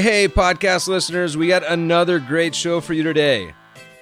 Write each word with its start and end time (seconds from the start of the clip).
Hey, 0.00 0.28
podcast 0.28 0.88
listeners, 0.88 1.36
we 1.36 1.46
got 1.46 1.62
another 1.62 2.18
great 2.20 2.54
show 2.54 2.80
for 2.80 2.94
you 2.94 3.02
today. 3.02 3.52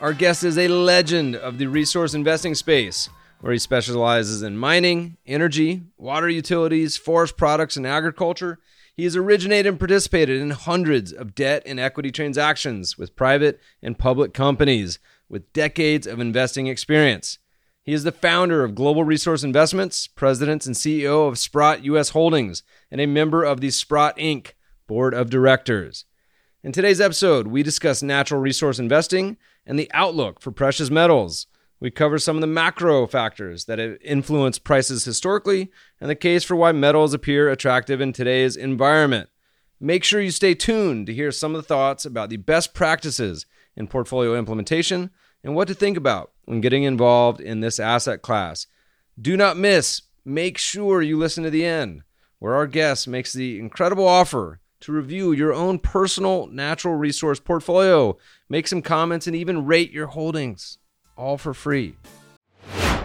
Our 0.01 0.13
guest 0.13 0.45
is 0.45 0.57
a 0.57 0.69
legend 0.69 1.35
of 1.35 1.59
the 1.59 1.67
resource 1.67 2.15
investing 2.15 2.55
space, 2.55 3.09
where 3.41 3.53
he 3.53 3.59
specializes 3.59 4.45
in 4.45 4.57
mining, 4.57 5.17
energy, 5.27 5.83
water 5.97 6.29
utilities, 6.29 6.97
forest 6.97 7.37
products, 7.37 7.77
and 7.77 7.85
agriculture. 7.85 8.61
He 8.95 9.03
has 9.03 9.17
originated 9.17 9.67
and 9.67 9.79
participated 9.81 10.41
in 10.41 10.51
hundreds 10.51 11.13
of 11.13 11.35
debt 11.35 11.65
and 11.67 11.81
equity 11.81 12.13
transactions 12.13 12.97
with 12.97 13.17
private 13.17 13.59
and 13.83 13.99
public 13.99 14.33
companies 14.33 15.01
with 15.29 15.53
decades 15.53 16.07
of 16.07 16.21
investing 16.21 16.69
experience. 16.69 17.39
He 17.83 17.93
is 17.93 18.05
the 18.05 18.13
founder 18.13 18.63
of 18.63 18.77
Global 18.77 19.03
Resource 19.03 19.43
Investments, 19.43 20.07
president 20.07 20.65
and 20.65 20.77
CEO 20.77 21.27
of 21.27 21.41
Sprott 21.41 21.83
US 21.83 22.11
Holdings, 22.11 22.63
and 22.89 23.01
a 23.01 23.07
member 23.07 23.43
of 23.43 23.61
the 23.61 23.71
Sprott 23.71 24.17
Inc 24.17 24.53
board 24.89 25.15
of 25.15 25.31
directors. 25.31 26.05
In 26.65 26.73
today's 26.73 27.01
episode, 27.01 27.47
we 27.47 27.63
discuss 27.63 28.03
natural 28.03 28.41
resource 28.41 28.81
investing 28.81 29.37
and 29.65 29.79
the 29.79 29.91
outlook 29.95 30.41
for 30.41 30.51
precious 30.51 30.91
metals. 30.91 31.47
We 31.79 31.93
cover 31.93 32.19
some 32.19 32.37
of 32.37 32.41
the 32.41 32.49
macro 32.49 33.07
factors 33.07 33.67
that 33.67 33.79
have 33.79 33.99
influenced 34.03 34.65
prices 34.65 35.05
historically 35.05 35.71
and 36.01 36.11
the 36.11 36.17
case 36.17 36.43
for 36.43 36.57
why 36.57 36.73
metals 36.73 37.15
appear 37.15 37.49
attractive 37.49 38.01
in 38.01 38.13
today's 38.13 38.57
environment. 38.57 39.29
Make 39.79 40.03
sure 40.03 40.21
you 40.21 40.33
stay 40.33 40.55
tuned 40.55 41.07
to 41.07 41.15
hear 41.15 41.31
some 41.31 41.55
of 41.55 41.63
the 41.63 41.69
thoughts 41.69 42.05
about 42.05 42.31
the 42.31 42.37
best 42.37 42.75
practices 42.75 43.47
in 43.77 43.87
portfolio 43.87 44.37
implementation 44.37 45.11
and 45.45 45.55
what 45.55 45.69
to 45.69 45.75
think 45.75 45.97
about 45.97 46.33
when 46.47 46.61
getting 46.61 46.83
involved 46.83 47.41
in 47.41 47.61
this 47.61 47.79
asset 47.79 48.23
class. 48.23 48.67
Do 49.21 49.37
not 49.37 49.57
miss, 49.57 50.03
make 50.25 50.59
sure 50.59 51.01
you 51.03 51.17
listen 51.17 51.45
to 51.45 51.51
the 51.51 51.65
end, 51.65 52.03
where 52.41 52.57
our 52.57 52.67
guest 52.67 53.07
makes 53.07 53.33
the 53.33 53.61
incredible 53.61 54.09
offer 54.09 54.59
to 54.81 54.93
review 54.93 55.33
your 55.33 55.53
own 55.53 55.79
personal 55.79 56.47
natural 56.47 56.95
resource 56.95 57.41
portfolio, 57.41 58.17
make 58.49 58.69
some 58.69 58.83
comments, 58.83 59.27
and 59.27 59.35
even 59.35 59.67
rate 59.67 59.91
your 59.91 60.07
holdings, 60.07 60.79
all 61.17 61.37
for 61.37 61.53
free. 61.53 61.97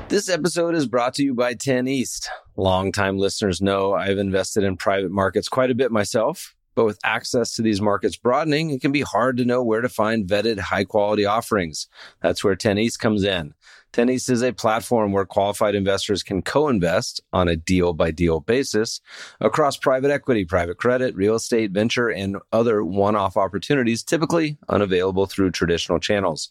This 0.10 0.30
episode 0.30 0.76
is 0.76 0.88
brought 0.88 1.16
to 1.16 1.24
you 1.24 1.34
by 1.34 1.56
10 1.56 1.88
East. 1.88 2.30
Longtime 2.56 3.18
listeners 3.18 3.62
know 3.62 3.94
I've 3.94 4.20
invested 4.20 4.64
in 4.64 4.78
private 4.78 5.12
markets 5.12 5.50
quite 5.50 5.72
a 5.72 5.76
bit 5.76 5.92
myself, 5.92 6.56
but 6.76 6.86
with 6.86 7.00
access 7.04 7.56
to 7.56 7.62
these 7.62 7.82
markets 7.82 8.16
broadening, 8.16 8.70
it 8.70 8.82
can 8.82 8.92
be 8.92 9.02
hard 9.02 9.38
to 9.38 9.46
know 9.46 9.64
where 9.64 9.82
to 9.82 9.90
find 9.90 10.28
vetted 10.28 10.60
high 10.60 10.84
quality 10.84 11.26
offerings. 11.26 11.88
That's 12.22 12.44
where 12.44 12.56
10 12.56 12.78
East 12.78 13.00
comes 13.00 13.24
in. 13.24 13.54
10 13.94 14.10
East 14.10 14.30
is 14.30 14.42
a 14.42 14.52
platform 14.52 15.12
where 15.12 15.26
qualified 15.26 15.76
investors 15.76 16.24
can 16.24 16.42
co-invest 16.42 17.22
on 17.32 17.48
a 17.48 17.56
deal 17.56 17.94
by 17.94 18.10
deal 18.10 18.40
basis 18.40 19.00
across 19.40 19.78
private 19.78 20.10
equity, 20.10 20.46
private 20.46 20.78
credit, 20.78 21.16
real 21.16 21.36
estate, 21.36 21.72
venture, 21.72 22.10
and 22.10 22.38
other 22.52 22.84
one-off 22.84 23.38
opportunities 23.38 24.04
typically 24.04 24.58
unavailable 24.68 25.28
through 25.28 25.52
traditional 25.52 26.00
channels. 26.00 26.50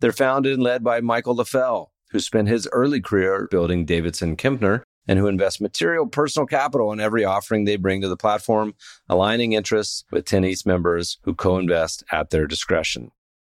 They're 0.00 0.12
founded 0.12 0.54
and 0.54 0.62
led 0.62 0.84
by 0.84 1.00
Michael 1.00 1.34
Leffell, 1.34 1.88
who 2.10 2.20
spent 2.20 2.48
his 2.48 2.68
early 2.70 3.00
career 3.00 3.48
building 3.50 3.84
Davidson 3.84 4.36
Kempner 4.36 4.82
and 5.08 5.18
who 5.18 5.26
invest 5.26 5.60
material 5.60 6.06
personal 6.06 6.46
capital 6.46 6.92
in 6.92 7.00
every 7.00 7.24
offering 7.24 7.64
they 7.64 7.76
bring 7.76 8.00
to 8.00 8.08
the 8.08 8.16
platform, 8.16 8.74
aligning 9.08 9.52
interests 9.52 10.04
with 10.10 10.24
10 10.24 10.44
East 10.44 10.66
members 10.66 11.18
who 11.22 11.34
co-invest 11.34 12.04
at 12.10 12.30
their 12.30 12.46
discretion. 12.46 13.10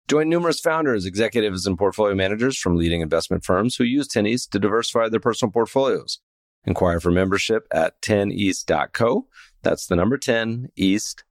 Join 0.08 0.28
numerous 0.28 0.60
founders, 0.60 1.06
executives, 1.06 1.68
and 1.68 1.78
portfolio 1.78 2.16
managers 2.16 2.58
from 2.58 2.76
leading 2.76 3.02
investment 3.02 3.46
firms 3.46 3.76
who 3.76 3.84
use 3.84 4.08
10 4.08 4.26
East 4.26 4.52
to 4.52 4.60
diversify 4.60 5.08
their 5.08 5.20
personal 5.20 5.52
portfolios. 5.52 6.20
Inquire 6.66 7.00
for 7.00 7.12
membership 7.12 7.68
at 7.72 8.02
10east.co. 8.02 9.28
That's 9.62 9.88
the 9.88 9.96
number 9.96 10.18
10east.co. 10.18 11.24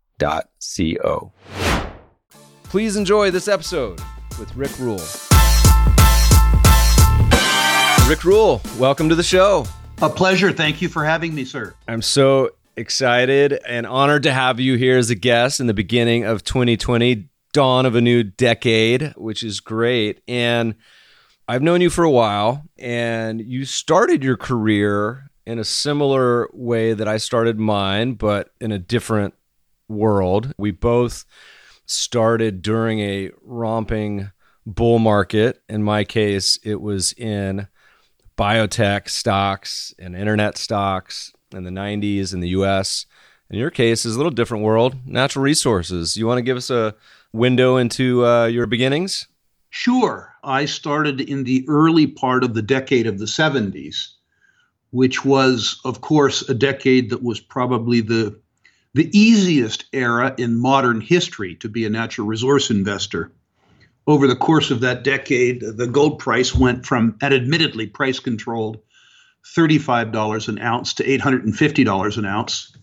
Please 2.65 2.97
enjoy 2.97 3.31
this 3.31 3.49
episode 3.49 4.01
with 4.39 4.55
Rick 4.55 4.79
Rule. 4.79 5.03
Rick 8.09 8.25
Rule, 8.25 8.61
welcome 8.79 9.09
to 9.09 9.15
the 9.15 9.23
show. 9.23 9.67
A 10.01 10.09
pleasure. 10.09 10.53
Thank 10.53 10.81
you 10.81 10.89
for 10.89 11.05
having 11.05 11.35
me, 11.35 11.45
sir. 11.45 11.75
I'm 11.89 12.03
so 12.03 12.51
excited 12.77 13.59
and 13.67 13.85
honored 13.85 14.23
to 14.23 14.33
have 14.33 14.61
you 14.61 14.77
here 14.77 14.97
as 14.97 15.11
a 15.11 15.17
guest 15.17 15.59
in 15.59 15.67
the 15.67 15.75
beginning 15.75 16.23
of 16.23 16.45
2020 16.45 17.29
dawn 17.53 17.85
of 17.85 17.97
a 17.97 18.01
new 18.01 18.23
decade, 18.23 19.13
which 19.17 19.43
is 19.43 19.59
great. 19.59 20.21
And 20.29 20.77
I've 21.49 21.63
known 21.63 21.81
you 21.81 21.91
for 21.91 22.05
a 22.05 22.11
while, 22.11 22.65
and 22.79 23.41
you 23.41 23.65
started 23.65 24.23
your 24.23 24.37
career 24.37 25.33
in 25.45 25.59
a 25.59 25.65
similar 25.65 26.49
way 26.53 26.93
that 26.93 27.09
I 27.09 27.17
started 27.17 27.59
mine, 27.59 28.15
but 28.15 28.51
in 28.61 28.71
a 28.71 28.79
different 28.79 29.35
world. 29.89 30.53
We 30.59 30.71
both 30.71 31.25
started 31.87 32.63
during 32.63 33.01
a 33.01 33.33
romping 33.43 34.31
bull 34.65 35.01
market. 35.01 35.61
In 35.69 35.83
my 35.83 36.05
case, 36.05 36.57
it 36.63 36.81
was 36.81 37.15
in 37.15 37.67
biotech 38.39 39.09
stocks 39.09 39.93
and 39.99 40.15
internet 40.15 40.57
stocks 40.57 41.33
in 41.53 41.65
the 41.65 41.71
90s 41.71 42.33
in 42.33 42.41
the 42.41 42.51
US. 42.51 43.05
In 43.51 43.59
your 43.59 43.71
case, 43.71 44.07
is 44.07 44.15
a 44.15 44.19
little 44.19 44.31
different 44.31 44.63
world, 44.63 44.95
natural 45.07 45.43
resources. 45.43 46.17
You 46.17 46.27
want 46.27 46.39
to 46.39 46.43
give 46.43 46.57
us 46.57 46.71
a 46.71 46.95
window 47.33 47.77
into 47.77 48.25
uh, 48.25 48.47
your 48.47 48.67
beginnings? 48.67 49.27
Sure. 49.71 50.35
I 50.45 50.67
started 50.67 51.21
in 51.21 51.45
the 51.45 51.65
early 51.69 52.07
part 52.07 52.45
of 52.45 52.55
the 52.55 52.63
decade 52.63 53.07
of 53.07 53.19
the 53.19 53.25
70s, 53.25 54.13
which 54.91 55.25
was, 55.25 55.81
of 55.85 56.01
course, 56.01 56.49
a 56.49 56.55
decade 56.55 57.11
that 57.11 57.23
was 57.23 57.41
probably 57.41 58.01
the 58.01 58.39
the 58.95 59.17
easiest 59.17 59.85
era 59.93 60.35
in 60.39 60.59
modern 60.59 61.01
history 61.01 61.55
to 61.57 61.69
be 61.69 61.85
a 61.85 61.91
natural 61.91 62.27
resource 62.27 62.71
investor. 62.71 63.31
Over 64.09 64.27
the 64.27 64.35
course 64.35 64.73
of 64.73 64.81
that 64.81 65.05
decade, 65.05 65.61
the 65.61 65.87
gold 65.87 66.19
price 66.19 66.53
went 66.53 66.85
from 66.85 67.17
an 67.23 67.33
admittedly 67.33 67.87
price 67.87 68.19
controlled 68.19 68.79
$35 69.57 70.49
an 70.49 70.59
ounce 70.59 70.95
to 70.95 71.05
$850 71.05 72.19
an 72.19 72.25
ounce 72.25 72.77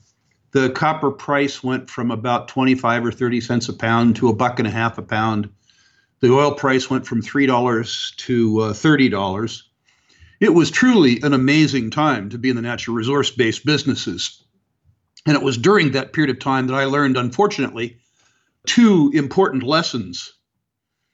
the 0.55 0.69
copper 0.69 1.11
price 1.11 1.61
went 1.61 1.89
from 1.89 2.11
about 2.11 2.47
25 2.47 3.07
or 3.07 3.11
30 3.11 3.41
cents 3.41 3.67
a 3.67 3.73
pound 3.73 4.15
to 4.15 4.29
a 4.29 4.33
buck 4.33 4.57
and 4.57 4.65
a 4.65 4.71
half 4.71 4.97
a 4.97 5.01
pound. 5.01 5.49
The 6.21 6.31
oil 6.31 6.53
price 6.53 6.89
went 6.89 7.05
from 7.05 7.21
$3 7.21 8.15
to 8.15 8.59
uh, 8.61 8.71
$30. 8.71 9.63
It 10.39 10.53
was 10.53 10.71
truly 10.71 11.19
an 11.23 11.33
amazing 11.33 11.91
time 11.91 12.29
to 12.29 12.37
be 12.37 12.49
in 12.49 12.55
the 12.55 12.61
natural 12.61 12.95
resource 12.95 13.31
based 13.31 13.65
businesses. 13.65 14.41
And 15.25 15.35
it 15.35 15.43
was 15.43 15.57
during 15.57 15.91
that 15.91 16.13
period 16.13 16.33
of 16.33 16.39
time 16.39 16.67
that 16.67 16.75
I 16.75 16.85
learned, 16.85 17.17
unfortunately, 17.17 17.97
two 18.65 19.11
important 19.13 19.63
lessons. 19.63 20.34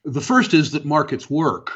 The 0.03 0.21
first 0.21 0.53
is 0.53 0.71
that 0.71 0.85
markets 0.85 1.29
work. 1.29 1.71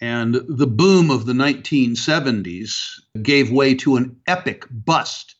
And 0.00 0.34
the 0.46 0.66
boom 0.66 1.10
of 1.10 1.24
the 1.24 1.32
1970s 1.32 3.00
gave 3.22 3.50
way 3.50 3.74
to 3.76 3.96
an 3.96 4.16
epic 4.26 4.66
bust 4.70 5.36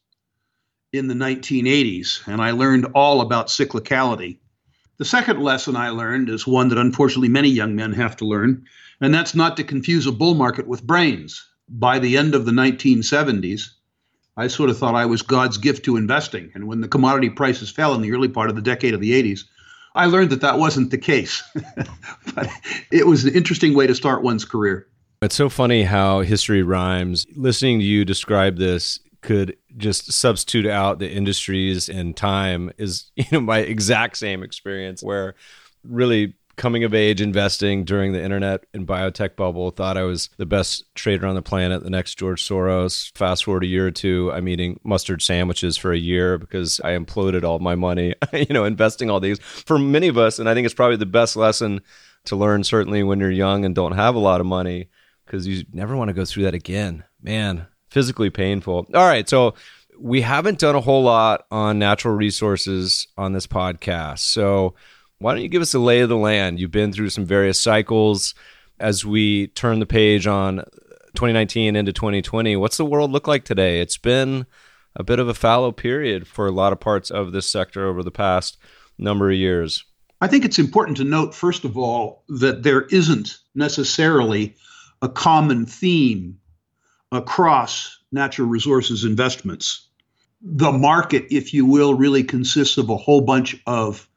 in 0.94 1.08
the 1.08 1.14
1980s, 1.14 2.26
and 2.26 2.40
I 2.40 2.52
learned 2.52 2.86
all 2.94 3.20
about 3.20 3.48
cyclicality. 3.48 4.38
The 4.96 5.04
second 5.04 5.42
lesson 5.42 5.76
I 5.76 5.90
learned 5.90 6.30
is 6.30 6.46
one 6.46 6.68
that 6.68 6.78
unfortunately 6.78 7.28
many 7.28 7.50
young 7.50 7.76
men 7.76 7.92
have 7.92 8.16
to 8.16 8.24
learn, 8.24 8.64
and 9.00 9.12
that's 9.12 9.34
not 9.34 9.58
to 9.58 9.64
confuse 9.64 10.06
a 10.06 10.12
bull 10.12 10.34
market 10.34 10.66
with 10.66 10.86
brains. 10.86 11.46
By 11.68 11.98
the 11.98 12.16
end 12.16 12.34
of 12.34 12.46
the 12.46 12.52
1970s, 12.52 13.68
I 14.38 14.46
sort 14.46 14.70
of 14.70 14.78
thought 14.78 14.94
I 14.94 15.04
was 15.04 15.20
God's 15.20 15.58
gift 15.58 15.84
to 15.84 15.96
investing. 15.96 16.50
And 16.54 16.66
when 16.66 16.80
the 16.80 16.88
commodity 16.88 17.28
prices 17.28 17.70
fell 17.70 17.94
in 17.94 18.00
the 18.00 18.12
early 18.12 18.28
part 18.28 18.48
of 18.48 18.56
the 18.56 18.62
decade 18.62 18.94
of 18.94 19.00
the 19.00 19.12
80s, 19.12 19.44
I 19.96 20.06
learned 20.06 20.30
that 20.30 20.42
that 20.42 20.58
wasn't 20.58 20.90
the 20.90 20.98
case. 20.98 21.42
but 22.34 22.48
it 22.92 23.06
was 23.06 23.24
an 23.24 23.34
interesting 23.34 23.74
way 23.74 23.86
to 23.86 23.94
start 23.94 24.22
one's 24.22 24.44
career. 24.44 24.86
It's 25.22 25.34
so 25.34 25.48
funny 25.48 25.82
how 25.82 26.20
history 26.20 26.62
rhymes. 26.62 27.26
Listening 27.34 27.80
to 27.80 27.84
you 27.84 28.04
describe 28.04 28.58
this 28.58 29.00
could 29.22 29.56
just 29.76 30.12
substitute 30.12 30.66
out 30.66 30.98
the 30.98 31.10
industries 31.10 31.88
and 31.88 32.16
time 32.16 32.70
is 32.78 33.10
you 33.16 33.24
know 33.32 33.40
my 33.40 33.58
exact 33.58 34.16
same 34.16 34.42
experience 34.42 35.02
where 35.02 35.34
really 35.82 36.34
coming 36.56 36.84
of 36.84 36.94
age 36.94 37.20
investing 37.20 37.84
during 37.84 38.12
the 38.12 38.22
internet 38.22 38.64
and 38.72 38.86
biotech 38.86 39.36
bubble. 39.36 39.70
Thought 39.70 39.96
I 39.96 40.02
was 40.02 40.30
the 40.38 40.46
best 40.46 40.84
trader 40.94 41.26
on 41.26 41.34
the 41.34 41.42
planet, 41.42 41.82
the 41.82 41.90
next 41.90 42.18
George 42.18 42.46
Soros. 42.46 43.16
Fast 43.16 43.44
forward 43.44 43.64
a 43.64 43.66
year 43.66 43.86
or 43.86 43.90
two, 43.90 44.32
I'm 44.32 44.48
eating 44.48 44.80
mustard 44.82 45.22
sandwiches 45.22 45.76
for 45.76 45.92
a 45.92 45.98
year 45.98 46.38
because 46.38 46.80
I 46.82 46.90
imploded 46.90 47.44
all 47.44 47.58
my 47.58 47.74
money, 47.74 48.14
you 48.32 48.46
know, 48.50 48.64
investing 48.64 49.10
all 49.10 49.20
these. 49.20 49.38
For 49.38 49.78
many 49.78 50.08
of 50.08 50.18
us, 50.18 50.38
and 50.38 50.48
I 50.48 50.54
think 50.54 50.64
it's 50.64 50.74
probably 50.74 50.96
the 50.96 51.06
best 51.06 51.36
lesson 51.36 51.82
to 52.24 52.36
learn, 52.36 52.64
certainly 52.64 53.02
when 53.02 53.20
you're 53.20 53.30
young 53.30 53.64
and 53.64 53.74
don't 53.74 53.92
have 53.92 54.14
a 54.14 54.20
lot 54.20 54.40
of 54.40 54.46
money, 54.46 54.88
because 55.24 55.46
you 55.46 55.64
never 55.72 55.96
want 55.96 56.08
to 56.08 56.14
go 56.14 56.24
through 56.24 56.44
that 56.44 56.54
again. 56.54 57.04
Man, 57.22 57.66
physically 57.90 58.30
painful. 58.30 58.86
All 58.94 59.06
right. 59.06 59.28
So, 59.28 59.54
we 59.98 60.20
haven't 60.20 60.58
done 60.58 60.74
a 60.74 60.80
whole 60.80 61.04
lot 61.04 61.46
on 61.50 61.78
natural 61.78 62.14
resources 62.14 63.08
on 63.16 63.32
this 63.32 63.46
podcast. 63.46 64.18
So, 64.18 64.74
why 65.18 65.32
don't 65.32 65.42
you 65.42 65.48
give 65.48 65.62
us 65.62 65.74
a 65.74 65.78
lay 65.78 66.00
of 66.00 66.08
the 66.08 66.16
land? 66.16 66.60
You've 66.60 66.70
been 66.70 66.92
through 66.92 67.10
some 67.10 67.24
various 67.24 67.60
cycles. 67.60 68.34
As 68.78 69.04
we 69.04 69.46
turn 69.48 69.78
the 69.78 69.86
page 69.86 70.26
on 70.26 70.58
2019 71.14 71.76
into 71.76 71.92
2020, 71.92 72.56
what's 72.56 72.76
the 72.76 72.84
world 72.84 73.10
look 73.10 73.26
like 73.26 73.44
today? 73.44 73.80
It's 73.80 73.96
been 73.96 74.46
a 74.94 75.02
bit 75.02 75.18
of 75.18 75.28
a 75.28 75.34
fallow 75.34 75.72
period 75.72 76.26
for 76.26 76.46
a 76.46 76.52
lot 76.52 76.72
of 76.72 76.80
parts 76.80 77.10
of 77.10 77.32
this 77.32 77.46
sector 77.46 77.86
over 77.86 78.02
the 78.02 78.10
past 78.10 78.58
number 78.98 79.30
of 79.30 79.36
years. 79.36 79.84
I 80.20 80.28
think 80.28 80.44
it's 80.44 80.58
important 80.58 80.96
to 80.98 81.04
note, 81.04 81.34
first 81.34 81.64
of 81.64 81.76
all, 81.76 82.24
that 82.28 82.62
there 82.62 82.82
isn't 82.82 83.38
necessarily 83.54 84.56
a 85.02 85.08
common 85.08 85.66
theme 85.66 86.38
across 87.12 87.98
natural 88.12 88.48
resources 88.48 89.04
investments. 89.04 89.88
The 90.42 90.72
market, 90.72 91.26
if 91.30 91.54
you 91.54 91.64
will, 91.64 91.94
really 91.94 92.24
consists 92.24 92.76
of 92.78 92.90
a 92.90 92.96
whole 92.96 93.22
bunch 93.22 93.60
of 93.66 94.08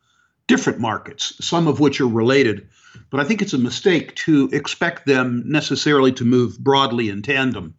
different 0.50 0.80
markets, 0.80 1.34
some 1.40 1.68
of 1.68 1.80
which 1.80 2.02
are 2.02 2.08
related. 2.08 2.68
But 3.12 3.20
I 3.20 3.24
think 3.24 3.42
it's 3.42 3.54
a 3.54 3.60
mistake 3.60 4.16
to 4.16 4.50
expect 4.52 5.06
them 5.06 5.44
necessarily 5.46 6.12
to 6.14 6.26
move 6.26 6.60
broadly 6.60 7.08
in 7.08 7.22
tandem. 7.22 7.76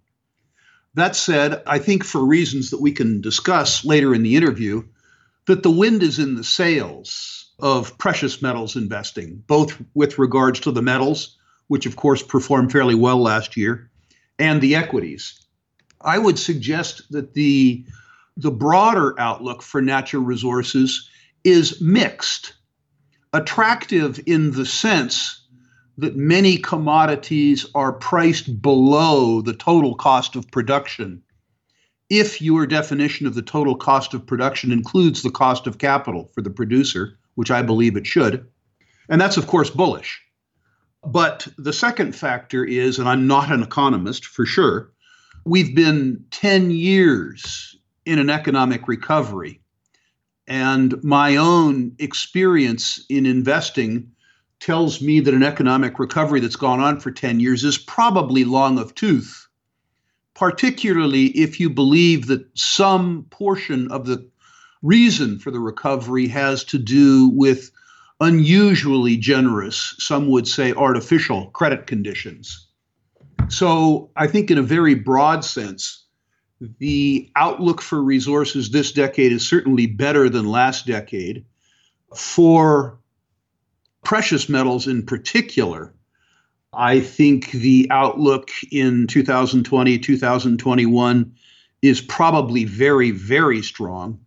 That 0.94 1.16
said, 1.16 1.62
I 1.66 1.78
think 1.78 2.04
for 2.04 2.24
reasons 2.24 2.70
that 2.70 2.80
we 2.80 2.92
can 2.92 3.20
discuss 3.20 3.84
later 3.84 4.14
in 4.14 4.22
the 4.22 4.36
interview, 4.36 4.84
that 5.46 5.64
the 5.64 5.70
wind 5.70 6.02
is 6.02 6.20
in 6.20 6.36
the 6.36 6.44
sails 6.44 7.52
of 7.58 7.98
precious 7.98 8.40
metals 8.40 8.76
investing, 8.76 9.42
both 9.48 9.76
with 9.94 10.18
regards 10.18 10.60
to 10.60 10.70
the 10.70 10.82
metals, 10.82 11.36
which 11.66 11.86
of 11.86 11.96
course 11.96 12.22
performed 12.22 12.70
fairly 12.70 12.94
well 12.94 13.20
last 13.20 13.56
year, 13.56 13.90
and 14.38 14.60
the 14.60 14.76
equities. 14.76 15.44
I 16.02 16.18
would 16.18 16.38
suggest 16.38 17.10
that 17.10 17.34
the 17.34 17.84
the 18.36 18.50
broader 18.50 19.18
outlook 19.18 19.60
for 19.60 19.82
natural 19.82 20.22
resources 20.22 21.10
is 21.44 21.80
mixed 21.80 22.54
attractive 23.32 24.20
in 24.26 24.52
the 24.52 24.66
sense 24.66 25.46
that 25.98 26.16
many 26.16 26.56
commodities 26.56 27.66
are 27.74 27.92
priced 27.92 28.60
below 28.62 29.40
the 29.40 29.54
total 29.54 29.94
cost 29.94 30.36
of 30.36 30.50
production 30.50 31.22
if 32.10 32.42
your 32.42 32.66
definition 32.66 33.26
of 33.26 33.34
the 33.34 33.42
total 33.42 33.76
cost 33.76 34.14
of 34.14 34.26
production 34.26 34.72
includes 34.72 35.22
the 35.22 35.30
cost 35.30 35.68
of 35.68 35.78
capital 35.78 36.28
for 36.34 36.42
the 36.42 36.50
producer, 36.50 37.16
which 37.36 37.52
I 37.52 37.62
believe 37.62 37.96
it 37.96 38.06
should. 38.06 38.46
And 39.08 39.20
that's, 39.20 39.36
of 39.36 39.46
course, 39.46 39.70
bullish. 39.70 40.20
But 41.06 41.46
the 41.56 41.72
second 41.72 42.14
factor 42.14 42.64
is, 42.64 42.98
and 42.98 43.08
I'm 43.08 43.28
not 43.28 43.52
an 43.52 43.62
economist 43.62 44.26
for 44.26 44.44
sure, 44.44 44.90
we've 45.44 45.74
been 45.74 46.24
10 46.32 46.72
years 46.72 47.76
in 48.04 48.18
an 48.18 48.28
economic 48.28 48.88
recovery. 48.88 49.60
And 50.50 51.02
my 51.04 51.36
own 51.36 51.94
experience 52.00 53.06
in 53.08 53.24
investing 53.24 54.10
tells 54.58 55.00
me 55.00 55.20
that 55.20 55.32
an 55.32 55.44
economic 55.44 56.00
recovery 56.00 56.40
that's 56.40 56.56
gone 56.56 56.80
on 56.80 56.98
for 56.98 57.12
10 57.12 57.38
years 57.38 57.62
is 57.62 57.78
probably 57.78 58.42
long 58.42 58.76
of 58.76 58.92
tooth, 58.96 59.46
particularly 60.34 61.26
if 61.26 61.60
you 61.60 61.70
believe 61.70 62.26
that 62.26 62.44
some 62.58 63.26
portion 63.30 63.92
of 63.92 64.06
the 64.06 64.28
reason 64.82 65.38
for 65.38 65.52
the 65.52 65.60
recovery 65.60 66.26
has 66.26 66.64
to 66.64 66.78
do 66.78 67.28
with 67.28 67.70
unusually 68.20 69.16
generous, 69.16 69.94
some 69.98 70.28
would 70.30 70.48
say 70.48 70.72
artificial 70.72 71.46
credit 71.50 71.86
conditions. 71.86 72.66
So 73.48 74.10
I 74.16 74.26
think, 74.26 74.50
in 74.50 74.58
a 74.58 74.62
very 74.62 74.96
broad 74.96 75.44
sense, 75.44 76.06
the 76.78 77.30
outlook 77.36 77.80
for 77.80 78.02
resources 78.02 78.70
this 78.70 78.92
decade 78.92 79.32
is 79.32 79.46
certainly 79.46 79.86
better 79.86 80.28
than 80.28 80.46
last 80.46 80.86
decade. 80.86 81.44
For 82.14 82.98
precious 84.04 84.48
metals 84.48 84.86
in 84.86 85.06
particular, 85.06 85.94
I 86.72 87.00
think 87.00 87.50
the 87.52 87.88
outlook 87.90 88.50
in 88.70 89.06
2020, 89.06 89.98
2021 89.98 91.32
is 91.82 92.00
probably 92.00 92.64
very, 92.64 93.10
very 93.10 93.62
strong. 93.62 94.20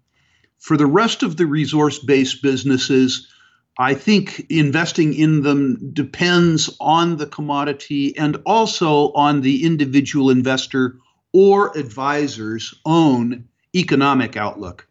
For 0.58 0.76
the 0.76 0.88
rest 0.88 1.24
of 1.24 1.38
the 1.38 1.46
resource 1.46 2.00
based 2.00 2.42
businesses, 2.42 3.28
I 3.78 3.94
think 3.94 4.46
investing 4.50 5.14
in 5.14 5.42
them 5.42 5.92
depends 5.94 6.76
on 6.80 7.18
the 7.18 7.28
commodity 7.28 8.18
and 8.18 8.38
also 8.46 9.12
on 9.14 9.42
the 9.42 9.66
individual 9.66 10.30
investor 10.30 10.98
or 11.34 11.76
advisor's 11.78 12.74
own 12.86 13.48
economic 13.76 14.38
outlook. 14.38 14.88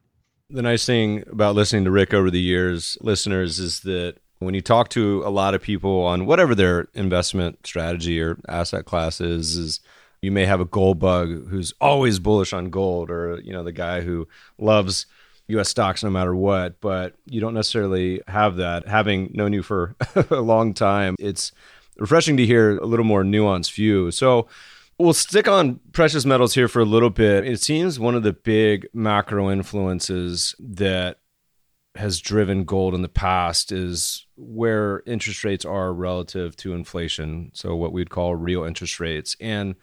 The 0.50 0.62
nice 0.62 0.84
thing 0.84 1.24
about 1.30 1.54
listening 1.54 1.84
to 1.84 1.90
Rick 1.90 2.12
over 2.12 2.30
the 2.30 2.40
years, 2.40 2.98
listeners, 3.00 3.58
is 3.58 3.80
that 3.80 4.16
when 4.40 4.54
you 4.54 4.60
talk 4.60 4.88
to 4.90 5.22
a 5.24 5.30
lot 5.30 5.54
of 5.54 5.62
people 5.62 6.02
on 6.02 6.26
whatever 6.26 6.54
their 6.54 6.88
investment 6.94 7.66
strategy 7.66 8.20
or 8.20 8.38
asset 8.48 8.84
class 8.84 9.20
is, 9.20 9.56
is 9.56 9.80
you 10.20 10.30
may 10.30 10.44
have 10.44 10.60
a 10.60 10.64
gold 10.64 10.98
bug 10.98 11.48
who's 11.48 11.72
always 11.80 12.18
bullish 12.18 12.52
on 12.52 12.70
gold, 12.70 13.10
or 13.10 13.40
you 13.42 13.52
know 13.52 13.64
the 13.64 13.72
guy 13.72 14.00
who 14.02 14.28
loves 14.58 15.06
U.S. 15.48 15.68
stocks 15.68 16.02
no 16.02 16.10
matter 16.10 16.34
what. 16.34 16.80
But 16.80 17.14
you 17.26 17.40
don't 17.40 17.54
necessarily 17.54 18.20
have 18.28 18.56
that. 18.56 18.86
Having 18.86 19.32
known 19.34 19.52
you 19.52 19.62
for 19.62 19.96
a 20.30 20.40
long 20.40 20.74
time, 20.74 21.16
it's 21.18 21.52
refreshing 21.98 22.36
to 22.36 22.46
hear 22.46 22.78
a 22.78 22.86
little 22.86 23.04
more 23.04 23.22
nuanced 23.24 23.72
view. 23.72 24.10
So 24.10 24.48
We'll 24.98 25.14
stick 25.14 25.48
on 25.48 25.80
precious 25.92 26.24
metals 26.24 26.54
here 26.54 26.68
for 26.68 26.80
a 26.80 26.84
little 26.84 27.10
bit. 27.10 27.46
It 27.46 27.60
seems 27.60 27.98
one 27.98 28.14
of 28.14 28.22
the 28.22 28.32
big 28.32 28.86
macro 28.92 29.50
influences 29.50 30.54
that 30.60 31.18
has 31.94 32.20
driven 32.20 32.64
gold 32.64 32.94
in 32.94 33.02
the 33.02 33.08
past 33.08 33.70
is 33.70 34.26
where 34.36 35.02
interest 35.06 35.44
rates 35.44 35.64
are 35.64 35.92
relative 35.92 36.56
to 36.56 36.72
inflation. 36.72 37.50
So, 37.52 37.74
what 37.74 37.92
we'd 37.92 38.10
call 38.10 38.34
real 38.34 38.64
interest 38.64 39.00
rates. 39.00 39.36
And 39.40 39.74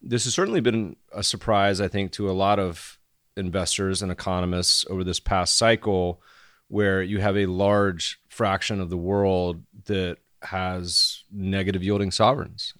this 0.00 0.24
has 0.24 0.34
certainly 0.34 0.60
been 0.60 0.96
a 1.12 1.22
surprise, 1.22 1.80
I 1.80 1.88
think, 1.88 2.12
to 2.12 2.30
a 2.30 2.32
lot 2.32 2.58
of 2.58 2.98
investors 3.36 4.02
and 4.02 4.10
economists 4.10 4.84
over 4.88 5.04
this 5.04 5.20
past 5.20 5.56
cycle, 5.56 6.22
where 6.68 7.02
you 7.02 7.20
have 7.20 7.36
a 7.36 7.46
large 7.46 8.20
fraction 8.28 8.80
of 8.80 8.90
the 8.90 8.96
world 8.96 9.62
that 9.86 10.18
has 10.42 11.24
negative 11.30 11.82
yielding 11.82 12.10
sovereigns. 12.10 12.74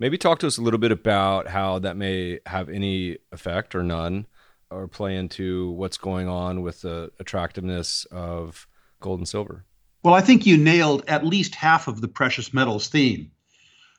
Maybe 0.00 0.16
talk 0.16 0.38
to 0.38 0.46
us 0.46 0.56
a 0.56 0.62
little 0.62 0.80
bit 0.80 0.92
about 0.92 1.46
how 1.46 1.78
that 1.80 1.94
may 1.94 2.40
have 2.46 2.70
any 2.70 3.18
effect 3.32 3.74
or 3.74 3.82
none, 3.82 4.26
or 4.70 4.88
play 4.88 5.14
into 5.14 5.72
what's 5.72 5.98
going 5.98 6.26
on 6.26 6.62
with 6.62 6.80
the 6.80 7.12
attractiveness 7.20 8.06
of 8.10 8.66
gold 9.00 9.20
and 9.20 9.28
silver. 9.28 9.66
Well, 10.02 10.14
I 10.14 10.22
think 10.22 10.46
you 10.46 10.56
nailed 10.56 11.04
at 11.06 11.26
least 11.26 11.54
half 11.54 11.86
of 11.86 12.00
the 12.00 12.08
precious 12.08 12.54
metals 12.54 12.88
theme. 12.88 13.30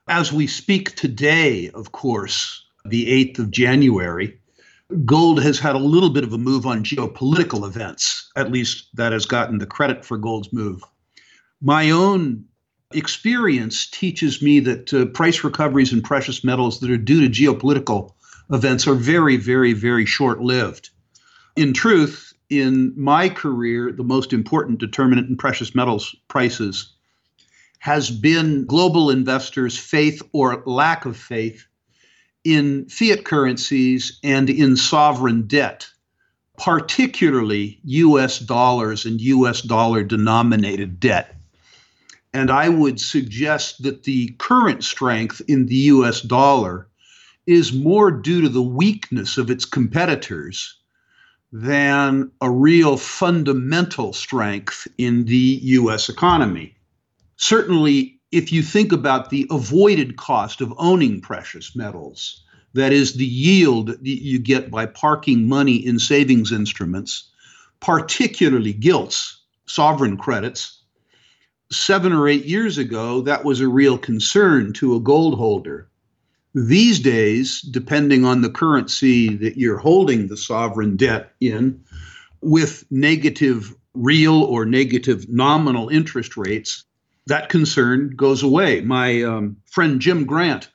As 0.08 0.34
we 0.34 0.48
speak 0.48 0.96
today, 0.96 1.70
of 1.70 1.91
course, 1.91 2.65
the 2.84 3.08
8th 3.08 3.38
of 3.38 3.51
January, 3.51 4.39
gold 5.05 5.39
has 5.43 5.60
had 5.60 5.75
a 5.75 5.79
little 5.79 6.10
bit 6.10 6.24
of 6.24 6.34
a 6.34 6.38
move 6.39 6.65
on 6.65 6.84
geopolitical 6.84 7.67
events. 7.67 8.31
At 8.36 8.51
least 8.51 8.88
that 8.96 9.12
has 9.12 9.27
gotten 9.27 9.60
the 9.60 9.67
credit 9.67 10.03
for 10.03 10.17
gold's 10.17 10.51
move. 10.51 10.81
My 11.62 11.91
own 11.91 12.46
experience 12.93 13.88
teaches 13.88 14.41
me 14.41 14.60
that 14.62 14.93
uh, 14.93 15.05
price 15.05 15.43
recoveries 15.43 15.93
in 15.93 16.01
precious 16.01 16.43
metals 16.43 16.79
that 16.79 16.91
are 16.91 16.98
due 16.98 17.21
to 17.21 17.29
geopolitical 17.29 18.13
events 18.51 18.88
are 18.88 18.95
very, 18.95 19.38
very, 19.38 19.74
very 19.74 20.05
short 20.05 20.41
lived. 20.41 20.89
In 21.55 21.74
truth, 21.74 22.33
in 22.50 22.93
my 22.98 23.29
career, 23.29 23.91
the 23.91 24.03
most 24.03 24.33
important 24.33 24.79
determinant 24.79 25.29
in 25.29 25.38
precious 25.38 25.74
metals 25.74 26.15
prices 26.27 26.93
has 27.79 28.12
been 28.12 28.65
global 28.65 29.10
investors' 29.10 29.77
faith 29.77 30.21
or 30.33 30.62
lack 30.65 31.05
of 31.05 31.17
faith 31.17 31.65
in 32.43 32.86
fiat 32.89 33.24
currencies 33.25 34.19
and 34.24 34.50
in 34.50 34.75
sovereign 34.75 35.48
debt, 35.48 35.88
particularly 36.57 37.79
US 37.83 38.39
dollars 38.39 39.05
and 39.05 39.19
US 39.21 39.62
dollar 39.62 40.03
denominated 40.03 41.00
debt. 41.00 41.40
And 42.34 42.50
I 42.50 42.70
would 42.70 43.00
suggest 43.00 43.84
that 43.84 44.04
the 44.04 44.30
current 44.38 44.84
strength 44.84 45.42
in 45.48 45.66
the 45.66 45.76
US 45.76 46.22
dollar 46.22 46.88
is 47.46 47.74
more 47.74 48.12
due 48.12 48.42
to 48.42 48.50
the 48.50 48.62
weakness 48.62 49.38
of 49.38 49.50
its 49.50 49.66
competitors 49.66 50.78
than 51.52 52.32
a 52.40 52.50
real 52.50 52.96
fundamental 52.96 54.14
strength 54.14 54.88
in 54.98 55.26
the 55.26 55.60
US 55.64 56.08
economy. 56.08 56.76
certainly, 57.36 58.20
if 58.32 58.54
you 58.54 58.64
think 58.64 58.94
about 58.94 59.30
the 59.30 59.46
avoided 59.52 60.16
cost 60.16 60.62
of 60.62 60.74
owning 60.78 61.20
precious 61.20 61.76
metals, 61.76 62.44
that 62.74 62.94
is 62.94 63.14
the 63.14 63.26
yield 63.26 63.88
that 63.88 64.00
you 64.02 64.40
get 64.40 64.72
by 64.72 64.86
parking 64.86 65.50
money 65.50 65.76
in 65.76 66.00
savings 66.00 66.52
instruments, 66.54 67.30
particularly 67.82 68.72
gilts, 68.72 69.42
sovereign 69.66 70.16
credits. 70.16 70.81
Seven 71.72 72.12
or 72.12 72.28
eight 72.28 72.46
years 72.46 72.78
ago, 72.78 73.22
that 73.22 73.46
was 73.46 73.62
a 73.62 73.68
real 73.68 73.98
concern 73.98 74.74
to 74.74 74.96
a 74.96 75.00
gold 75.00 75.38
holder. 75.38 75.88
These 76.54 77.00
days, 77.00 77.62
depending 77.62 78.25
on 78.25 78.42
the 78.42 78.50
currency 78.50 79.36
that 79.38 79.58
you're 79.58 79.78
holding 79.78 80.28
the 80.28 80.36
sovereign 80.36 80.98
debt 80.98 81.34
in, 81.40 81.82
with 82.42 82.84
negative 82.92 83.74
real 83.94 84.44
or 84.44 84.66
negative 84.66 85.30
nominal 85.30 85.88
interest 85.88 86.36
rates, 86.36 86.84
that 87.28 87.50
concern 87.50 88.13
goes 88.16 88.44
away. 88.44 88.82
My 88.82 89.24
um, 89.24 89.56
friend 89.66 90.01
Jim 90.01 90.25
Grant 90.25 90.70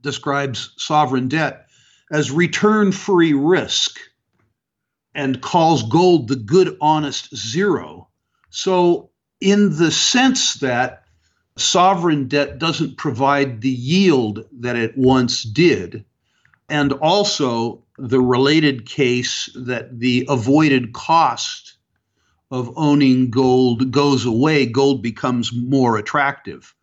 describes 0.00 0.72
sovereign 0.76 1.28
debt 1.28 1.66
as 2.10 2.30
return 2.30 2.92
free 2.92 3.32
risk 3.32 3.98
and 5.14 5.40
calls 5.40 5.82
gold 5.82 6.28
the 6.28 6.36
good, 6.36 6.76
honest 6.80 7.34
zero. 7.34 8.08
So, 8.50 9.10
in 9.40 9.76
the 9.76 9.90
sense 9.90 10.54
that 10.54 11.04
sovereign 11.56 12.28
debt 12.28 12.58
doesn't 12.58 12.96
provide 12.96 13.60
the 13.60 13.70
yield 13.70 14.44
that 14.60 14.76
it 14.76 14.96
once 14.96 15.42
did, 15.42 16.04
and 16.68 16.92
also 16.92 17.82
the 17.98 18.20
related 18.20 18.86
case 18.86 19.48
that 19.54 19.98
the 19.98 20.26
avoided 20.28 20.92
cost 20.92 21.74
of 22.50 22.72
owning 22.76 23.30
gold 23.30 23.90
goes 23.90 24.24
away, 24.24 24.66
gold 24.66 25.02
becomes 25.02 25.52
more 25.52 25.96
attractive. 25.96 26.74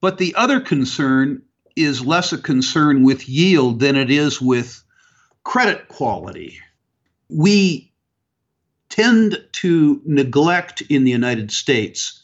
But 0.00 0.18
the 0.18 0.34
other 0.34 0.60
concern 0.60 1.42
is 1.76 2.04
less 2.04 2.32
a 2.32 2.38
concern 2.38 3.02
with 3.02 3.28
yield 3.28 3.80
than 3.80 3.96
it 3.96 4.10
is 4.10 4.40
with 4.40 4.82
credit 5.44 5.88
quality. 5.88 6.58
We 7.28 7.92
tend 8.94 9.44
to 9.50 10.00
neglect 10.04 10.80
in 10.82 11.02
the 11.02 11.10
United 11.10 11.50
States 11.50 12.22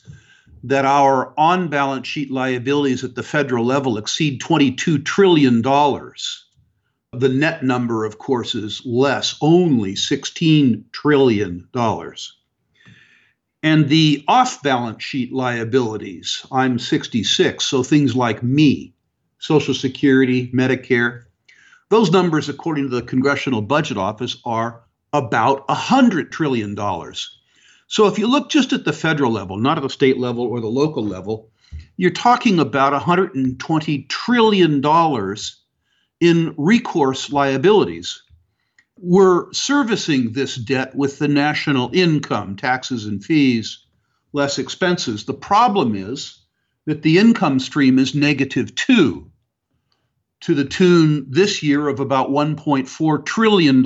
that 0.63 0.85
our 0.85 1.35
on 1.37 1.67
balance 1.67 2.07
sheet 2.07 2.31
liabilities 2.31 3.03
at 3.03 3.17
the 3.17 3.25
federal 3.25 3.65
level 3.65 3.99
exceed 3.99 4.41
$22 4.41 5.05
trillion. 5.05 5.63
The 5.63 7.29
net 7.29 7.65
number, 7.65 8.05
of 8.05 8.19
course, 8.19 8.55
is 8.55 8.83
less, 8.85 9.37
only 9.41 9.95
$16 9.95 10.85
trillion. 10.93 11.69
And 13.65 13.89
the 13.89 14.25
off 14.29 14.63
balance 14.63 15.03
sheet 15.03 15.33
liabilities, 15.33 16.47
I'm 16.53 16.79
66, 16.79 17.65
so 17.65 17.83
things 17.83 18.15
like 18.15 18.45
me, 18.45 18.95
Social 19.41 19.75
Security, 19.75 20.53
Medicare, 20.53 21.25
those 21.89 22.13
numbers, 22.13 22.49
according 22.49 22.89
to 22.89 22.95
the 22.95 23.03
Congressional 23.03 23.61
Budget 23.61 23.97
Office, 23.97 24.37
are 24.45 24.85
about 25.13 25.67
$100 25.69 26.31
trillion. 26.31 26.77
So 27.87 28.07
if 28.07 28.19
you 28.19 28.29
look 28.29 28.51
just 28.51 28.73
at 28.73 28.85
the 28.85 28.93
federal 28.93 29.33
level, 29.33 29.57
not 29.57 29.77
at 29.77 29.83
the 29.83 29.91
state 29.91 30.19
level 30.19 30.45
or 30.45 30.61
the 30.61 30.69
local 30.69 31.05
level, 31.05 31.51
you're 31.97 32.11
talking 32.11 32.59
about 32.59 33.01
$120 33.01 34.09
trillion 34.09 34.83
in 36.21 36.55
recourse 36.57 37.33
liabilities. 37.33 38.23
We're 38.97 39.53
servicing 39.53 40.33
this 40.33 40.57
debt 40.57 40.95
with 40.95 41.19
the 41.19 41.29
national 41.29 41.91
income, 41.93 42.57
taxes 42.57 43.07
and 43.07 43.25
fees, 43.25 43.87
less 44.33 44.59
expenses. 44.59 45.25
The 45.25 45.35
problem 45.35 45.95
is 45.95 46.39
that 46.87 47.03
the 47.03 47.19
income 47.19 47.59
stream 47.59 47.99
is 47.99 48.15
negative 48.15 48.75
two, 48.75 49.31
to 50.41 50.55
the 50.55 50.65
tune 50.65 51.27
this 51.29 51.63
year 51.63 51.89
of 51.89 52.01
about 52.01 52.31
$1.4 52.31 53.27
trillion. 53.27 53.83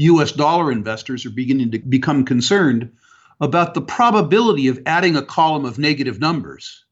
US 0.00 0.32
dollar 0.32 0.72
investors 0.72 1.26
are 1.26 1.30
beginning 1.30 1.72
to 1.72 1.78
become 1.78 2.24
concerned 2.24 2.90
about 3.38 3.74
the 3.74 3.82
probability 3.82 4.68
of 4.68 4.80
adding 4.86 5.14
a 5.14 5.22
column 5.22 5.66
of 5.66 5.78
negative 5.78 6.18
numbers, 6.18 6.84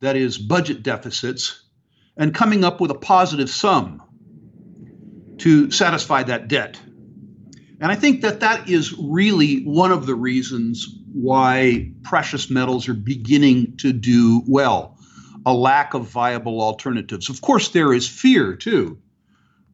that 0.00 0.14
is, 0.14 0.38
budget 0.38 0.84
deficits, 0.84 1.64
and 2.16 2.34
coming 2.34 2.62
up 2.62 2.80
with 2.80 2.92
a 2.92 2.98
positive 2.98 3.50
sum 3.50 4.02
to 5.38 5.70
satisfy 5.72 6.22
that 6.22 6.46
debt. 6.48 6.80
And 7.80 7.90
I 7.90 7.96
think 7.96 8.22
that 8.22 8.40
that 8.40 8.68
is 8.68 8.96
really 8.98 9.62
one 9.64 9.90
of 9.90 10.06
the 10.06 10.14
reasons 10.14 10.86
why 11.12 11.92
precious 12.02 12.50
metals 12.50 12.88
are 12.88 12.94
beginning 12.94 13.76
to 13.78 13.92
do 13.92 14.42
well 14.46 14.96
a 15.46 15.52
lack 15.52 15.94
of 15.94 16.08
viable 16.08 16.60
alternatives. 16.60 17.30
Of 17.30 17.40
course, 17.40 17.70
there 17.70 17.92
is 17.92 18.08
fear 18.08 18.54
too 18.54 18.98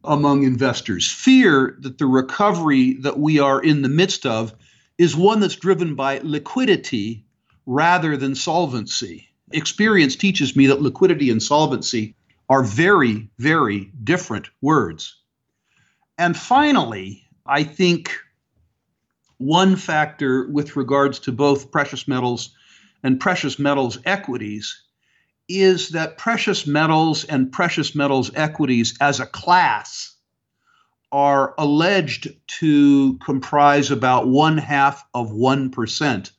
among 0.07 0.43
investors. 0.43 1.11
Fear 1.11 1.77
that 1.79 1.97
the 1.97 2.05
recovery 2.05 2.93
that 3.01 3.19
we 3.19 3.39
are 3.39 3.61
in 3.61 3.81
the 3.81 3.89
midst 3.89 4.25
of 4.25 4.53
is 4.97 5.15
one 5.15 5.39
that's 5.39 5.55
driven 5.55 5.95
by 5.95 6.19
liquidity 6.23 7.25
rather 7.65 8.15
than 8.17 8.35
solvency. 8.35 9.27
Experience 9.51 10.15
teaches 10.15 10.55
me 10.55 10.67
that 10.67 10.81
liquidity 10.81 11.29
and 11.29 11.41
solvency 11.41 12.15
are 12.49 12.63
very, 12.63 13.29
very 13.39 13.91
different 14.03 14.47
words. 14.61 15.17
And 16.17 16.37
finally, 16.37 17.23
I 17.45 17.63
think 17.63 18.11
one 19.37 19.75
factor 19.75 20.47
with 20.47 20.75
regards 20.75 21.19
to 21.19 21.31
both 21.31 21.71
precious 21.71 22.07
metals 22.07 22.55
and 23.03 23.19
precious 23.19 23.59
metals 23.59 23.97
equities 24.05 24.84
is 25.47 25.89
that 25.89 26.17
precious 26.17 26.65
metals 26.65 27.23
and 27.23 27.51
precious 27.51 27.95
metals 27.95 28.31
equities 28.35 28.97
as 28.99 29.19
a 29.19 29.25
class 29.25 30.15
are 31.11 31.53
alleged 31.57 32.27
to 32.47 33.17
comprise 33.19 33.91
about 33.91 34.27
one 34.27 34.57
half 34.57 35.05
of 35.13 35.29
1% 35.29 36.31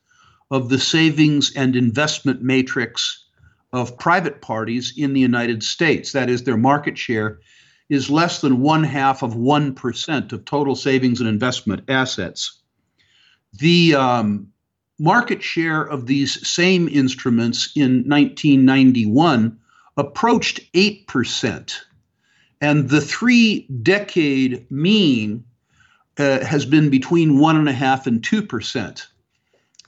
of 0.50 0.68
the 0.68 0.78
savings 0.78 1.54
and 1.54 1.76
investment 1.76 2.42
matrix 2.42 3.25
of 3.72 3.98
private 3.98 4.40
parties 4.42 4.94
in 4.96 5.12
the 5.12 5.20
United 5.20 5.62
States. 5.62 6.12
That 6.12 6.28
is, 6.30 6.44
their 6.44 6.56
market 6.56 6.98
share 6.98 7.40
is 7.88 8.10
less 8.10 8.40
than 8.40 8.60
one 8.60 8.84
half 8.84 9.22
of 9.22 9.34
1% 9.34 10.32
of 10.32 10.44
total 10.44 10.75
savings 10.75 11.20
and 11.20 11.28
investment 11.28 11.84
assets. 11.88 12.60
The 13.54 13.94
um, 13.94 14.48
market 14.99 15.43
share 15.43 15.83
of 15.83 16.07
these 16.07 16.47
same 16.49 16.88
instruments 16.88 17.71
in 17.75 18.09
1991 18.09 19.59
approached 19.97 20.61
8%. 20.73 21.75
And 22.61 22.88
the 22.88 23.00
three 23.00 23.67
decade 23.83 24.71
mean 24.71 25.45
uh, 26.19 26.45
has 26.45 26.65
been 26.65 26.88
between 26.88 27.38
1.5 27.38 28.07
and 28.07 28.23
2%. 28.23 29.07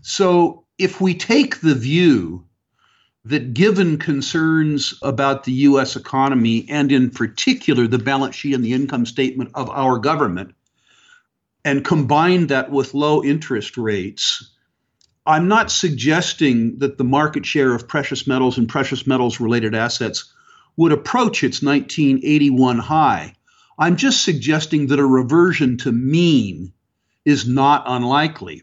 So 0.02 0.64
if 0.76 1.00
we 1.00 1.14
take 1.14 1.60
the 1.60 1.74
view 1.74 2.44
that 3.24 3.52
given 3.52 3.98
concerns 3.98 4.94
about 5.02 5.44
the 5.44 5.52
US 5.52 5.96
economy, 5.96 6.66
and 6.68 6.92
in 6.92 7.10
particular 7.10 7.86
the 7.86 7.98
balance 7.98 8.34
sheet 8.34 8.54
and 8.54 8.64
the 8.64 8.72
income 8.72 9.06
statement 9.06 9.50
of 9.54 9.68
our 9.70 9.98
government, 9.98 10.54
and 11.64 11.84
combine 11.84 12.46
that 12.46 12.70
with 12.70 12.94
low 12.94 13.22
interest 13.22 13.76
rates, 13.76 14.50
I'm 15.28 15.46
not 15.46 15.70
suggesting 15.70 16.78
that 16.78 16.96
the 16.96 17.04
market 17.04 17.44
share 17.44 17.74
of 17.74 17.86
precious 17.86 18.26
metals 18.26 18.56
and 18.56 18.66
precious 18.66 19.06
metals 19.06 19.40
related 19.40 19.74
assets 19.74 20.32
would 20.78 20.90
approach 20.90 21.44
its 21.44 21.62
1981 21.62 22.78
high. 22.78 23.34
I'm 23.78 23.96
just 23.96 24.24
suggesting 24.24 24.86
that 24.86 24.98
a 24.98 25.04
reversion 25.04 25.76
to 25.78 25.92
mean 25.92 26.72
is 27.26 27.46
not 27.46 27.82
unlikely. 27.86 28.62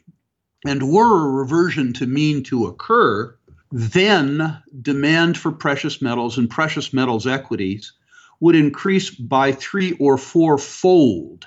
And 0.65 0.89
were 0.89 1.27
a 1.27 1.31
reversion 1.31 1.93
to 1.93 2.07
mean 2.07 2.41
to 2.45 2.65
occur, 2.65 3.37
then 3.71 4.57
demand 4.81 5.37
for 5.37 5.51
precious 5.51 6.01
metals 6.01 6.39
and 6.39 6.49
precious 6.49 6.91
metals 6.91 7.27
equities 7.27 7.93
would 8.39 8.55
increase 8.55 9.11
by 9.11 9.51
three 9.51 9.91
or 9.99 10.17
four 10.17 10.57
fold, 10.57 11.45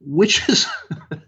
which 0.00 0.46
is 0.50 0.66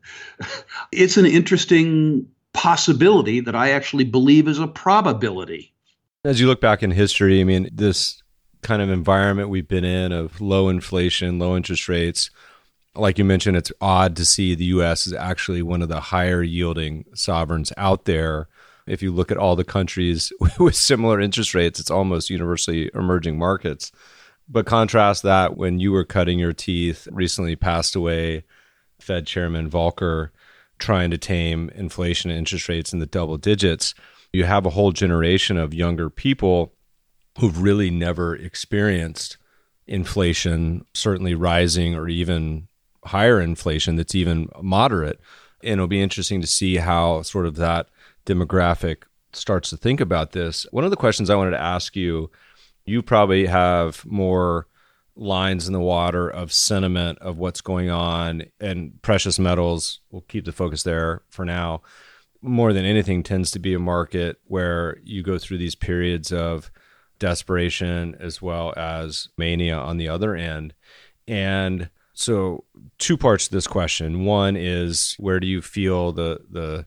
it's 0.92 1.16
an 1.16 1.24
interesting 1.24 2.26
possibility 2.60 3.40
that 3.40 3.54
I 3.54 3.70
actually 3.70 4.04
believe 4.04 4.46
is 4.46 4.58
a 4.58 4.66
probability. 4.66 5.72
As 6.26 6.38
you 6.38 6.46
look 6.46 6.60
back 6.60 6.82
in 6.82 6.90
history, 6.90 7.40
I 7.40 7.44
mean, 7.44 7.70
this 7.72 8.22
kind 8.60 8.82
of 8.82 8.90
environment 8.90 9.48
we've 9.48 9.66
been 9.66 9.86
in 9.86 10.12
of 10.12 10.42
low 10.42 10.68
inflation, 10.68 11.38
low 11.38 11.56
interest 11.56 11.88
rates, 11.88 12.28
like 12.94 13.16
you 13.16 13.24
mentioned, 13.24 13.56
it's 13.56 13.72
odd 13.80 14.14
to 14.16 14.26
see 14.26 14.54
the 14.54 14.66
US 14.66 15.06
is 15.06 15.14
actually 15.14 15.62
one 15.62 15.80
of 15.80 15.88
the 15.88 16.00
higher 16.00 16.42
yielding 16.42 17.06
sovereigns 17.14 17.72
out 17.78 18.04
there. 18.04 18.46
If 18.86 19.00
you 19.00 19.10
look 19.10 19.30
at 19.30 19.38
all 19.38 19.56
the 19.56 19.64
countries 19.64 20.30
with 20.58 20.76
similar 20.76 21.18
interest 21.18 21.54
rates, 21.54 21.80
it's 21.80 21.90
almost 21.90 22.28
universally 22.28 22.90
emerging 22.94 23.38
markets. 23.38 23.90
But 24.50 24.66
contrast 24.66 25.22
that 25.22 25.56
when 25.56 25.80
you 25.80 25.92
were 25.92 26.04
cutting 26.04 26.38
your 26.38 26.52
teeth, 26.52 27.08
recently 27.10 27.56
passed 27.56 27.96
away, 27.96 28.44
Fed 29.00 29.26
Chairman 29.26 29.70
Volcker 29.70 30.28
trying 30.80 31.10
to 31.10 31.18
tame 31.18 31.70
inflation 31.74 32.30
and 32.30 32.38
interest 32.38 32.68
rates 32.68 32.92
in 32.92 32.98
the 32.98 33.06
double 33.06 33.36
digits. 33.36 33.94
you 34.32 34.44
have 34.44 34.64
a 34.64 34.70
whole 34.70 34.92
generation 34.92 35.56
of 35.56 35.74
younger 35.74 36.08
people 36.08 36.72
who've 37.38 37.62
really 37.62 37.90
never 37.90 38.36
experienced 38.36 39.36
inflation, 39.86 40.84
certainly 40.94 41.34
rising 41.34 41.94
or 41.96 42.08
even 42.08 42.68
higher 43.04 43.40
inflation 43.40 43.96
that's 43.96 44.14
even 44.14 44.48
moderate. 44.62 45.20
And 45.62 45.74
it'll 45.74 45.88
be 45.88 46.02
interesting 46.02 46.40
to 46.40 46.46
see 46.46 46.76
how 46.76 47.22
sort 47.22 47.46
of 47.46 47.56
that 47.56 47.88
demographic 48.24 49.02
starts 49.32 49.70
to 49.70 49.76
think 49.76 50.00
about 50.00 50.32
this. 50.32 50.66
One 50.70 50.84
of 50.84 50.90
the 50.90 50.96
questions 50.96 51.28
I 51.28 51.34
wanted 51.34 51.52
to 51.52 51.60
ask 51.60 51.96
you, 51.96 52.30
you 52.84 53.02
probably 53.02 53.46
have 53.46 54.04
more 54.06 54.66
lines 55.20 55.66
in 55.66 55.74
the 55.74 55.80
water 55.80 56.28
of 56.28 56.50
sentiment 56.50 57.18
of 57.18 57.36
what's 57.36 57.60
going 57.60 57.90
on 57.90 58.42
and 58.58 59.00
precious 59.02 59.38
metals 59.38 60.00
we'll 60.10 60.22
keep 60.22 60.46
the 60.46 60.52
focus 60.52 60.82
there 60.82 61.22
for 61.28 61.44
now. 61.44 61.82
More 62.40 62.72
than 62.72 62.86
anything 62.86 63.22
tends 63.22 63.50
to 63.50 63.58
be 63.58 63.74
a 63.74 63.78
market 63.78 64.38
where 64.46 64.96
you 65.04 65.22
go 65.22 65.38
through 65.38 65.58
these 65.58 65.74
periods 65.74 66.32
of 66.32 66.70
desperation 67.18 68.16
as 68.18 68.40
well 68.40 68.72
as 68.78 69.28
mania 69.36 69.76
on 69.76 69.98
the 69.98 70.08
other 70.08 70.34
end. 70.34 70.72
And 71.28 71.90
so 72.14 72.64
two 72.98 73.18
parts 73.18 73.46
to 73.46 73.52
this 73.52 73.66
question. 73.66 74.24
One 74.24 74.56
is 74.56 75.16
where 75.18 75.38
do 75.38 75.46
you 75.46 75.60
feel 75.60 76.12
the 76.12 76.40
the 76.50 76.86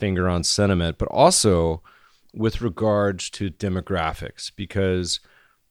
finger 0.00 0.28
on 0.28 0.42
sentiment? 0.42 0.98
But 0.98 1.08
also 1.08 1.82
with 2.34 2.60
regards 2.60 3.30
to 3.30 3.50
demographics 3.50 4.50
because 4.54 5.20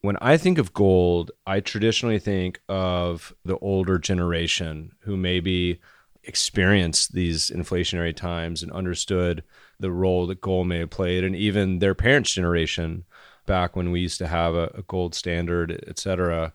when 0.02 0.18
I 0.22 0.38
think 0.38 0.58
of 0.58 0.74
gold, 0.74 1.32
I 1.46 1.60
traditionally 1.60 2.20
think 2.20 2.62
of 2.70 3.34
the 3.44 3.58
older 3.58 3.98
generation 3.98 4.94
who 5.00 5.18
maybe 5.18 5.80
experienced 6.24 7.14
these 7.14 7.50
inflationary 7.50 8.16
times 8.16 8.62
and 8.64 8.72
understood 8.72 9.44
the 9.80 9.92
role 9.92 10.28
that 10.28 10.42
gold 10.42 10.68
may 10.68 10.80
have 10.80 10.90
played, 10.90 11.24
and 11.24 11.36
even 11.36 11.80
their 11.80 11.96
parents' 11.96 12.34
generation 12.34 13.06
back 13.46 13.76
when 13.76 13.92
we 13.92 14.00
used 14.00 14.20
to 14.20 14.28
have 14.28 14.54
a, 14.54 14.72
a 14.76 14.84
gold 14.84 15.16
standard, 15.16 15.84
et 15.88 15.98
cetera. 15.98 16.54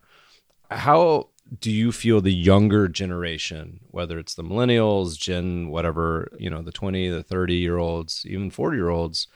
How 0.71 1.29
do 1.59 1.69
you 1.69 1.91
feel 1.91 2.21
the 2.21 2.33
younger 2.33 2.87
generation, 2.87 3.81
whether 3.91 4.17
it's 4.17 4.33
the 4.33 4.43
millennials, 4.43 5.17
Gen, 5.17 5.67
whatever, 5.69 6.29
you 6.39 6.49
know, 6.49 6.61
the 6.61 6.71
20, 6.71 7.09
the 7.09 7.21
30 7.21 7.55
year 7.55 7.77
olds, 7.77 8.25
even 8.25 8.49
40 8.49 8.77
year 8.77 8.89
olds, 8.89 9.27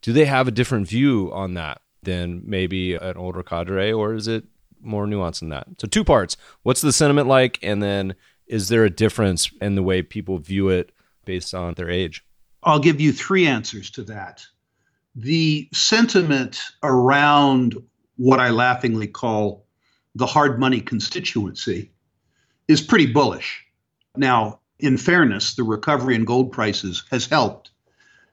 do 0.00 0.12
they 0.12 0.24
have 0.24 0.48
a 0.48 0.52
different 0.52 0.88
view 0.88 1.30
on 1.32 1.54
that? 1.54 1.81
Than 2.02 2.42
maybe 2.44 2.94
an 2.94 3.16
older 3.16 3.42
cadre, 3.42 3.92
or 3.92 4.14
is 4.14 4.28
it 4.28 4.44
more 4.80 5.06
nuanced 5.06 5.40
than 5.40 5.50
that? 5.50 5.66
So, 5.78 5.86
two 5.86 6.04
parts. 6.04 6.36
What's 6.62 6.80
the 6.80 6.92
sentiment 6.92 7.28
like? 7.28 7.58
And 7.62 7.82
then, 7.82 8.14
is 8.46 8.68
there 8.68 8.84
a 8.84 8.90
difference 8.90 9.50
in 9.60 9.74
the 9.74 9.82
way 9.82 10.02
people 10.02 10.38
view 10.38 10.68
it 10.68 10.92
based 11.24 11.54
on 11.54 11.74
their 11.74 11.90
age? 11.90 12.24
I'll 12.62 12.78
give 12.78 13.00
you 13.00 13.12
three 13.12 13.46
answers 13.46 13.90
to 13.92 14.02
that. 14.04 14.44
The 15.14 15.68
sentiment 15.72 16.60
around 16.82 17.76
what 18.16 18.40
I 18.40 18.50
laughingly 18.50 19.08
call 19.08 19.66
the 20.14 20.26
hard 20.26 20.58
money 20.60 20.80
constituency 20.80 21.90
is 22.68 22.80
pretty 22.80 23.12
bullish. 23.12 23.64
Now, 24.16 24.60
in 24.78 24.96
fairness, 24.96 25.54
the 25.54 25.64
recovery 25.64 26.14
in 26.14 26.24
gold 26.24 26.52
prices 26.52 27.04
has 27.10 27.26
helped 27.26 27.71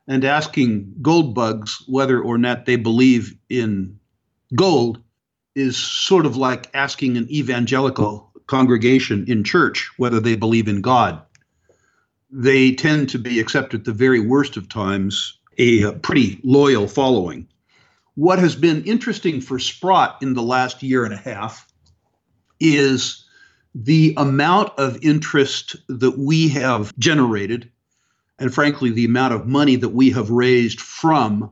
and 0.09 0.25
asking 0.25 0.91
gold 1.03 1.35
bugs 1.35 1.83
whether 1.87 2.19
or 2.19 2.39
not 2.39 2.65
they 2.65 2.75
believe 2.75 3.37
in 3.47 3.97
gold 4.55 5.01
is 5.55 5.77
sort 5.77 6.25
of 6.25 6.35
like 6.35 6.69
asking 6.73 7.15
an 7.15 7.31
evangelical 7.31 8.31
congregation 8.47 9.23
in 9.27 9.43
church 9.43 9.91
whether 9.97 10.19
they 10.19 10.35
believe 10.35 10.67
in 10.67 10.81
God. 10.81 11.21
They 12.31 12.73
tend 12.73 13.09
to 13.09 13.19
be, 13.19 13.39
except 13.39 13.75
at 13.75 13.85
the 13.85 13.93
very 13.93 14.19
worst 14.19 14.57
of 14.57 14.67
times, 14.67 15.37
a 15.59 15.83
uh, 15.83 15.91
pretty 15.93 16.39
loyal 16.43 16.87
following. 16.87 17.47
What 18.15 18.39
has 18.39 18.55
been 18.55 18.83
interesting 18.85 19.41
for 19.41 19.59
Sprott 19.59 20.17
in 20.23 20.33
the 20.33 20.41
last 20.41 20.81
year 20.81 21.05
and 21.05 21.13
a 21.13 21.17
half 21.17 21.71
is 22.59 23.25
the 23.75 24.15
amount 24.17 24.71
of 24.79 24.97
interest 25.03 25.75
that 25.88 26.17
we 26.17 26.47
have 26.49 26.97
generated 26.97 27.71
and 28.39 28.54
frankly, 28.54 28.89
the 28.89 29.06
amount 29.06 29.34
of 29.34 29.47
money 29.47 29.75
that 29.75 29.89
we 29.89 30.12
have 30.12 30.30
raised 30.30 30.80
from 30.80 31.52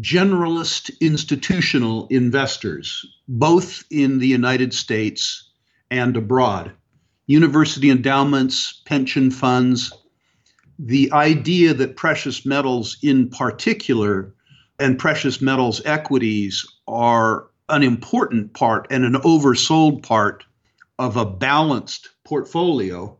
generalist 0.00 0.90
institutional 1.00 2.06
investors, 2.08 3.04
both 3.28 3.84
in 3.90 4.18
the 4.18 4.26
United 4.26 4.74
States 4.74 5.50
and 5.90 6.16
abroad, 6.16 6.72
university 7.26 7.90
endowments, 7.90 8.82
pension 8.84 9.30
funds, 9.30 9.92
the 10.78 11.10
idea 11.12 11.74
that 11.74 11.96
precious 11.96 12.46
metals 12.46 12.96
in 13.02 13.28
particular 13.28 14.34
and 14.78 14.98
precious 14.98 15.40
metals 15.40 15.82
equities 15.84 16.64
are 16.86 17.48
an 17.68 17.82
important 17.82 18.54
part 18.54 18.86
and 18.90 19.04
an 19.04 19.14
oversold 19.14 20.02
part 20.02 20.44
of 20.98 21.16
a 21.16 21.24
balanced 21.24 22.08
portfolio 22.24 23.16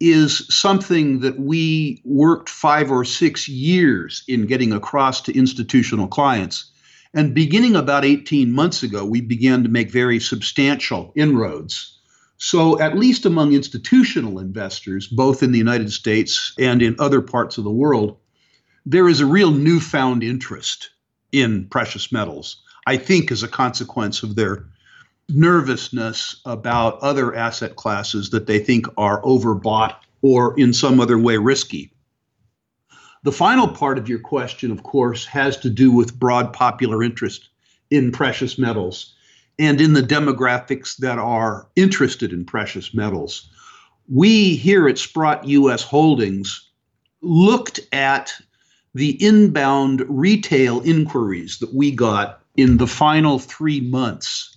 is 0.00 0.46
something 0.54 1.20
that 1.20 1.38
we 1.38 2.00
worked 2.04 2.48
five 2.48 2.90
or 2.90 3.04
six 3.04 3.48
years 3.48 4.24
in 4.28 4.46
getting 4.46 4.72
across 4.72 5.20
to 5.22 5.36
institutional 5.36 6.08
clients. 6.08 6.70
And 7.14 7.34
beginning 7.34 7.76
about 7.76 8.04
18 8.04 8.50
months 8.52 8.82
ago, 8.82 9.04
we 9.04 9.20
began 9.20 9.62
to 9.62 9.68
make 9.68 9.90
very 9.90 10.18
substantial 10.18 11.12
inroads. 11.14 11.98
So, 12.38 12.80
at 12.80 12.98
least 12.98 13.24
among 13.24 13.52
institutional 13.52 14.40
investors, 14.40 15.06
both 15.06 15.42
in 15.42 15.52
the 15.52 15.58
United 15.58 15.92
States 15.92 16.52
and 16.58 16.82
in 16.82 16.96
other 16.98 17.20
parts 17.20 17.56
of 17.56 17.64
the 17.64 17.70
world, 17.70 18.16
there 18.84 19.08
is 19.08 19.20
a 19.20 19.26
real 19.26 19.52
newfound 19.52 20.24
interest 20.24 20.90
in 21.30 21.66
precious 21.68 22.12
metals. 22.12 22.62
I 22.86 22.96
think 22.96 23.30
as 23.30 23.42
a 23.42 23.48
consequence 23.48 24.22
of 24.22 24.34
their 24.34 24.66
nervousness 25.28 26.40
about 26.44 26.98
other 27.00 27.34
asset 27.34 27.76
classes 27.76 28.30
that 28.30 28.46
they 28.46 28.58
think 28.58 28.86
are 28.96 29.22
overbought 29.22 29.96
or 30.22 30.58
in 30.58 30.72
some 30.72 31.00
other 31.00 31.18
way 31.18 31.36
risky. 31.36 31.90
The 33.24 33.32
final 33.32 33.68
part 33.68 33.96
of 33.96 34.08
your 34.08 34.18
question, 34.18 34.70
of 34.70 34.82
course, 34.82 35.24
has 35.26 35.56
to 35.58 35.70
do 35.70 35.90
with 35.90 36.18
broad 36.18 36.52
popular 36.52 37.02
interest 37.02 37.48
in 37.90 38.12
precious 38.12 38.58
metals 38.58 39.14
and 39.58 39.80
in 39.80 39.92
the 39.92 40.02
demographics 40.02 40.96
that 40.98 41.18
are 41.18 41.68
interested 41.76 42.32
in 42.32 42.44
precious 42.44 42.92
metals. 42.92 43.48
We 44.08 44.56
here 44.56 44.88
at 44.88 44.98
Sprott 44.98 45.46
US 45.46 45.82
Holdings 45.82 46.68
looked 47.22 47.80
at 47.92 48.34
the 48.94 49.22
inbound 49.24 50.04
retail 50.08 50.80
inquiries 50.82 51.58
that 51.58 51.74
we 51.74 51.90
got 51.90 52.40
in 52.56 52.76
the 52.76 52.86
final 52.86 53.38
three 53.38 53.80
months 53.80 54.53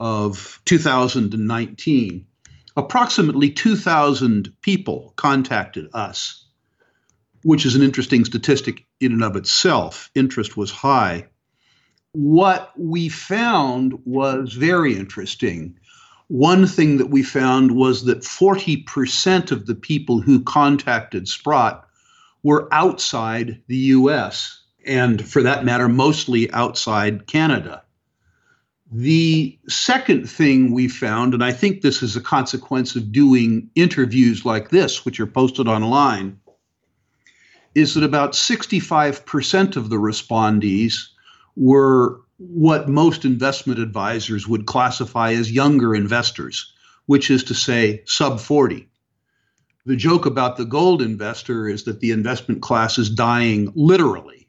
of 0.00 0.60
2019, 0.64 2.26
approximately 2.76 3.50
2,000 3.50 4.52
people 4.62 5.12
contacted 5.16 5.88
us, 5.92 6.46
which 7.44 7.66
is 7.66 7.74
an 7.76 7.82
interesting 7.82 8.24
statistic 8.24 8.86
in 8.98 9.12
and 9.12 9.22
of 9.22 9.36
itself. 9.36 10.10
Interest 10.14 10.56
was 10.56 10.70
high. 10.70 11.26
What 12.12 12.72
we 12.76 13.08
found 13.08 13.94
was 14.04 14.54
very 14.54 14.96
interesting. 14.96 15.78
One 16.28 16.66
thing 16.66 16.96
that 16.96 17.10
we 17.10 17.22
found 17.22 17.70
was 17.72 18.04
that 18.06 18.22
40% 18.22 19.52
of 19.52 19.66
the 19.66 19.74
people 19.74 20.20
who 20.20 20.42
contacted 20.42 21.28
Sprott 21.28 21.86
were 22.42 22.72
outside 22.72 23.62
the 23.66 23.76
US, 23.76 24.62
and 24.86 25.24
for 25.24 25.42
that 25.42 25.64
matter, 25.64 25.88
mostly 25.88 26.50
outside 26.52 27.26
Canada. 27.26 27.82
The 28.92 29.56
second 29.68 30.28
thing 30.28 30.72
we 30.72 30.88
found, 30.88 31.32
and 31.32 31.44
I 31.44 31.52
think 31.52 31.80
this 31.80 32.02
is 32.02 32.16
a 32.16 32.20
consequence 32.20 32.96
of 32.96 33.12
doing 33.12 33.70
interviews 33.76 34.44
like 34.44 34.70
this, 34.70 35.04
which 35.04 35.20
are 35.20 35.28
posted 35.28 35.68
online, 35.68 36.40
is 37.76 37.94
that 37.94 38.02
about 38.02 38.32
65% 38.32 39.76
of 39.76 39.90
the 39.90 39.96
respondees 39.96 41.06
were 41.54 42.20
what 42.38 42.88
most 42.88 43.24
investment 43.24 43.78
advisors 43.78 44.48
would 44.48 44.66
classify 44.66 45.34
as 45.34 45.52
younger 45.52 45.94
investors, 45.94 46.72
which 47.06 47.30
is 47.30 47.44
to 47.44 47.54
say, 47.54 48.02
sub 48.06 48.40
40. 48.40 48.88
The 49.86 49.94
joke 49.94 50.26
about 50.26 50.56
the 50.56 50.64
gold 50.64 51.00
investor 51.00 51.68
is 51.68 51.84
that 51.84 52.00
the 52.00 52.10
investment 52.10 52.60
class 52.60 52.98
is 52.98 53.08
dying 53.08 53.72
literally 53.76 54.48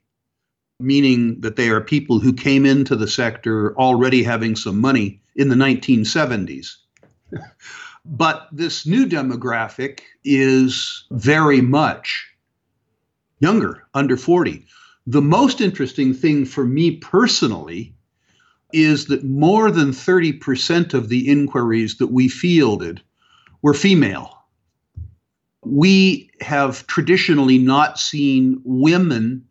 meaning 0.82 1.40
that 1.42 1.56
they 1.56 1.70
are 1.70 1.82
people 1.82 2.20
who 2.20 2.34
came 2.34 2.66
into 2.66 2.96
the 2.96 3.08
sector 3.08 3.76
already 3.78 4.24
having 4.24 4.56
some 4.56 4.80
money 4.80 5.22
in 5.36 5.50
the 5.50 5.56
1970s. 5.56 6.76
but 8.06 8.48
this 8.52 8.86
new 8.86 9.06
demographic 9.06 10.00
is 10.24 11.06
very 11.12 11.62
much 11.62 12.28
younger, 13.40 13.84
under 13.94 14.18
40. 14.18 14.66
The 15.08 15.22
most 15.22 15.62
interesting 15.62 16.14
thing 16.14 16.46
for 16.46 16.66
me 16.66 16.98
personally 16.98 17.96
is 18.72 19.06
that 19.06 19.24
more 19.24 19.72
than 19.72 19.92
30% 19.92 20.94
of 20.94 21.10
the 21.10 21.28
inquiries 21.28 21.98
that 21.98 22.08
we 22.08 22.28
fielded 22.28 23.02
were 23.62 23.74
female. 23.74 24.38
We 25.64 26.32
have 26.40 26.88
traditionally 26.88 27.58
not 27.58 28.00
seen 28.00 28.62
women 28.64 29.46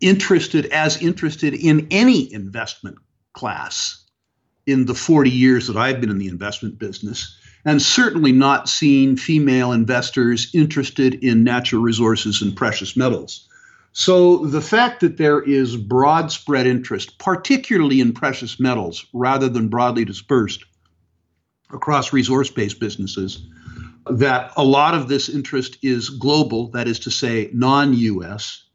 interested 0.00 0.66
as 0.66 1.00
interested 1.02 1.54
in 1.54 1.86
any 1.90 2.32
investment 2.32 2.96
class 3.32 4.04
in 4.66 4.86
the 4.86 4.94
40 4.94 5.30
years 5.30 5.66
that 5.68 5.76
I've 5.76 6.00
been 6.00 6.10
in 6.10 6.18
the 6.18 6.28
investment 6.28 6.78
business, 6.78 7.38
and 7.64 7.80
certainly 7.80 8.32
not 8.32 8.68
seen 8.68 9.16
female 9.16 9.72
investors 9.72 10.50
interested 10.54 11.14
in 11.24 11.44
natural 11.44 11.82
resources 11.82 12.42
and 12.42 12.56
precious 12.56 12.96
metals. 12.96 13.48
So 13.92 14.44
the 14.44 14.60
fact 14.60 15.00
that 15.00 15.16
there 15.16 15.40
is 15.40 15.76
broad 15.76 16.30
spread 16.30 16.66
interest, 16.66 17.18
particularly 17.18 18.00
in 18.00 18.12
precious 18.12 18.60
metals, 18.60 19.06
rather 19.14 19.48
than 19.48 19.68
broadly 19.68 20.04
dispersed 20.04 20.64
across 21.70 22.12
resource 22.12 22.50
based 22.50 22.78
businesses, 22.78 23.46
that 24.10 24.52
a 24.56 24.62
lot 24.62 24.94
of 24.94 25.08
this 25.08 25.28
interest 25.28 25.78
is 25.82 26.10
global, 26.10 26.68
that 26.72 26.86
is 26.86 26.98
to 27.00 27.10
say, 27.10 27.48
non 27.52 27.94
US, 27.94 28.65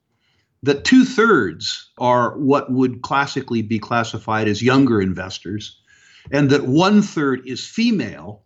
that 0.64 0.86
two 0.86 1.06
thirds 1.06 1.92
are 1.98 2.38
what 2.38 2.72
would 2.72 3.02
classically 3.02 3.62
be 3.62 3.80
classified 3.80 4.48
as 4.48 4.62
younger 4.62 5.02
investors, 5.02 5.80
and 6.32 6.50
that 6.50 6.68
one 6.68 7.02
third 7.02 7.42
is 7.46 7.66
female, 7.66 8.44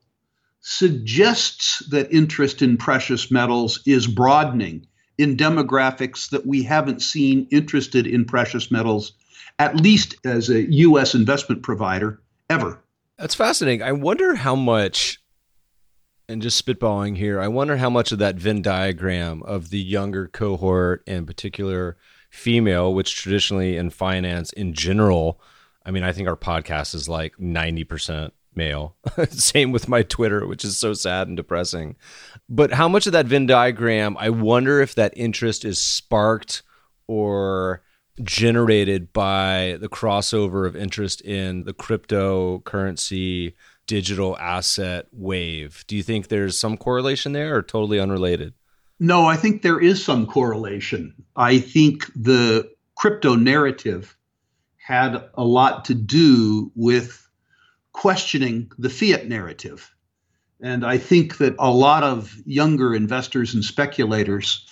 suggests 0.62 1.86
that 1.89 2.12
interest 2.12 2.62
in 2.62 2.78
precious 2.78 3.30
metals 3.30 3.82
is 3.86 4.08
broadening 4.08 4.88
in 5.17 5.38
demographics 5.38 6.30
that 6.30 6.45
we 6.45 6.63
haven't 6.63 7.01
seen 7.01 7.47
interested 7.51 8.08
in 8.08 8.25
precious 8.25 8.71
metals, 8.71 9.13
at 9.60 9.80
least 9.80 10.15
as 10.25 10.49
a 10.49 10.69
US 10.71 11.13
investment 11.13 11.63
provider, 11.63 12.21
ever. 12.49 12.82
That's 13.17 13.36
fascinating. 13.36 13.82
I 13.84 13.91
wonder 13.91 14.36
how 14.36 14.56
much, 14.56 15.21
and 16.27 16.41
just 16.41 16.63
spitballing 16.63 17.17
here, 17.17 17.39
I 17.39 17.47
wonder 17.47 17.77
how 17.77 17.89
much 17.89 18.11
of 18.11 18.19
that 18.19 18.35
Venn 18.35 18.61
diagram 18.61 19.43
of 19.43 19.69
the 19.69 19.79
younger 19.79 20.27
cohort, 20.27 21.03
in 21.05 21.25
particular 21.25 21.97
female, 22.29 22.93
which 22.93 23.15
traditionally 23.15 23.77
in 23.77 23.89
finance 23.89 24.51
in 24.53 24.73
general, 24.73 25.39
I 25.85 25.91
mean, 25.91 26.03
I 26.03 26.11
think 26.11 26.27
our 26.27 26.35
podcast 26.35 26.95
is 26.95 27.07
like 27.07 27.38
90% 27.38 28.31
male. 28.55 28.95
Same 29.29 29.71
with 29.71 29.88
my 29.88 30.01
Twitter, 30.01 30.47
which 30.47 30.65
is 30.65 30.77
so 30.77 30.93
sad 30.93 31.27
and 31.27 31.38
depressing. 31.38 31.95
But 32.49 32.73
how 32.73 32.88
much 32.88 33.05
of 33.05 33.13
that 33.13 33.27
Venn 33.27 33.45
diagram, 33.45 34.17
I 34.19 34.29
wonder 34.29 34.81
if 34.81 34.95
that 34.95 35.13
interest 35.15 35.63
is 35.63 35.79
sparked 35.79 36.63
or 37.07 37.83
generated 38.23 39.11
by 39.11 39.77
the 39.81 39.89
crossover 39.89 40.65
of 40.65 40.75
interest 40.75 41.21
in 41.21 41.65
the 41.65 41.73
cryptocurrency 41.73 43.53
digital 43.88 44.38
asset 44.38 45.08
wave. 45.12 45.84
Do 45.88 45.95
you 45.95 46.04
think 46.04 46.28
there's 46.28 46.58
some 46.58 46.78
correlation 46.78 47.32
there 47.32 47.56
or 47.56 47.62
totally 47.62 48.00
unrelated? 48.00 48.54
No, 49.00 49.26
I 49.26 49.36
think 49.36 49.62
there 49.62 49.80
is 49.80 50.04
some 50.04 50.26
correlation. 50.26 51.13
I 51.36 51.60
think 51.60 52.06
the 52.15 52.71
crypto 52.95 53.36
narrative 53.36 54.15
had 54.78 55.30
a 55.34 55.43
lot 55.43 55.86
to 55.86 55.93
do 55.93 56.71
with 56.76 57.28
questioning 57.91 58.71
the 58.78 58.89
fiat 58.89 59.28
narrative. 59.28 59.93
And 60.62 60.86
I 60.86 60.98
think 60.98 61.38
that 61.38 61.56
a 61.60 61.71
lot 61.71 62.04
of 62.04 62.36
younger 62.45 62.95
investors 62.95 63.54
and 63.54 63.63
speculators 63.63 64.65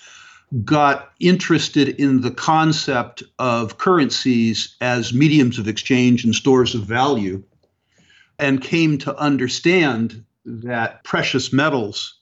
got 0.63 1.11
interested 1.19 1.89
in 1.89 2.21
the 2.21 2.31
concept 2.31 3.23
of 3.39 3.77
currencies 3.77 4.75
as 4.81 5.13
mediums 5.13 5.57
of 5.57 5.67
exchange 5.67 6.23
and 6.23 6.35
stores 6.35 6.75
of 6.75 6.83
value 6.83 7.43
and 8.39 8.61
came 8.61 8.97
to 8.99 9.17
understand 9.17 10.23
that 10.45 11.03
precious 11.03 11.53
metals 11.53 12.19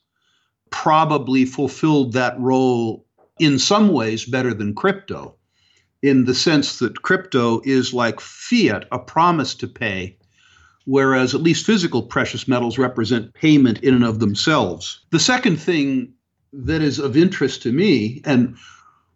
probably 0.70 1.44
fulfilled 1.44 2.12
that 2.12 2.38
role 2.38 3.04
in 3.38 3.58
some 3.58 3.88
ways 3.88 4.24
better 4.24 4.54
than 4.54 4.74
crypto, 4.74 5.34
in 6.02 6.24
the 6.24 6.34
sense 6.34 6.78
that 6.78 7.02
crypto 7.02 7.60
is 7.64 7.92
like 7.92 8.20
fiat, 8.20 8.86
a 8.92 8.98
promise 8.98 9.54
to 9.54 9.66
pay, 9.66 10.16
whereas 10.84 11.34
at 11.34 11.42
least 11.42 11.66
physical 11.66 12.02
precious 12.02 12.48
metals 12.48 12.78
represent 12.78 13.34
payment 13.34 13.78
in 13.82 13.94
and 13.94 14.04
of 14.04 14.20
themselves. 14.20 15.00
The 15.10 15.20
second 15.20 15.56
thing 15.56 16.12
that 16.52 16.82
is 16.82 16.98
of 16.98 17.16
interest 17.16 17.62
to 17.62 17.72
me 17.72 18.20
and 18.24 18.56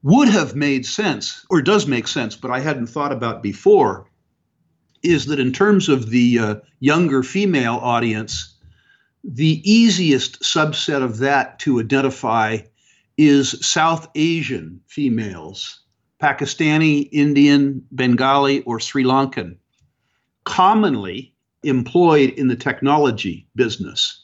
would 0.03 0.29
have 0.29 0.55
made 0.55 0.87
sense, 0.87 1.45
or 1.51 1.61
does 1.61 1.87
make 1.87 2.07
sense, 2.07 2.37
but 2.37 2.51
I 2.51 2.61
hadn't 2.61 2.87
thought 2.87 3.13
about 3.13 3.43
before, 3.43 4.09
is 5.03 5.27
that 5.27 5.41
in 5.41 5.53
terms 5.53 5.89
of 5.89 6.11
the 6.11 6.39
uh, 6.39 6.55
younger 6.81 7.23
female 7.23 7.77
audience, 7.83 8.55
the 9.25 9.61
easiest 9.71 10.41
subset 10.43 11.03
of 11.03 11.19
that 11.19 11.59
to 11.61 11.81
identify 11.81 12.59
is 13.19 13.67
South 13.67 14.09
Asian 14.15 14.81
females, 14.87 15.81
Pakistani, 16.21 17.09
Indian, 17.13 17.85
Bengali, 17.91 18.63
or 18.63 18.79
Sri 18.79 19.05
Lankan, 19.05 19.57
commonly 20.45 21.35
employed 21.63 22.31
in 22.31 22.49
the 22.49 22.57
technology 22.57 23.47
business. 23.57 24.23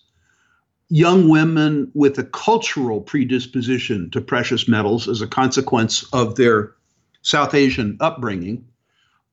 Young 0.88 1.28
women 1.28 1.90
with 1.94 2.18
a 2.18 2.24
cultural 2.24 3.00
predisposition 3.00 4.11
to 4.11 4.20
precious 4.20 4.68
metals 4.68 5.08
as 5.08 5.22
a 5.22 5.26
consequence 5.26 6.04
of 6.12 6.37
their 6.37 6.74
South 7.22 7.54
Asian 7.54 7.96
upbringing, 8.00 8.64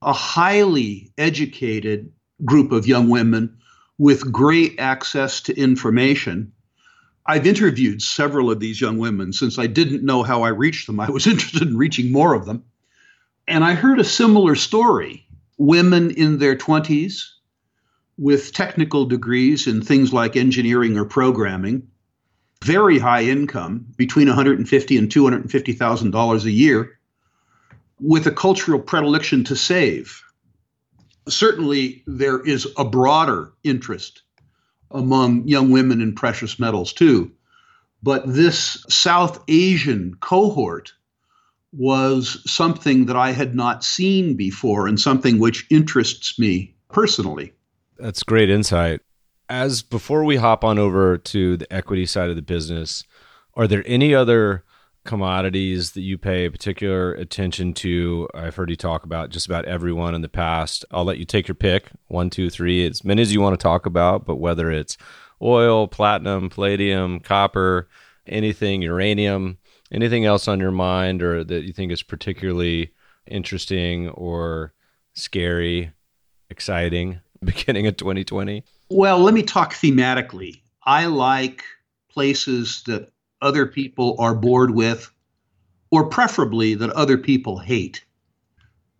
a 0.01 0.13
highly 0.13 1.11
educated 1.17 2.11
group 2.45 2.71
of 2.71 2.87
young 2.87 3.09
women 3.09 3.57
with 3.97 4.31
great 4.31 4.79
access 4.79 5.41
to 5.41 5.57
information. 5.57 6.51
I've 7.25 7.45
interviewed 7.45 8.01
several 8.01 8.49
of 8.49 8.59
these 8.59 8.79
young 8.79 8.97
women 8.97 9.33
since 9.33 9.59
I 9.59 9.67
didn't 9.67 10.05
know 10.05 10.23
how 10.23 10.43
I 10.43 10.49
reached 10.49 10.87
them. 10.87 10.99
I 10.99 11.09
was 11.09 11.27
interested 11.31 11.67
in 11.67 11.77
reaching 11.77 12.11
more 12.11 12.33
of 12.33 12.45
them. 12.45 12.63
And 13.47 13.63
I 13.63 13.73
heard 13.73 13.99
a 13.99 14.05
similar 14.05 14.55
story. 14.55 15.25
Women 15.57 16.11
in 16.11 16.37
their 16.37 16.55
20s, 16.55 17.23
with 18.17 18.53
technical 18.53 19.05
degrees 19.05 19.67
in 19.67 19.81
things 19.81 20.13
like 20.13 20.35
engineering 20.35 20.97
or 20.97 21.05
programming, 21.05 21.87
very 22.63 22.99
high 22.99 23.23
income, 23.23 23.85
between 23.97 24.27
150 24.27 24.97
and 24.97 25.11
250 25.11 25.73
thousand 25.73 26.11
dollars 26.11 26.45
a 26.45 26.51
year, 26.51 26.98
with 27.99 28.25
a 28.27 28.31
cultural 28.31 28.79
predilection 28.79 29.43
to 29.45 29.55
save. 29.55 30.21
Certainly, 31.27 32.03
there 32.07 32.39
is 32.41 32.67
a 32.77 32.85
broader 32.85 33.53
interest 33.63 34.21
among 34.91 35.47
young 35.47 35.69
women 35.71 36.01
in 36.01 36.15
precious 36.15 36.59
metals 36.59 36.93
too. 36.93 37.31
But 38.01 38.23
this 38.25 38.83
South 38.89 39.43
Asian 39.47 40.15
cohort 40.21 40.93
was 41.71 42.41
something 42.51 43.05
that 43.05 43.15
I 43.15 43.31
had 43.31 43.53
not 43.53 43.83
seen 43.83 44.35
before 44.35 44.87
and 44.87 44.99
something 44.99 45.37
which 45.37 45.67
interests 45.69 46.39
me 46.39 46.73
personally. 46.89 47.53
That's 47.97 48.23
great 48.23 48.49
insight. 48.49 49.01
As 49.49 49.81
before 49.81 50.23
we 50.23 50.37
hop 50.37 50.63
on 50.63 50.79
over 50.79 51.17
to 51.17 51.57
the 51.57 51.71
equity 51.71 52.05
side 52.05 52.29
of 52.29 52.35
the 52.35 52.41
business, 52.41 53.03
are 53.55 53.67
there 53.67 53.83
any 53.85 54.15
other 54.15 54.63
commodities 55.09 55.91
that 55.91 56.01
you 56.01 56.17
pay 56.17 56.49
particular 56.49 57.13
attention 57.13 57.73
to? 57.73 58.29
I've 58.33 58.55
heard 58.55 58.69
you 58.69 58.75
talk 58.75 59.03
about 59.03 59.31
just 59.31 59.47
about 59.47 59.65
everyone 59.65 60.15
in 60.15 60.21
the 60.21 60.29
past. 60.29 60.85
I'll 60.91 61.03
let 61.03 61.17
you 61.17 61.25
take 61.25 61.47
your 61.47 61.55
pick 61.55 61.89
one, 62.07 62.29
two, 62.29 62.49
three, 62.49 62.85
as 62.85 63.03
many 63.03 63.21
as 63.21 63.33
you 63.33 63.41
want 63.41 63.59
to 63.59 63.63
talk 63.63 63.85
about, 63.85 64.25
but 64.25 64.35
whether 64.35 64.71
it's 64.71 64.97
oil, 65.41 65.87
platinum, 65.87 66.49
palladium, 66.49 67.19
copper, 67.19 67.89
anything, 68.27 68.83
uranium, 68.83 69.57
anything 69.91 70.25
else 70.25 70.47
on 70.47 70.59
your 70.59 70.71
mind 70.71 71.23
or 71.23 71.43
that 71.43 71.63
you 71.63 71.73
think 71.73 71.91
is 71.91 72.03
particularly 72.03 72.93
interesting 73.25 74.09
or 74.09 74.73
scary, 75.15 75.91
exciting? 76.49 77.19
beginning 77.43 77.87
of 77.87 77.97
2020? 77.97 78.63
Well, 78.89 79.19
let 79.19 79.33
me 79.33 79.43
talk 79.43 79.73
thematically. 79.73 80.61
I 80.83 81.05
like 81.05 81.63
places 82.11 82.83
that 82.83 83.11
other 83.41 83.65
people 83.65 84.15
are 84.19 84.35
bored 84.35 84.71
with, 84.71 85.11
or 85.91 86.09
preferably 86.09 86.75
that 86.75 86.89
other 86.91 87.17
people 87.17 87.57
hate. 87.57 88.03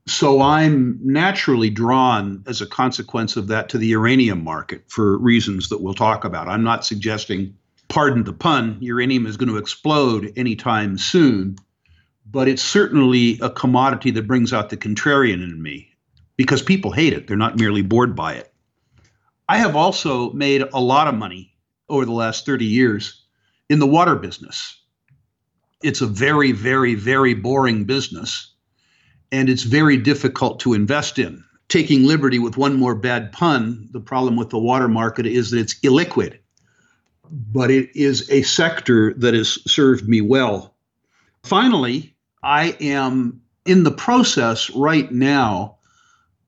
So 0.07 0.41
I'm 0.41 0.99
naturally 1.03 1.69
drawn 1.69 2.43
as 2.47 2.61
a 2.61 2.65
consequence 2.65 3.37
of 3.37 3.47
that 3.47 3.69
to 3.69 3.77
the 3.77 3.87
uranium 3.87 4.43
market 4.43 4.83
for 4.87 5.17
reasons 5.19 5.69
that 5.69 5.81
we'll 5.81 5.93
talk 5.93 6.25
about. 6.25 6.47
I'm 6.47 6.63
not 6.63 6.83
suggesting, 6.83 7.55
pardon 7.89 8.23
the 8.23 8.33
pun, 8.33 8.77
uranium 8.79 9.27
is 9.27 9.37
going 9.37 9.49
to 9.49 9.57
explode 9.57 10.33
anytime 10.35 10.97
soon, 10.97 11.57
but 12.25 12.47
it's 12.47 12.63
certainly 12.63 13.37
a 13.41 13.51
commodity 13.51 14.09
that 14.11 14.27
brings 14.27 14.51
out 14.51 14.69
the 14.69 14.77
contrarian 14.77 15.43
in 15.43 15.61
me 15.61 15.89
because 16.37 16.63
people 16.63 16.91
hate 16.91 17.13
it. 17.13 17.27
They're 17.27 17.37
not 17.37 17.57
merely 17.57 17.83
bored 17.83 18.15
by 18.15 18.33
it. 18.33 18.51
I 19.47 19.57
have 19.57 19.75
also 19.75 20.31
made 20.31 20.61
a 20.61 20.79
lot 20.79 21.07
of 21.07 21.15
money 21.15 21.53
over 21.87 22.05
the 22.05 22.13
last 22.13 22.45
30 22.45 22.65
years 22.65 23.18
in 23.69 23.79
the 23.79 23.87
water 23.87 24.15
business. 24.15 24.75
It's 25.81 26.01
a 26.01 26.07
very, 26.07 26.51
very, 26.51 26.95
very 26.95 27.33
boring 27.33 27.85
business, 27.85 28.51
and 29.31 29.49
it's 29.49 29.63
very 29.63 29.95
difficult 29.95 30.59
to 30.61 30.73
invest 30.73 31.19
in. 31.19 31.43
Taking 31.69 32.03
liberty 32.03 32.39
with 32.39 32.57
one 32.57 32.77
more 32.77 32.95
bad 32.95 33.31
pun, 33.31 33.87
the 33.91 33.99
problem 33.99 34.35
with 34.35 34.49
the 34.49 34.57
water 34.57 34.87
market 34.87 35.25
is 35.25 35.51
that 35.51 35.59
it's 35.59 35.79
illiquid, 35.81 36.39
but 37.29 37.69
it 37.69 37.95
is 37.95 38.29
a 38.31 38.41
sector 38.41 39.13
that 39.13 39.35
has 39.35 39.59
served 39.71 40.09
me 40.09 40.19
well. 40.19 40.73
Finally, 41.43 42.13
I 42.43 42.75
am 42.81 43.39
in 43.65 43.83
the 43.83 43.91
process 43.91 44.69
right 44.71 45.11
now 45.11 45.77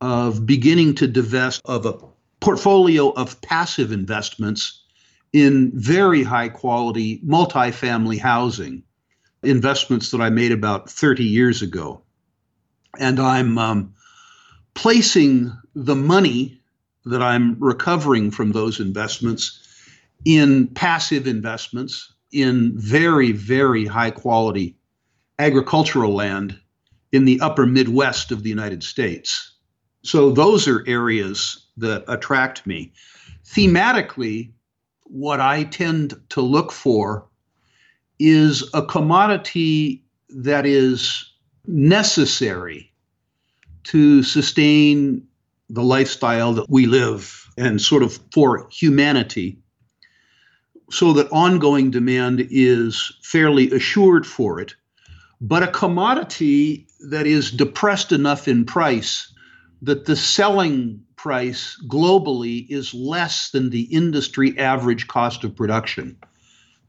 of 0.02 0.46
beginning 0.46 0.96
to 0.96 1.08
divest 1.08 1.62
of 1.66 1.86
a 1.86 1.94
portfolio 2.40 3.12
of 3.12 3.40
passive 3.42 3.92
investments 3.92 4.81
in 5.34 5.72
very 5.74 6.24
high 6.24 6.50
quality 6.50 7.20
multifamily 7.26 8.20
housing 8.20 8.84
investments 9.44 10.12
that 10.12 10.22
I 10.22 10.30
made 10.30 10.52
about 10.52 10.90
30 10.90 11.24
years 11.24 11.62
ago. 11.62 12.02
And 13.00 13.20
I'm 13.20 13.58
um, 13.58 13.94
placing 14.74 15.52
the 15.74 15.96
money 15.96 16.62
that 17.06 17.22
I'm 17.22 17.58
recovering 17.60 18.32
from 18.32 18.52
those 18.52 18.80
investments 18.80 19.58
in 20.26 20.68
passive 20.68 21.26
investments 21.26 22.14
in 22.32 22.74
very, 22.76 23.32
very 23.32 23.86
high 23.86 24.12
quality 24.12 24.76
agricultural 25.40 26.14
land 26.14 26.60
in 27.12 27.26
the 27.26 27.40
upper 27.42 27.66
Midwest 27.66 28.32
of 28.32 28.44
the 28.44 28.50
United 28.50 28.84
States. 28.84 29.54
So 30.04 30.32
those 30.32 30.68
are 30.68 30.84
areas 30.88 31.66
that 31.78 32.04
attract 32.08 32.68
me. 32.68 32.94
Thematically, 33.44 34.52
what 35.12 35.42
I 35.42 35.66
tend 35.66 36.16
to 36.30 36.42
look 36.42 36.72
for 36.72 37.28
is 38.18 38.70
a 38.74 38.86
commodity 38.86 40.04
that 40.30 40.66
is 40.66 41.30
necessary 41.68 42.92
to 43.84 44.24
sustain 44.24 45.28
the 45.70 45.84
lifestyle 45.84 46.54
that 46.54 46.70
we 46.70 46.86
live 46.86 47.50
and 47.58 47.82
sort 47.82 48.04
of 48.04 48.20
for 48.34 48.70
humanity 48.72 49.58
so 50.90 51.14
that 51.14 51.32
ongoing 51.32 51.92
demand 51.92 52.48
is 52.50 53.12
fairly 53.22 53.70
assured 53.72 54.26
for 54.26 54.60
it, 54.60 54.76
but 55.42 55.64
a 55.64 55.68
commodity 55.68 56.88
that 57.10 57.28
is 57.28 57.52
depressed 57.52 58.12
enough 58.12 58.48
in 58.48 58.66
price 58.66 59.34
that 59.82 60.06
the 60.06 60.16
selling 60.16 61.04
price 61.22 61.80
globally 61.88 62.66
is 62.68 62.96
less 62.96 63.52
than 63.52 63.70
the 63.70 63.84
industry 63.84 64.58
average 64.58 65.08
cost 65.08 65.44
of 65.44 65.56
production. 65.56 66.18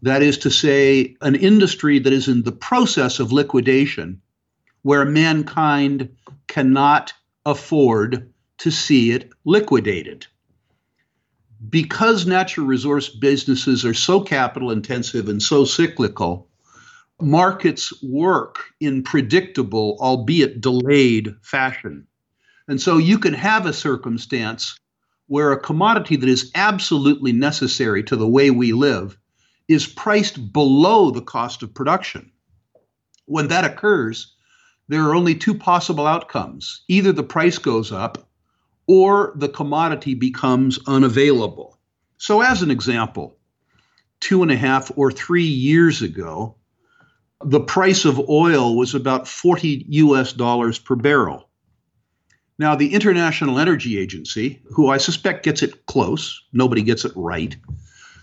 That 0.01 0.23
is 0.23 0.39
to 0.39 0.51
say, 0.51 1.17
an 1.21 1.35
industry 1.35 1.99
that 1.99 2.13
is 2.15 2.29
in 2.29 2.43
the 2.43 2.53
process 2.53 3.21
of 3.21 3.31
liquidation, 3.31 4.23
where 4.81 5.05
mankind 5.05 6.09
cannot 6.47 7.13
afford 7.45 8.33
to 8.59 8.71
see 8.71 9.11
it 9.11 9.29
liquidated 9.45 10.27
because 11.69 12.27
natural 12.27 12.67
resource 12.67 13.11
businesses 13.11 13.85
are 13.85 13.95
so 13.95 14.21
capital 14.21 14.71
intensive 14.71 15.29
and 15.29 15.43
so 15.43 15.65
cyclical, 15.67 16.49
markets 17.21 17.93
work 18.03 18.61
in 18.81 19.03
predictable, 19.03 19.99
albeit 20.01 20.61
delayed 20.61 21.35
fashion. 21.43 22.07
And 22.69 22.81
so 22.81 22.99
you 22.99 23.19
can 23.19 23.35
have 23.35 23.67
a 23.67 23.73
circumstance 23.73 24.79
where 25.27 25.53
a 25.53 25.61
commodity 25.61 26.17
that 26.17 26.29
is 26.29 26.51
absolutely 26.55 27.33
necessary 27.33 28.03
to 28.05 28.17
the 28.17 28.29
way 28.29 28.51
we 28.51 28.73
live 28.73 29.19
is 29.69 29.87
priced 29.87 30.53
below 30.53 31.11
the 31.11 31.23
cost 31.23 31.63
of 31.63 31.75
production. 31.75 32.31
When 33.27 33.49
that 33.49 33.65
occurs, 33.65 34.35
there 34.89 35.03
are 35.03 35.15
only 35.15 35.35
two 35.35 35.55
possible 35.55 36.07
outcomes 36.07 36.83
either 36.89 37.13
the 37.13 37.23
price 37.23 37.59
goes 37.59 37.93
up 37.93 38.29
or 38.87 39.33
the 39.37 39.49
commodity 39.49 40.15
becomes 40.15 40.79
unavailable. 40.87 41.79
So, 42.19 42.41
as 42.41 42.63
an 42.63 42.71
example, 42.71 43.39
two 44.21 44.43
and 44.43 44.51
a 44.51 44.57
half 44.57 44.91
or 44.97 45.11
three 45.11 45.45
years 45.45 46.03
ago, 46.03 46.57
the 47.45 47.61
price 47.61 48.05
of 48.05 48.29
oil 48.29 48.77
was 48.77 48.95
about 48.95 49.27
40 49.27 49.87
US 49.89 50.33
dollars 50.33 50.79
per 50.79 50.95
barrel. 50.95 51.49
Now, 52.63 52.77
the 52.77 52.95
International 52.95 53.59
Energy 53.59 53.99
Agency, 53.99 54.63
who 54.71 54.89
I 54.89 54.99
suspect 54.99 55.43
gets 55.43 55.65
it 55.65 55.87
close, 55.87 56.41
nobody 56.53 56.83
gets 56.83 57.05
it 57.05 57.11
right, 57.17 57.57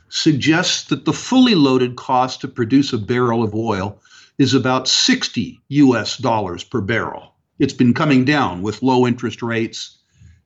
suggests 0.08 0.86
that 0.86 1.04
the 1.04 1.12
fully 1.12 1.56
loaded 1.56 1.98
cost 1.98 2.40
to 2.40 2.48
produce 2.48 2.94
a 2.94 2.98
barrel 2.98 3.44
of 3.44 3.54
oil 3.54 4.02
is 4.38 4.54
about 4.54 4.88
60 4.88 5.60
US 5.68 6.16
dollars 6.16 6.64
per 6.64 6.80
barrel. 6.80 7.34
It's 7.60 7.74
been 7.74 7.94
coming 7.94 8.24
down 8.24 8.62
with 8.62 8.82
low 8.82 9.06
interest 9.06 9.42
rates 9.42 9.98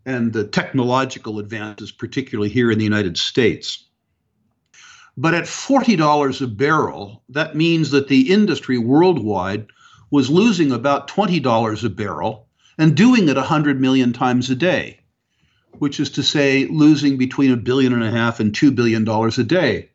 and 0.08 0.34
the 0.34 0.48
technological 0.48 1.38
advances, 1.38 1.92
particularly 1.92 2.50
here 2.50 2.72
in 2.72 2.80
the 2.80 2.84
United 2.84 3.16
States. 3.16 3.86
But 5.16 5.36
at 5.36 5.44
$40 5.44 6.42
a 6.42 6.48
barrel, 6.48 7.22
that 7.30 7.56
means 7.56 7.92
that 7.92 8.08
the 8.08 8.32
industry 8.32 8.80
worldwide 8.80 9.68
was 10.10 10.32
losing 10.32 10.72
about 10.72 11.08
$20 11.08 11.84
a 11.84 11.90
barrel 11.90 12.48
and 12.78 12.96
doing 12.96 13.30
it 13.30 13.36
100 13.36 13.80
million 13.80 14.14
times 14.14 14.50
a 14.50 14.56
day, 14.56 15.00
which 15.80 16.00
is 16.00 16.10
to 16.12 16.24
say, 16.24 16.66
losing 16.66 17.18
between 17.18 17.52
a 17.52 17.58
billion 17.58 17.94
and 17.94 18.04
a 18.04 18.12
half 18.12 18.40
and 18.40 18.54
$2 18.54 18.76
billion 18.76 19.08
a 19.08 19.44
day. 19.44 19.90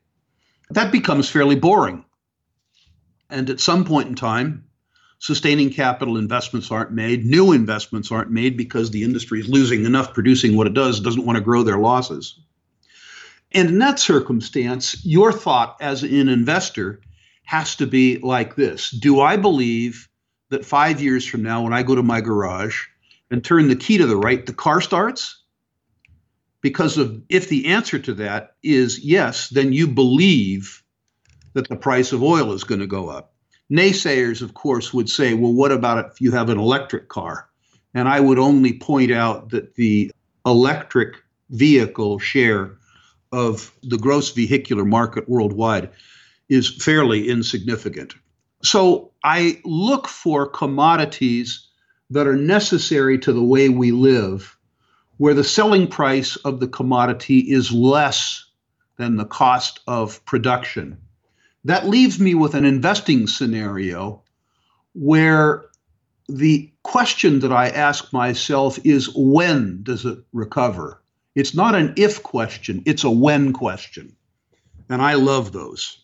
That 0.71 0.93
becomes 0.93 1.29
fairly 1.29 1.57
boring. 1.57 2.05
And 3.31 3.51
at 3.51 3.61
some 3.61 3.85
point 3.85 4.09
in 4.09 4.15
time, 4.15 4.65
sustaining 5.19 5.71
capital 5.71 6.17
investments 6.17 6.71
aren't 6.71 6.93
made, 6.93 7.25
new 7.25 7.53
investments 7.53 8.13
aren't 8.13 8.31
made 8.31 8.57
because 8.57 8.91
the 8.91 9.03
industry 9.03 9.41
is 9.41 9.49
losing 9.49 9.85
enough 9.85 10.15
producing 10.15 10.57
what 10.57 10.67
it 10.67 10.75
does, 10.75 11.01
doesn't 11.01 11.27
want 11.27 11.37
to 11.37 11.45
grow 11.45 11.63
their 11.63 11.79
losses. 11.79 12.39
And 13.53 13.69
in 13.69 13.79
that 13.79 13.99
circumstance, 13.99 15.05
your 15.05 15.33
thought 15.33 15.77
as 15.81 16.03
an 16.03 16.29
investor 16.29 17.01
has 17.45 17.77
to 17.77 17.87
be 17.87 18.19
like 18.19 18.57
this 18.57 18.91
Do 18.91 19.21
I 19.21 19.37
believe 19.37 20.09
that 20.51 20.65
five 20.65 21.01
years 21.01 21.27
from 21.27 21.43
now, 21.43 21.63
when 21.63 21.73
I 21.73 21.83
go 21.83 21.95
to 21.95 22.03
my 22.03 22.21
garage 22.21 22.87
and 23.31 23.45
turn 23.45 23.69
the 23.69 23.77
key 23.77 23.99
to 23.99 24.07
the 24.07 24.17
right, 24.17 24.45
the 24.45 24.53
car 24.53 24.81
starts? 24.81 25.43
Because 26.61 26.99
of 26.99 27.23
if 27.29 27.49
the 27.49 27.67
answer 27.67 27.99
to 27.99 28.15
that 28.15 28.57
is 28.63 29.05
yes, 29.05 29.49
then 29.49 29.73
you 29.73 29.87
believe 29.87 30.83
that 31.53 31.69
the 31.69 31.77
price 31.77 32.13
of 32.13 32.23
oil 32.23 32.53
is 32.53 32.65
going 32.65 32.81
to 32.81 32.87
go 32.87 33.09
up. 33.09 33.33
Naysayers, 33.71 34.43
of 34.43 34.55
course, 34.55 34.93
would 34.93 35.09
say, 35.09 35.35
well, 35.35 35.53
what 35.53 35.73
about 35.73 36.11
if 36.11 36.21
you 36.21 36.33
have 36.33 36.49
an 36.49 36.59
electric 36.59 37.09
car? 37.09 37.49
And 37.95 38.09
I 38.09 38.19
would 38.21 38.39
only 38.39 38.79
point 38.79 39.13
out 39.13 39.51
that 39.51 39.75
the 39.75 40.11
electric 40.47 41.17
vehicle 41.51 42.19
share 42.19 42.79
of 43.33 43.73
the 43.83 43.99
gross 43.99 44.31
vehicular 44.31 44.85
market 44.85 45.29
worldwide 45.29 45.91
is 46.49 46.83
fairly 46.83 47.29
insignificant. 47.29 48.15
So 48.63 49.08
I 49.25 49.61
look 49.65 50.07
for 50.07 50.47
commodities 50.47 51.67
that 52.11 52.27
are 52.27 52.37
necessary 52.37 53.19
to 53.19 53.33
the 53.33 53.43
way 53.43 53.69
we 53.69 53.91
live, 53.91 54.57
where 55.17 55.35
the 55.35 55.45
selling 55.45 55.89
price 55.89 56.37
of 56.37 56.61
the 56.61 56.69
commodity 56.69 57.39
is 57.39 57.73
less 57.73 58.45
than 58.97 59.17
the 59.17 59.25
cost 59.25 59.81
of 59.87 60.25
production. 60.25 60.99
That 61.65 61.89
leaves 61.89 62.21
me 62.21 62.35
with 62.35 62.55
an 62.55 62.65
investing 62.65 63.27
scenario 63.27 64.23
where 64.95 65.67
the 66.29 66.73
question 66.83 67.41
that 67.41 67.53
I 67.53 67.69
ask 67.69 68.13
myself 68.13 68.79
is 68.85 69.11
when 69.15 69.83
does 69.83 70.05
it 70.05 70.19
recover? 70.33 71.03
It's 71.35 71.55
not 71.55 71.75
an 71.75 71.95
if 71.97 72.23
question, 72.23 72.83
it's 72.87 73.05
a 73.05 73.11
when 73.11 73.53
question. 73.53 74.17
And 74.89 75.03
I 75.03 75.15
love 75.15 75.53
those. 75.53 76.01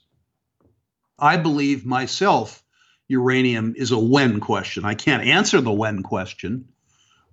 I 1.19 1.37
believe 1.37 1.87
myself 1.87 2.64
uranium 3.09 3.75
is 3.77 3.91
a 3.91 3.99
when 3.99 4.41
question. 4.41 4.85
I 4.85 4.95
can't 4.95 5.25
answer 5.25 5.61
the 5.61 5.73
when 5.73 6.03
question, 6.03 6.67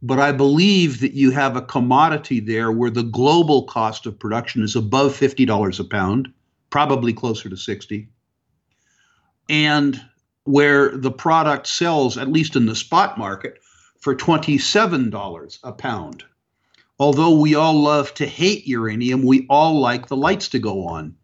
but 0.01 0.19
I 0.19 0.31
believe 0.31 0.99
that 1.01 1.13
you 1.13 1.31
have 1.31 1.55
a 1.55 1.61
commodity 1.61 2.39
there 2.39 2.71
where 2.71 2.89
the 2.89 3.03
global 3.03 3.63
cost 3.63 4.05
of 4.05 4.19
production 4.19 4.63
is 4.63 4.75
above 4.75 5.13
$50 5.13 5.79
a 5.79 5.83
pound 5.83 6.33
probably 6.69 7.13
closer 7.13 7.49
to 7.49 7.57
60 7.57 8.07
and 9.49 10.01
where 10.45 10.97
the 10.97 11.11
product 11.11 11.67
sells 11.67 12.17
at 12.17 12.31
least 12.31 12.55
in 12.55 12.65
the 12.65 12.75
spot 12.75 13.17
market 13.17 13.59
for 13.99 14.15
$27 14.15 15.59
a 15.63 15.71
pound 15.73 16.23
although 16.97 17.37
we 17.37 17.55
all 17.55 17.73
love 17.73 18.13
to 18.13 18.25
hate 18.25 18.65
uranium 18.65 19.23
we 19.23 19.45
all 19.49 19.79
like 19.79 20.07
the 20.07 20.15
lights 20.15 20.47
to 20.47 20.59
go 20.59 20.87
on 20.87 21.15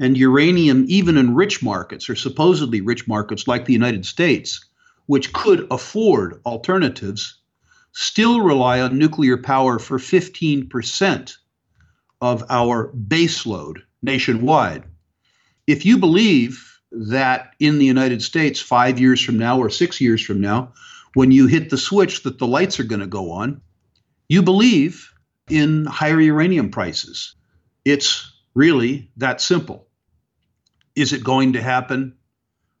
and 0.00 0.16
uranium 0.16 0.84
even 0.88 1.16
in 1.16 1.34
rich 1.34 1.62
markets 1.62 2.08
or 2.08 2.14
supposedly 2.14 2.80
rich 2.80 3.06
markets 3.08 3.46
like 3.48 3.64
the 3.64 3.72
united 3.72 4.04
states 4.04 4.64
which 5.06 5.32
could 5.32 5.66
afford 5.70 6.40
alternatives 6.44 7.38
still 7.92 8.40
rely 8.40 8.80
on 8.80 8.98
nuclear 8.98 9.36
power 9.36 9.78
for 9.78 9.98
15% 9.98 11.36
of 12.20 12.44
our 12.50 12.92
baseload 12.92 13.78
nationwide 14.02 14.84
if 15.66 15.84
you 15.84 15.98
believe 15.98 16.68
that 16.90 17.54
in 17.58 17.78
the 17.78 17.84
United 17.84 18.22
States, 18.22 18.60
five 18.60 18.98
years 18.98 19.22
from 19.22 19.38
now 19.38 19.58
or 19.58 19.70
six 19.70 20.00
years 20.00 20.22
from 20.22 20.40
now, 20.40 20.72
when 21.14 21.30
you 21.30 21.46
hit 21.46 21.70
the 21.70 21.78
switch 21.78 22.22
that 22.22 22.38
the 22.38 22.46
lights 22.46 22.80
are 22.80 22.84
going 22.84 23.00
to 23.00 23.06
go 23.06 23.30
on, 23.30 23.60
you 24.28 24.42
believe 24.42 25.12
in 25.48 25.84
higher 25.86 26.20
uranium 26.20 26.70
prices. 26.70 27.34
It's 27.84 28.32
really 28.54 29.10
that 29.16 29.40
simple. 29.40 29.87
Is 30.98 31.12
it 31.12 31.22
going 31.22 31.52
to 31.52 31.62
happen 31.62 32.16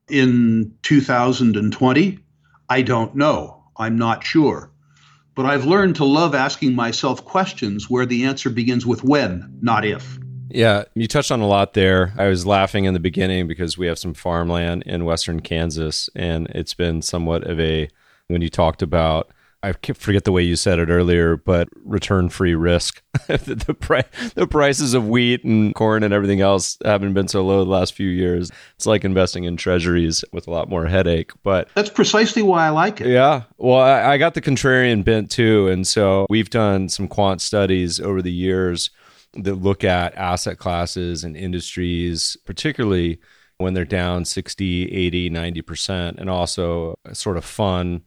in 0.08 0.74
2020? 0.82 2.18
I 2.68 2.82
don't 2.82 3.14
know. 3.14 3.62
I'm 3.76 3.96
not 3.96 4.24
sure. 4.24 4.72
But 5.36 5.46
I've 5.46 5.66
learned 5.66 5.94
to 5.96 6.04
love 6.04 6.34
asking 6.34 6.74
myself 6.74 7.24
questions 7.24 7.88
where 7.88 8.06
the 8.06 8.24
answer 8.24 8.50
begins 8.50 8.84
with 8.84 9.04
when, 9.04 9.58
not 9.62 9.84
if. 9.84 10.18
Yeah, 10.50 10.82
you 10.96 11.06
touched 11.06 11.30
on 11.30 11.40
a 11.40 11.46
lot 11.46 11.74
there. 11.74 12.12
I 12.18 12.26
was 12.26 12.44
laughing 12.44 12.86
in 12.86 12.94
the 12.94 12.98
beginning 12.98 13.46
because 13.46 13.78
we 13.78 13.86
have 13.86 14.00
some 14.00 14.14
farmland 14.14 14.82
in 14.84 15.04
western 15.04 15.38
Kansas, 15.38 16.10
and 16.16 16.48
it's 16.48 16.74
been 16.74 17.02
somewhat 17.02 17.44
of 17.44 17.60
a 17.60 17.88
when 18.26 18.42
you 18.42 18.48
talked 18.48 18.82
about 18.82 19.30
I 19.62 19.72
forget 19.72 20.22
the 20.22 20.30
way 20.30 20.42
you 20.42 20.54
said 20.54 20.78
it 20.78 20.88
earlier, 20.88 21.36
but 21.36 21.68
return 21.84 22.28
free 22.28 22.54
risk. 22.54 23.02
the, 23.26 23.60
the, 23.66 23.74
pri- 23.74 24.04
the 24.36 24.46
prices 24.46 24.94
of 24.94 25.08
wheat 25.08 25.42
and 25.42 25.74
corn 25.74 26.04
and 26.04 26.14
everything 26.14 26.40
else 26.40 26.78
haven't 26.84 27.12
been 27.14 27.26
so 27.26 27.44
low 27.44 27.64
the 27.64 27.70
last 27.70 27.94
few 27.94 28.08
years. 28.08 28.52
It's 28.76 28.86
like 28.86 29.04
investing 29.04 29.44
in 29.44 29.56
treasuries 29.56 30.24
with 30.32 30.46
a 30.46 30.52
lot 30.52 30.68
more 30.68 30.86
headache. 30.86 31.32
But 31.42 31.68
that's 31.74 31.90
precisely 31.90 32.42
why 32.42 32.66
I 32.66 32.68
like 32.70 33.00
it. 33.00 33.08
Yeah. 33.08 33.42
Well, 33.56 33.80
I, 33.80 34.12
I 34.12 34.18
got 34.18 34.34
the 34.34 34.40
contrarian 34.40 35.04
bent 35.04 35.28
too. 35.28 35.66
And 35.66 35.84
so 35.84 36.26
we've 36.30 36.50
done 36.50 36.88
some 36.88 37.08
quant 37.08 37.40
studies 37.40 37.98
over 37.98 38.22
the 38.22 38.32
years 38.32 38.90
that 39.34 39.54
look 39.56 39.82
at 39.82 40.14
asset 40.14 40.58
classes 40.58 41.24
and 41.24 41.36
industries, 41.36 42.36
particularly 42.44 43.18
when 43.58 43.74
they're 43.74 43.84
down 43.84 44.24
60, 44.24 44.92
80, 44.92 45.30
90%, 45.30 46.18
and 46.18 46.30
also 46.30 46.94
sort 47.12 47.36
of 47.36 47.44
fun 47.44 48.02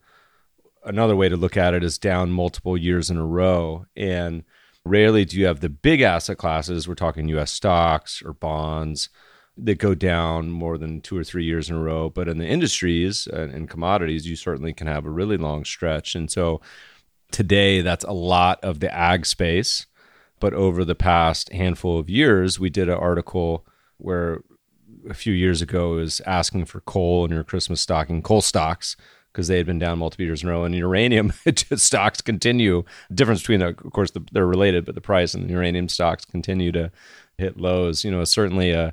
another 0.84 1.16
way 1.16 1.28
to 1.28 1.36
look 1.36 1.56
at 1.56 1.74
it 1.74 1.84
is 1.84 1.98
down 1.98 2.30
multiple 2.30 2.76
years 2.76 3.10
in 3.10 3.16
a 3.16 3.26
row. 3.26 3.86
And 3.96 4.44
rarely 4.84 5.24
do 5.24 5.38
you 5.38 5.46
have 5.46 5.60
the 5.60 5.68
big 5.68 6.00
asset 6.00 6.38
classes, 6.38 6.88
we're 6.88 6.94
talking 6.94 7.28
US 7.28 7.52
stocks 7.52 8.22
or 8.24 8.32
bonds, 8.32 9.08
that 9.56 9.78
go 9.78 9.94
down 9.94 10.50
more 10.50 10.78
than 10.78 11.00
two 11.00 11.16
or 11.16 11.24
three 11.24 11.44
years 11.44 11.68
in 11.68 11.76
a 11.76 11.82
row. 11.82 12.08
But 12.08 12.28
in 12.28 12.38
the 12.38 12.46
industries 12.46 13.26
and, 13.26 13.52
and 13.52 13.68
commodities, 13.68 14.26
you 14.26 14.34
certainly 14.34 14.72
can 14.72 14.86
have 14.86 15.04
a 15.04 15.10
really 15.10 15.36
long 15.36 15.64
stretch. 15.64 16.14
And 16.14 16.30
so 16.30 16.60
today, 17.30 17.80
that's 17.80 18.04
a 18.04 18.12
lot 18.12 18.62
of 18.62 18.80
the 18.80 18.92
ag 18.94 19.26
space. 19.26 19.86
But 20.40 20.54
over 20.54 20.84
the 20.84 20.94
past 20.94 21.52
handful 21.52 21.98
of 21.98 22.10
years, 22.10 22.58
we 22.58 22.70
did 22.70 22.88
an 22.88 22.96
article 22.96 23.66
where 23.98 24.42
a 25.08 25.14
few 25.14 25.32
years 25.32 25.62
ago 25.62 25.94
was 25.94 26.20
asking 26.26 26.64
for 26.64 26.80
coal 26.80 27.24
in 27.24 27.30
your 27.30 27.44
Christmas 27.44 27.80
stocking, 27.80 28.22
coal 28.22 28.40
stocks 28.40 28.96
because 29.32 29.48
they 29.48 29.56
had 29.56 29.66
been 29.66 29.78
down 29.78 29.98
multiple 29.98 30.26
years 30.26 30.42
in 30.42 30.48
a 30.48 30.52
row. 30.52 30.64
And 30.64 30.74
uranium 30.74 31.32
stocks 31.56 32.20
continue. 32.20 32.84
Difference 33.12 33.40
between, 33.40 33.60
the, 33.60 33.68
of 33.68 33.92
course, 33.92 34.10
the, 34.10 34.24
they're 34.32 34.46
related, 34.46 34.84
but 34.84 34.94
the 34.94 35.00
price 35.00 35.34
and 35.34 35.48
the 35.48 35.52
uranium 35.52 35.88
stocks 35.88 36.24
continue 36.24 36.70
to 36.72 36.90
hit 37.38 37.58
lows. 37.58 38.04
You 38.04 38.10
know, 38.10 38.24
certainly 38.24 38.74
uh, 38.74 38.90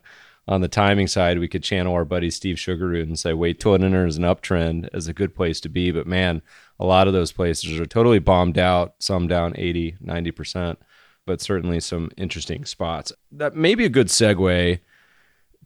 on 0.47 0.61
the 0.61 0.67
timing 0.67 1.07
side, 1.07 1.39
we 1.39 1.47
could 1.47 1.63
channel 1.63 1.93
our 1.93 2.05
buddy 2.05 2.31
Steve 2.31 2.55
Sjuggerud 2.55 3.03
and 3.03 3.19
say, 3.19 3.33
wait 3.33 3.59
till 3.59 3.75
it 3.75 3.83
enters 3.83 4.17
an 4.17 4.23
uptrend 4.23 4.89
is 4.95 5.07
a 5.07 5.13
good 5.13 5.35
place 5.35 5.59
to 5.61 5.69
be. 5.69 5.91
But 5.91 6.07
man, 6.07 6.41
a 6.79 6.85
lot 6.85 7.07
of 7.07 7.13
those 7.13 7.31
places 7.31 7.79
are 7.79 7.85
totally 7.85 8.19
bombed 8.19 8.57
out, 8.57 8.95
some 8.99 9.27
down 9.27 9.53
80, 9.57 9.97
90%, 10.03 10.77
but 11.25 11.41
certainly 11.41 11.79
some 11.79 12.09
interesting 12.17 12.65
spots. 12.65 13.11
That 13.31 13.55
may 13.55 13.75
be 13.75 13.85
a 13.85 13.89
good 13.89 14.07
segue 14.07 14.79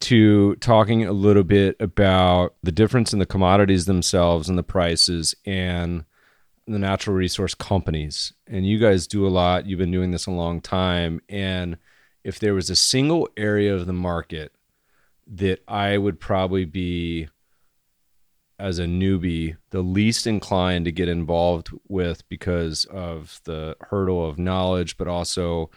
to 0.03 0.55
talking 0.55 1.05
a 1.05 1.13
little 1.13 1.43
bit 1.43 1.77
about 1.79 2.55
the 2.61 2.71
difference 2.71 3.13
in 3.13 3.19
the 3.19 3.25
commodities 3.25 3.85
themselves 3.85 4.49
and 4.49 4.57
the 4.57 4.63
prices 4.63 5.33
and 5.45 6.03
the 6.67 6.79
natural 6.79 7.15
resource 7.15 7.55
companies. 7.55 8.33
And 8.45 8.67
you 8.67 8.79
guys 8.79 9.07
do 9.07 9.25
a 9.25 9.29
lot. 9.29 9.65
You've 9.65 9.79
been 9.79 9.91
doing 9.91 10.11
this 10.11 10.25
a 10.25 10.31
long 10.31 10.59
time. 10.59 11.21
And 11.29 11.77
if 12.23 12.39
there 12.39 12.53
was 12.53 12.69
a 12.69 12.75
single 12.75 13.29
area 13.37 13.73
of 13.73 13.85
the 13.85 13.93
market 13.93 14.53
that 15.25 15.63
I 15.67 15.97
would 15.97 16.19
probably 16.19 16.65
be, 16.65 17.29
as 18.59 18.79
a 18.79 18.85
newbie, 18.85 19.57
the 19.71 19.81
least 19.81 20.27
inclined 20.27 20.85
to 20.85 20.91
get 20.91 21.09
involved 21.09 21.69
with 21.87 22.27
because 22.29 22.85
of 22.85 23.41
the 23.45 23.75
hurdle 23.89 24.25
of 24.25 24.37
knowledge, 24.37 24.97
but 24.97 25.07
also 25.07 25.69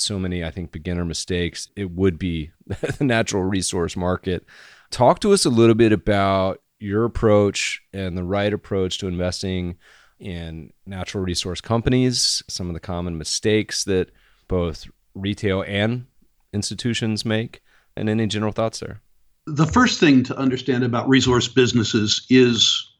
so 0.00 0.18
many, 0.18 0.44
I 0.44 0.50
think, 0.50 0.72
beginner 0.72 1.04
mistakes, 1.04 1.68
it 1.76 1.90
would 1.90 2.18
be 2.18 2.50
the 2.66 3.04
natural 3.04 3.42
resource 3.42 3.96
market. 3.96 4.44
Talk 4.90 5.20
to 5.20 5.32
us 5.32 5.44
a 5.44 5.50
little 5.50 5.74
bit 5.74 5.92
about 5.92 6.62
your 6.78 7.04
approach 7.04 7.82
and 7.92 8.16
the 8.16 8.24
right 8.24 8.52
approach 8.52 8.98
to 8.98 9.08
investing 9.08 9.76
in 10.18 10.72
natural 10.86 11.24
resource 11.24 11.60
companies, 11.60 12.42
some 12.48 12.68
of 12.68 12.74
the 12.74 12.80
common 12.80 13.18
mistakes 13.18 13.84
that 13.84 14.10
both 14.48 14.86
retail 15.14 15.62
and 15.66 16.06
institutions 16.52 17.24
make, 17.24 17.62
and 17.96 18.08
any 18.08 18.26
general 18.26 18.52
thoughts 18.52 18.80
there. 18.80 19.00
The 19.46 19.66
first 19.66 20.00
thing 20.00 20.22
to 20.24 20.36
understand 20.36 20.84
about 20.84 21.08
resource 21.08 21.48
businesses 21.48 22.26
is 22.30 22.92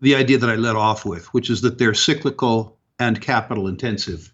the 0.00 0.14
idea 0.14 0.38
that 0.38 0.50
I 0.50 0.54
led 0.54 0.76
off 0.76 1.04
with, 1.04 1.26
which 1.34 1.50
is 1.50 1.60
that 1.62 1.78
they're 1.78 1.94
cyclical 1.94 2.78
and 2.98 3.20
capital 3.20 3.66
intensive. 3.66 4.32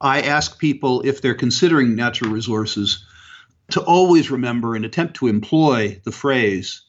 I 0.00 0.20
ask 0.20 0.58
people 0.58 1.02
if 1.02 1.20
they're 1.20 1.34
considering 1.34 1.96
natural 1.96 2.30
resources 2.30 3.04
to 3.72 3.82
always 3.82 4.30
remember 4.30 4.76
and 4.76 4.84
attempt 4.84 5.14
to 5.16 5.26
employ 5.26 6.00
the 6.04 6.12
phrase 6.12 6.82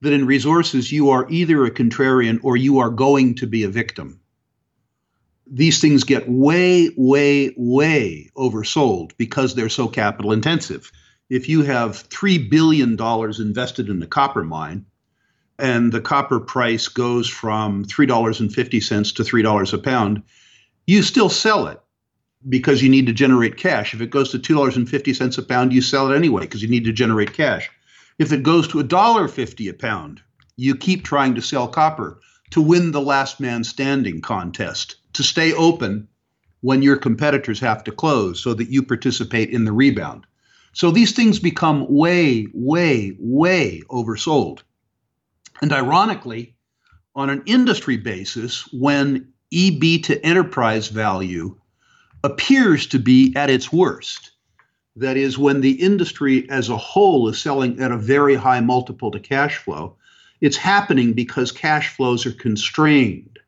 that 0.00 0.12
in 0.12 0.26
resources 0.26 0.90
you 0.90 1.10
are 1.10 1.26
either 1.28 1.64
a 1.64 1.70
contrarian 1.70 2.40
or 2.42 2.56
you 2.56 2.78
are 2.78 2.90
going 2.90 3.34
to 3.36 3.46
be 3.46 3.64
a 3.64 3.68
victim. 3.68 4.20
These 5.46 5.80
things 5.80 6.04
get 6.04 6.28
way, 6.28 6.90
way, 6.96 7.54
way 7.56 8.30
oversold 8.36 9.12
because 9.18 9.54
they're 9.54 9.68
so 9.68 9.88
capital 9.88 10.32
intensive. 10.32 10.90
If 11.30 11.48
you 11.48 11.62
have 11.62 12.08
$3 12.08 12.50
billion 12.50 12.96
invested 13.40 13.88
in 13.88 14.02
a 14.02 14.06
copper 14.06 14.44
mine 14.44 14.86
and 15.58 15.92
the 15.92 16.00
copper 16.00 16.40
price 16.40 16.88
goes 16.88 17.28
from 17.28 17.84
$3.50 17.84 19.14
to 19.16 19.22
$3 19.22 19.72
a 19.72 19.78
pound, 19.78 20.22
you 20.86 21.02
still 21.02 21.28
sell 21.28 21.66
it 21.66 21.80
because 22.48 22.82
you 22.82 22.88
need 22.88 23.06
to 23.06 23.12
generate 23.12 23.56
cash. 23.56 23.94
If 23.94 24.00
it 24.00 24.10
goes 24.10 24.30
to 24.30 24.38
$2.50 24.38 25.38
a 25.38 25.42
pound, 25.42 25.72
you 25.72 25.82
sell 25.82 26.10
it 26.10 26.16
anyway 26.16 26.42
because 26.42 26.62
you 26.62 26.68
need 26.68 26.84
to 26.84 26.92
generate 26.92 27.32
cash. 27.32 27.70
If 28.18 28.32
it 28.32 28.42
goes 28.42 28.68
to 28.68 28.82
$1.50 28.82 29.70
a 29.70 29.72
pound, 29.72 30.20
you 30.56 30.74
keep 30.74 31.04
trying 31.04 31.34
to 31.34 31.42
sell 31.42 31.68
copper 31.68 32.20
to 32.50 32.60
win 32.60 32.92
the 32.92 33.00
last 33.00 33.40
man 33.40 33.64
standing 33.64 34.20
contest, 34.20 34.96
to 35.12 35.22
stay 35.22 35.52
open 35.52 36.08
when 36.60 36.82
your 36.82 36.96
competitors 36.96 37.60
have 37.60 37.84
to 37.84 37.92
close 37.92 38.40
so 38.40 38.54
that 38.54 38.70
you 38.70 38.82
participate 38.82 39.50
in 39.50 39.64
the 39.64 39.72
rebound. 39.72 40.26
So 40.72 40.90
these 40.90 41.12
things 41.12 41.38
become 41.38 41.86
way, 41.88 42.46
way, 42.52 43.16
way 43.18 43.82
oversold. 43.90 44.60
And 45.60 45.72
ironically, 45.72 46.56
on 47.14 47.30
an 47.30 47.42
industry 47.46 47.96
basis, 47.96 48.66
when 48.72 49.32
EBIT 49.52 50.04
to 50.04 50.24
enterprise 50.24 50.88
value 50.88 51.58
appears 52.24 52.86
to 52.88 52.98
be 52.98 53.32
at 53.36 53.50
its 53.50 53.72
worst. 53.72 54.32
That 54.96 55.16
is, 55.16 55.38
when 55.38 55.60
the 55.60 55.72
industry 55.72 56.48
as 56.50 56.68
a 56.68 56.76
whole 56.76 57.28
is 57.28 57.40
selling 57.40 57.80
at 57.80 57.92
a 57.92 57.96
very 57.96 58.34
high 58.34 58.60
multiple 58.60 59.10
to 59.12 59.20
cash 59.20 59.58
flow, 59.58 59.96
it's 60.40 60.56
happening 60.56 61.12
because 61.12 61.52
cash 61.52 61.94
flows 61.94 62.26
are 62.26 62.32
constrained. 62.32 63.38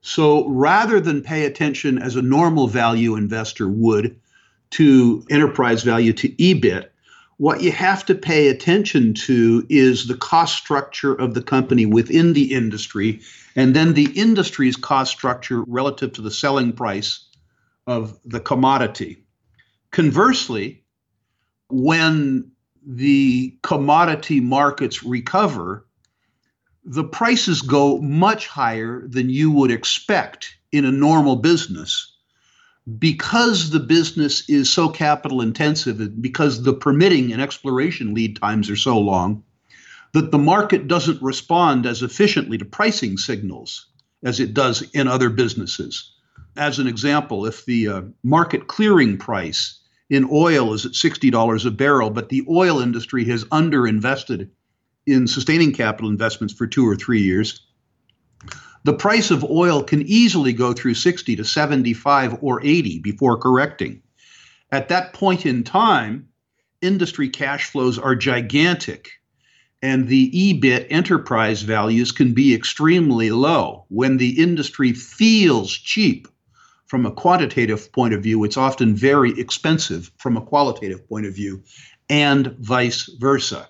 So 0.00 0.48
rather 0.48 1.00
than 1.00 1.22
pay 1.22 1.44
attention 1.44 1.98
as 1.98 2.16
a 2.16 2.22
normal 2.22 2.66
value 2.66 3.14
investor 3.14 3.68
would 3.68 4.18
to 4.70 5.24
enterprise 5.30 5.82
value 5.82 6.12
to 6.14 6.28
EBIT, 6.30 6.88
what 7.36 7.62
you 7.62 7.72
have 7.72 8.06
to 8.06 8.14
pay 8.14 8.48
attention 8.48 9.14
to 9.14 9.66
is 9.68 10.06
the 10.06 10.16
cost 10.16 10.56
structure 10.56 11.14
of 11.14 11.34
the 11.34 11.42
company 11.42 11.86
within 11.86 12.32
the 12.32 12.52
industry, 12.54 13.20
and 13.54 13.74
then 13.74 13.94
the 13.94 14.10
industry's 14.18 14.76
cost 14.76 15.12
structure 15.12 15.62
relative 15.62 16.12
to 16.14 16.22
the 16.22 16.30
selling 16.30 16.72
price 16.72 17.26
of 17.86 18.18
the 18.24 18.40
commodity. 18.40 19.24
Conversely, 19.90 20.84
when 21.68 22.50
the 22.86 23.56
commodity 23.62 24.40
markets 24.40 25.02
recover, 25.02 25.86
the 26.84 27.04
prices 27.04 27.62
go 27.62 27.98
much 27.98 28.46
higher 28.46 29.06
than 29.06 29.28
you 29.30 29.50
would 29.50 29.70
expect 29.70 30.56
in 30.72 30.84
a 30.84 30.92
normal 30.92 31.36
business 31.36 32.16
because 32.98 33.70
the 33.70 33.80
business 33.80 34.48
is 34.48 34.68
so 34.68 34.88
capital 34.88 35.40
intensive 35.40 36.00
and 36.00 36.20
because 36.20 36.62
the 36.62 36.74
permitting 36.74 37.32
and 37.32 37.40
exploration 37.40 38.12
lead 38.12 38.36
times 38.36 38.68
are 38.68 38.76
so 38.76 38.98
long 38.98 39.44
that 40.12 40.32
the 40.32 40.38
market 40.38 40.88
doesn't 40.88 41.22
respond 41.22 41.86
as 41.86 42.02
efficiently 42.02 42.58
to 42.58 42.64
pricing 42.64 43.16
signals 43.16 43.86
as 44.24 44.40
it 44.40 44.52
does 44.52 44.82
in 44.92 45.06
other 45.06 45.30
businesses 45.30 46.12
as 46.56 46.78
an 46.78 46.86
example, 46.86 47.46
if 47.46 47.64
the 47.64 47.88
uh, 47.88 48.02
market 48.22 48.66
clearing 48.66 49.16
price 49.16 49.80
in 50.10 50.28
oil 50.30 50.74
is 50.74 50.84
at 50.84 50.92
$60 50.92 51.66
a 51.66 51.70
barrel, 51.70 52.10
but 52.10 52.28
the 52.28 52.44
oil 52.48 52.80
industry 52.80 53.24
has 53.24 53.44
underinvested 53.46 54.50
in 55.06 55.26
sustaining 55.26 55.72
capital 55.72 56.10
investments 56.10 56.54
for 56.54 56.66
two 56.66 56.86
or 56.86 56.96
three 56.96 57.22
years, 57.22 57.66
the 58.84 58.92
price 58.92 59.30
of 59.30 59.44
oil 59.44 59.82
can 59.82 60.02
easily 60.02 60.52
go 60.52 60.72
through 60.72 60.94
60 60.94 61.36
to 61.36 61.44
75 61.44 62.38
or 62.42 62.60
80 62.62 62.98
before 62.98 63.38
correcting. 63.38 64.02
At 64.70 64.88
that 64.88 65.12
point 65.12 65.46
in 65.46 65.64
time, 65.64 66.28
industry 66.80 67.28
cash 67.28 67.70
flows 67.70 67.98
are 67.98 68.16
gigantic. 68.16 69.10
and 69.84 70.06
the 70.06 70.30
EBIT 70.30 70.86
enterprise 70.90 71.62
values 71.62 72.12
can 72.12 72.34
be 72.34 72.54
extremely 72.54 73.32
low. 73.32 73.84
When 73.88 74.16
the 74.16 74.40
industry 74.40 74.92
feels 74.92 75.72
cheap 75.72 76.28
from 76.92 77.06
a 77.06 77.10
quantitative 77.10 77.90
point 77.92 78.12
of 78.12 78.22
view, 78.22 78.44
it's 78.44 78.58
often 78.58 78.94
very 78.94 79.30
expensive 79.40 80.10
from 80.18 80.36
a 80.36 80.42
qualitative 80.42 81.08
point 81.08 81.24
of 81.24 81.34
view, 81.34 81.62
and 82.10 82.48
vice 82.58 83.08
versa. 83.18 83.66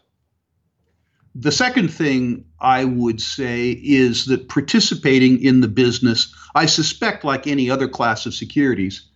The 1.37 1.53
second 1.53 1.95
thing 1.95 2.45
I 2.59 2.85
would 2.85 3.21
say 3.21 3.81
is 3.81 4.25
that 4.25 4.49
participating 4.49 5.41
in 5.41 5.61
the 5.61 5.69
business, 5.69 6.35
I 6.57 6.67
suspect, 6.67 7.23
like 7.23 7.47
any 7.47 7.71
other 7.71 7.87
class 7.87 8.27
of 8.27 8.35
securities, 8.35 9.09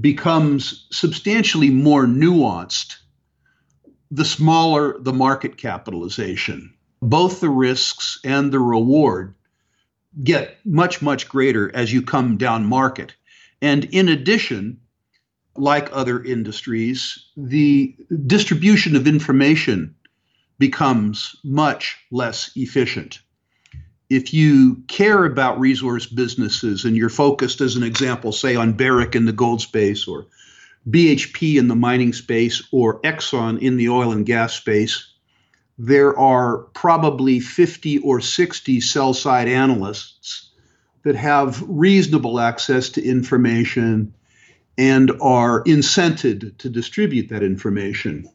becomes 0.00 0.86
substantially 0.92 1.70
more 1.70 2.06
nuanced 2.06 2.98
the 4.12 4.24
smaller 4.24 4.96
the 5.00 5.12
market 5.12 5.56
capitalization. 5.56 6.72
Both 7.02 7.40
the 7.40 7.50
risks 7.50 8.20
and 8.22 8.52
the 8.52 8.60
reward 8.60 9.34
get 10.22 10.64
much, 10.64 11.02
much 11.02 11.28
greater 11.28 11.74
as 11.74 11.92
you 11.92 12.00
come 12.00 12.36
down 12.36 12.64
market. 12.64 13.16
And 13.62 13.84
in 13.86 14.08
addition, 14.08 14.80
like 15.56 15.88
other 15.92 16.22
industries, 16.22 17.26
the 17.36 17.94
distribution 18.26 18.96
of 18.96 19.06
information 19.06 19.94
becomes 20.58 21.36
much 21.44 21.98
less 22.10 22.50
efficient. 22.56 23.20
If 24.08 24.34
you 24.34 24.82
care 24.88 25.24
about 25.24 25.60
resource 25.60 26.06
businesses 26.06 26.84
and 26.84 26.96
you're 26.96 27.08
focused, 27.08 27.60
as 27.60 27.76
an 27.76 27.82
example, 27.82 28.32
say 28.32 28.56
on 28.56 28.72
Barrick 28.72 29.14
in 29.14 29.24
the 29.24 29.32
gold 29.32 29.60
space 29.60 30.08
or 30.08 30.26
BHP 30.88 31.56
in 31.56 31.68
the 31.68 31.76
mining 31.76 32.12
space 32.12 32.62
or 32.72 33.00
Exxon 33.02 33.60
in 33.60 33.76
the 33.76 33.88
oil 33.88 34.12
and 34.12 34.26
gas 34.26 34.54
space, 34.54 35.12
there 35.78 36.18
are 36.18 36.58
probably 36.74 37.40
50 37.40 37.98
or 37.98 38.20
60 38.20 38.80
sell 38.80 39.14
side 39.14 39.48
analysts 39.48 40.49
that 41.02 41.16
have 41.16 41.64
reasonable 41.66 42.40
access 42.40 42.88
to 42.90 43.04
information 43.04 44.12
and 44.76 45.10
are 45.20 45.62
incented 45.64 46.56
to 46.58 46.68
distribute 46.68 47.28
that 47.28 47.42
information. 47.42 48.28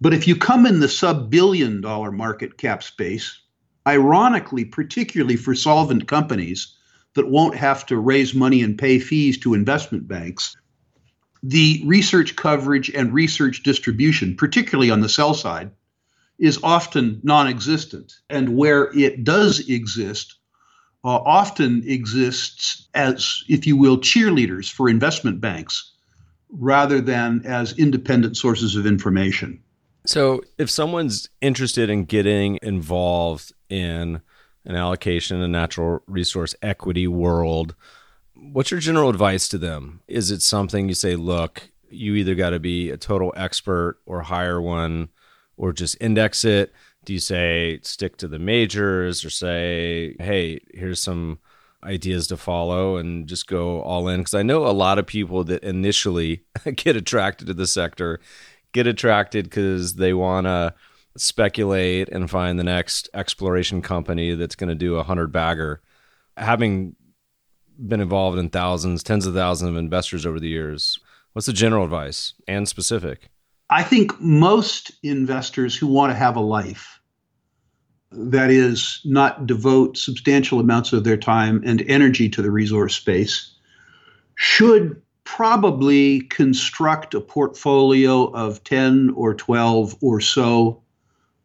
But 0.00 0.14
if 0.14 0.26
you 0.28 0.36
come 0.36 0.66
in 0.66 0.80
the 0.80 0.88
sub 0.88 1.30
billion 1.30 1.80
dollar 1.80 2.12
market 2.12 2.58
cap 2.58 2.82
space, 2.82 3.38
ironically, 3.86 4.64
particularly 4.64 5.36
for 5.36 5.54
solvent 5.54 6.08
companies 6.08 6.74
that 7.14 7.30
won't 7.30 7.56
have 7.56 7.86
to 7.86 7.96
raise 7.96 8.34
money 8.34 8.62
and 8.62 8.76
pay 8.78 8.98
fees 8.98 9.38
to 9.38 9.54
investment 9.54 10.08
banks, 10.08 10.56
the 11.42 11.82
research 11.84 12.36
coverage 12.36 12.90
and 12.90 13.12
research 13.12 13.62
distribution, 13.62 14.34
particularly 14.36 14.90
on 14.90 15.00
the 15.00 15.08
sell 15.08 15.34
side, 15.34 15.70
is 16.38 16.58
often 16.62 17.20
non 17.22 17.46
existent. 17.46 18.14
And 18.30 18.56
where 18.56 18.90
it 18.98 19.24
does 19.24 19.68
exist, 19.68 20.36
uh, 21.04 21.20
often 21.24 21.82
exists 21.86 22.88
as, 22.94 23.44
if 23.48 23.66
you 23.66 23.76
will, 23.76 23.98
cheerleaders 23.98 24.70
for 24.70 24.88
investment 24.88 25.40
banks 25.40 25.92
rather 26.50 27.00
than 27.00 27.42
as 27.44 27.76
independent 27.78 28.36
sources 28.36 28.76
of 28.76 28.86
information. 28.86 29.60
So, 30.06 30.42
if 30.58 30.70
someone's 30.70 31.28
interested 31.40 31.88
in 31.88 32.04
getting 32.04 32.58
involved 32.62 33.52
in 33.70 34.20
an 34.66 34.76
allocation, 34.76 35.40
a 35.40 35.48
natural 35.48 36.02
resource 36.06 36.54
equity 36.62 37.06
world, 37.06 37.74
What's 38.52 38.70
your 38.70 38.80
general 38.80 39.08
advice 39.08 39.48
to 39.48 39.58
them? 39.58 40.00
Is 40.08 40.30
it 40.30 40.42
something 40.42 40.88
you 40.88 40.94
say, 40.94 41.16
look, 41.16 41.70
you 41.88 42.14
either 42.14 42.34
got 42.34 42.50
to 42.50 42.58
be 42.58 42.90
a 42.90 42.96
total 42.96 43.32
expert 43.36 44.00
or 44.06 44.22
hire 44.22 44.60
one 44.60 45.08
or 45.56 45.72
just 45.72 45.96
index 46.00 46.44
it? 46.44 46.72
Do 47.04 47.12
you 47.12 47.20
say 47.20 47.80
stick 47.82 48.16
to 48.18 48.28
the 48.28 48.38
majors 48.38 49.24
or 49.24 49.30
say, 49.30 50.16
hey, 50.18 50.60
here's 50.72 51.02
some 51.02 51.38
ideas 51.82 52.26
to 52.28 52.36
follow 52.36 52.96
and 52.96 53.26
just 53.26 53.46
go 53.46 53.82
all 53.82 54.08
in? 54.08 54.20
Because 54.20 54.34
I 54.34 54.42
know 54.42 54.66
a 54.66 54.72
lot 54.72 54.98
of 54.98 55.06
people 55.06 55.44
that 55.44 55.62
initially 55.62 56.44
get 56.76 56.96
attracted 56.96 57.46
to 57.48 57.54
the 57.54 57.66
sector 57.66 58.20
get 58.74 58.86
attracted 58.86 59.44
because 59.44 59.94
they 59.94 60.12
want 60.12 60.46
to 60.46 60.74
speculate 61.16 62.10
and 62.10 62.28
find 62.28 62.58
the 62.58 62.64
next 62.64 63.08
exploration 63.14 63.80
company 63.80 64.34
that's 64.34 64.56
going 64.56 64.68
to 64.68 64.74
do 64.74 64.96
a 64.96 65.04
hundred 65.04 65.28
bagger. 65.28 65.80
Having 66.36 66.96
been 67.78 68.00
involved 68.00 68.38
in 68.38 68.50
thousands, 68.50 69.02
tens 69.02 69.26
of 69.26 69.34
thousands 69.34 69.70
of 69.70 69.76
investors 69.76 70.26
over 70.26 70.38
the 70.38 70.48
years. 70.48 70.98
What's 71.32 71.46
the 71.46 71.52
general 71.52 71.84
advice 71.84 72.34
and 72.46 72.68
specific? 72.68 73.30
I 73.70 73.82
think 73.82 74.20
most 74.20 74.92
investors 75.02 75.76
who 75.76 75.86
want 75.86 76.10
to 76.10 76.16
have 76.16 76.36
a 76.36 76.40
life, 76.40 76.93
that 78.16 78.50
is, 78.50 79.00
not 79.04 79.46
devote 79.46 79.96
substantial 79.96 80.60
amounts 80.60 80.92
of 80.92 81.04
their 81.04 81.16
time 81.16 81.62
and 81.64 81.82
energy 81.82 82.28
to 82.30 82.42
the 82.42 82.50
resource 82.50 82.94
space, 82.94 83.52
should 84.36 85.00
probably 85.24 86.20
construct 86.20 87.14
a 87.14 87.20
portfolio 87.20 88.24
of 88.32 88.62
10 88.64 89.10
or 89.16 89.34
12 89.34 89.96
or 90.00 90.20
so 90.20 90.82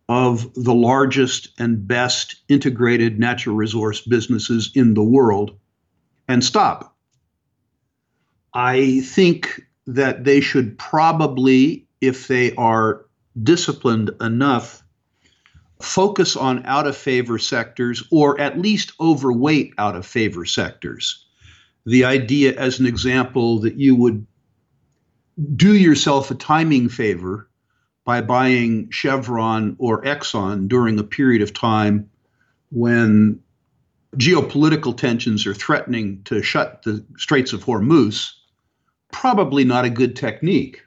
of 0.10 0.52
the 0.56 0.74
largest 0.74 1.50
and 1.60 1.88
best 1.88 2.36
integrated 2.50 3.20
natural 3.20 3.56
resource 3.56 4.02
businesses 4.02 4.72
in 4.74 4.96
the 4.96 5.04
world 5.04 5.58
and 6.28 6.44
stop. 6.44 6.96
I 8.54 9.02
think 9.02 9.62
that 9.86 10.24
they 10.24 10.42
should 10.42 10.78
probably, 10.78 11.88
if 12.02 12.28
they 12.28 12.56
are 12.56 13.06
disciplined 13.42 14.12
enough, 14.20 14.84
focus 15.82 16.36
on 16.36 16.66
out 16.66 16.88
of 16.88 16.98
favor 16.98 17.38
sectors 17.38 18.04
or 18.12 18.40
at 18.40 18.60
least 18.60 18.92
overweight 19.00 19.74
out 19.78 19.96
of 19.96 20.06
favor 20.06 20.46
sectors. 20.46 21.26
The 21.86 22.06
idea, 22.06 22.56
as 22.60 22.80
an 22.80 22.86
example, 22.86 23.60
that 23.60 23.76
you 23.76 23.96
would 23.96 24.26
do 25.56 25.76
yourself 25.76 26.30
a 26.32 26.36
timing 26.36 26.90
favor 26.90 27.50
by 28.04 28.22
buying 28.22 28.90
Chevron 28.90 29.76
or 29.80 30.04
Exxon 30.04 30.68
during 30.68 31.00
a 31.00 31.04
period 31.04 31.42
of 31.42 31.54
time 31.54 32.10
when 32.72 33.40
geopolitical 34.18 34.96
tensions 34.96 35.46
are 35.46 35.54
threatening 35.54 36.22
to 36.24 36.42
shut 36.42 36.82
the 36.84 37.06
Straits 37.18 37.54
of 37.54 37.64
Hormuz, 37.64 38.32
probably 39.12 39.64
not 39.64 39.86
a 39.86 39.90
good 39.90 40.16
technique. 40.16 40.82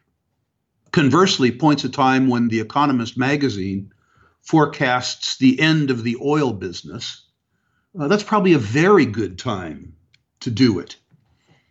Conversely, 0.90 1.50
points 1.50 1.84
a 1.84 1.88
time 1.88 2.28
when 2.28 2.48
The 2.48 2.60
Economist 2.60 3.16
magazine 3.16 3.92
forecasts 4.42 5.38
the 5.38 5.58
end 5.60 5.90
of 5.90 6.02
the 6.02 6.16
oil 6.22 6.52
business. 6.52 7.24
Uh, 7.98 8.08
that's 8.08 8.22
probably 8.22 8.52
a 8.52 8.58
very 8.58 9.06
good 9.06 9.38
time 9.38 9.94
to 10.40 10.50
do 10.50 10.78
it. 10.78 10.96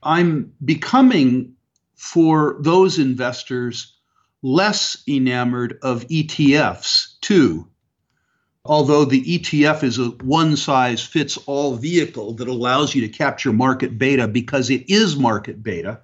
I'm 0.04 0.54
becoming, 0.64 1.56
for 1.96 2.58
those 2.60 2.98
investors, 3.00 3.96
less 4.42 5.04
enamored 5.08 5.78
of 5.84 6.08
ETFs 6.08 7.20
too 7.22 7.72
although 8.66 9.06
the 9.06 9.40
ETF 9.40 9.84
is 9.84 9.98
a 9.98 10.10
one 10.10 10.56
size 10.56 11.04
fits 11.04 11.38
all 11.46 11.76
vehicle 11.76 12.34
that 12.34 12.48
allows 12.48 12.94
you 12.94 13.02
to 13.02 13.10
capture 13.10 13.54
market 13.54 13.98
beta 13.98 14.28
because 14.28 14.70
it 14.70 14.90
is 14.90 15.16
market 15.16 15.64
beta, 15.64 16.02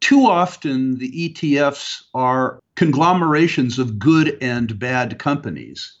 too 0.00 0.26
often 0.26 0.98
the 0.98 1.30
ETFs 1.30 2.02
are 2.12 2.58
conglomerations 2.76 3.78
of 3.78 3.98
good 3.98 4.36
and 4.40 4.78
bad 4.78 5.18
companies. 5.18 5.96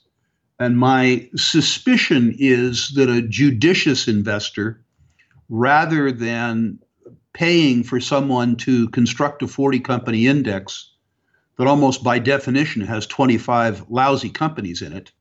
And 0.58 0.78
my 0.78 1.28
suspicion 1.36 2.34
is 2.38 2.92
that 2.94 3.08
a 3.08 3.22
judicious 3.22 4.08
investor, 4.08 4.84
rather 5.48 6.10
than 6.12 6.78
paying 7.32 7.82
for 7.82 8.00
someone 8.00 8.56
to 8.56 8.88
construct 8.90 9.42
a 9.42 9.48
40 9.48 9.80
company 9.80 10.26
index 10.26 10.90
that 11.58 11.66
almost 11.66 12.02
by 12.02 12.18
definition 12.18 12.82
has 12.82 13.06
25 13.06 13.90
lousy 13.90 14.30
companies 14.30 14.82
in 14.82 14.92
it, 14.92 15.12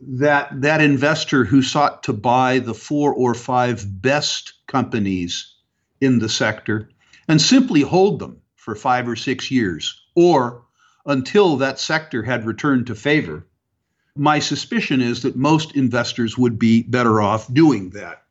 that 0.00 0.60
that 0.60 0.80
investor 0.80 1.44
who 1.44 1.62
sought 1.62 2.02
to 2.02 2.12
buy 2.12 2.58
the 2.58 2.74
four 2.74 3.14
or 3.14 3.34
five 3.34 3.84
best 4.02 4.54
companies 4.66 5.54
in 6.00 6.18
the 6.18 6.28
sector 6.28 6.90
and 7.28 7.40
simply 7.40 7.80
hold 7.80 8.18
them 8.18 8.40
for 8.56 8.74
five 8.74 9.08
or 9.08 9.16
six 9.16 9.50
years 9.50 10.03
or 10.14 10.62
until 11.06 11.56
that 11.56 11.78
sector 11.78 12.22
had 12.22 12.46
returned 12.46 12.86
to 12.86 12.94
favor. 12.94 13.46
My 14.16 14.38
suspicion 14.38 15.00
is 15.00 15.22
that 15.22 15.36
most 15.36 15.74
investors 15.74 16.38
would 16.38 16.58
be 16.58 16.82
better 16.84 17.20
off 17.20 17.52
doing 17.52 17.90
that. 17.90 18.22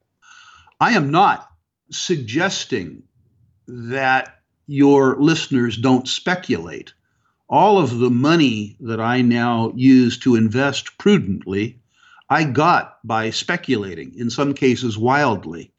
I 0.79 0.93
am 0.93 1.11
not 1.11 1.49
suggesting 1.91 3.03
that 3.67 4.39
your 4.67 5.17
listeners 5.19 5.77
don't 5.77 6.07
speculate 6.07 6.93
all 7.53 7.77
of 7.77 7.99
the 7.99 8.09
money 8.09 8.75
that 8.79 8.99
I 8.99 9.21
now 9.21 9.71
use 9.75 10.17
to 10.19 10.35
invest 10.35 10.97
prudently, 10.97 11.79
I 12.29 12.45
got 12.45 12.97
by 13.03 13.29
speculating, 13.29 14.11
in 14.17 14.31
some 14.31 14.55
cases 14.55 14.97
wildly. 14.97 15.71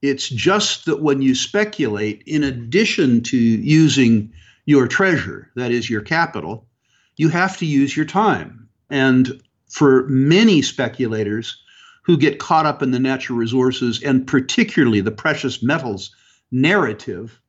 It's 0.00 0.28
just 0.28 0.86
that 0.86 1.02
when 1.02 1.20
you 1.20 1.34
speculate, 1.34 2.22
in 2.24 2.42
addition 2.42 3.22
to 3.24 3.36
using 3.36 4.32
your 4.64 4.86
treasure, 4.86 5.50
that 5.56 5.70
is 5.70 5.90
your 5.90 6.02
capital, 6.02 6.66
you 7.16 7.28
have 7.28 7.56
to 7.58 7.66
use 7.66 7.96
your 7.96 8.06
time. 8.06 8.68
And 8.90 9.40
for 9.68 10.06
many 10.08 10.62
speculators 10.62 11.62
who 12.02 12.16
get 12.16 12.38
caught 12.38 12.66
up 12.66 12.82
in 12.82 12.90
the 12.90 12.98
natural 12.98 13.38
resources 13.38 14.02
and 14.02 14.26
particularly 14.26 15.00
the 15.00 15.10
precious 15.10 15.62
metals 15.62 16.14
narrative, 16.50 17.40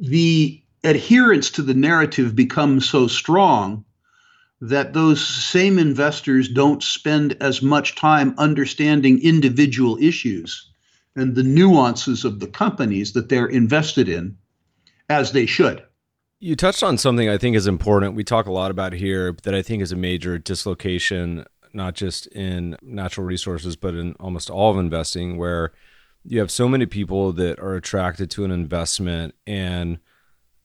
the 0.00 0.62
adherence 0.84 1.50
to 1.50 1.62
the 1.62 1.74
narrative 1.74 2.36
becomes 2.36 2.88
so 2.88 3.06
strong 3.06 3.84
that 4.60 4.92
those 4.92 5.24
same 5.24 5.78
investors 5.78 6.48
don't 6.48 6.82
spend 6.82 7.36
as 7.40 7.62
much 7.62 7.94
time 7.94 8.34
understanding 8.38 9.22
individual 9.22 9.96
issues 10.00 10.68
and 11.14 11.34
the 11.34 11.42
nuances 11.42 12.24
of 12.24 12.40
the 12.40 12.46
companies 12.46 13.12
that 13.12 13.28
they're 13.28 13.46
invested 13.46 14.08
in 14.08 14.36
as 15.08 15.32
they 15.32 15.46
should. 15.46 15.82
You 16.40 16.54
touched 16.54 16.84
on 16.84 16.98
something 16.98 17.28
I 17.28 17.36
think 17.36 17.56
is 17.56 17.66
important. 17.66 18.14
We 18.14 18.22
talk 18.22 18.46
a 18.46 18.52
lot 18.52 18.70
about 18.70 18.92
here 18.92 19.34
that 19.42 19.54
I 19.56 19.62
think 19.62 19.82
is 19.82 19.90
a 19.90 19.96
major 19.96 20.38
dislocation, 20.38 21.44
not 21.72 21.94
just 21.94 22.28
in 22.28 22.76
natural 22.80 23.26
resources, 23.26 23.74
but 23.74 23.94
in 23.94 24.12
almost 24.20 24.48
all 24.48 24.70
of 24.70 24.78
investing, 24.78 25.36
where 25.36 25.72
you 26.24 26.38
have 26.38 26.52
so 26.52 26.68
many 26.68 26.86
people 26.86 27.32
that 27.32 27.58
are 27.58 27.74
attracted 27.74 28.30
to 28.32 28.44
an 28.44 28.52
investment 28.52 29.34
and 29.46 29.98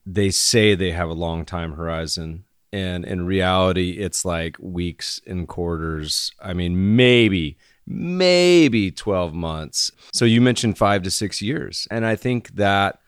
they 0.05 0.29
say 0.29 0.75
they 0.75 0.91
have 0.91 1.09
a 1.09 1.13
long 1.13 1.43
time 1.43 1.73
horizon. 1.73 2.43
And 2.71 3.03
in 3.03 3.25
reality 3.25 3.91
it's 3.91 4.25
like 4.25 4.57
weeks 4.59 5.21
and 5.25 5.47
quarters. 5.47 6.31
I 6.39 6.53
mean 6.53 6.95
maybe 6.95 7.57
maybe 7.87 8.91
12 8.91 9.33
months. 9.33 9.91
So 10.13 10.25
you 10.25 10.39
mentioned 10.39 10.77
5 10.77 11.03
to 11.03 11.11
6 11.11 11.41
years. 11.41 11.87
And 11.89 12.05
i 12.05 12.15
think 12.15 12.55
that 12.55 12.99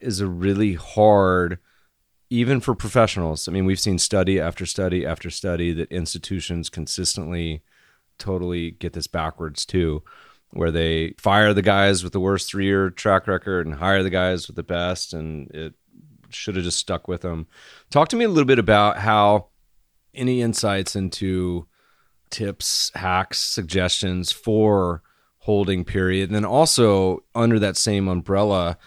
is 0.00 0.20
a 0.20 0.26
really 0.26 0.74
hard 0.74 1.58
even 2.30 2.60
for 2.60 2.74
professionals 2.74 3.48
i 3.48 3.52
mean 3.52 3.64
we've 3.64 3.80
seen 3.80 3.98
study 3.98 4.40
after 4.40 4.66
study 4.66 5.04
after 5.04 5.30
study 5.30 5.72
that 5.72 5.90
institutions 5.92 6.68
consistently 6.68 7.62
totally 8.18 8.70
get 8.72 8.92
this 8.92 9.06
backwards 9.06 9.64
too 9.64 10.02
where 10.50 10.70
they 10.70 11.14
fire 11.18 11.52
the 11.52 11.62
guys 11.62 12.04
with 12.04 12.12
the 12.12 12.20
worst 12.20 12.48
three 12.48 12.66
year 12.66 12.88
track 12.90 13.26
record 13.26 13.66
and 13.66 13.76
hire 13.76 14.02
the 14.02 14.10
guys 14.10 14.46
with 14.46 14.56
the 14.56 14.62
best 14.62 15.12
and 15.12 15.50
it 15.50 15.74
should 16.34 16.56
have 16.56 16.64
just 16.64 16.78
stuck 16.78 17.08
with 17.08 17.22
them. 17.22 17.46
Talk 17.90 18.08
to 18.08 18.16
me 18.16 18.24
a 18.24 18.28
little 18.28 18.44
bit 18.44 18.58
about 18.58 18.98
how 18.98 19.48
any 20.14 20.42
insights 20.42 20.94
into 20.96 21.66
tips, 22.30 22.90
hacks, 22.94 23.40
suggestions 23.40 24.32
for 24.32 25.02
holding 25.38 25.84
period, 25.84 26.28
and 26.28 26.36
then 26.36 26.44
also 26.44 27.22
under 27.34 27.58
that 27.58 27.76
same 27.76 28.08
umbrella, 28.08 28.78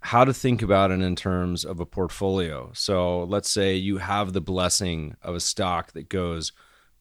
how 0.00 0.24
to 0.24 0.32
think 0.32 0.62
about 0.62 0.90
it 0.90 1.00
in 1.00 1.16
terms 1.16 1.64
of 1.64 1.80
a 1.80 1.86
portfolio. 1.86 2.70
So 2.74 3.24
let's 3.24 3.50
say 3.50 3.74
you 3.74 3.98
have 3.98 4.32
the 4.32 4.40
blessing 4.40 5.16
of 5.22 5.34
a 5.34 5.40
stock 5.40 5.92
that 5.92 6.08
goes 6.08 6.52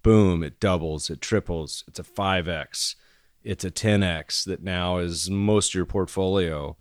boom, 0.02 0.44
it 0.44 0.60
doubles, 0.60 1.10
it 1.10 1.22
triples, 1.22 1.84
it's 1.88 2.00
a 2.00 2.04
5x, 2.04 2.96
it's 3.44 3.64
a 3.64 3.72
10x 3.72 4.46
that 4.46 4.64
now 4.64 4.98
is 4.98 5.30
most 5.30 5.72
of 5.72 5.76
your 5.76 5.86
portfolio. 5.86 6.78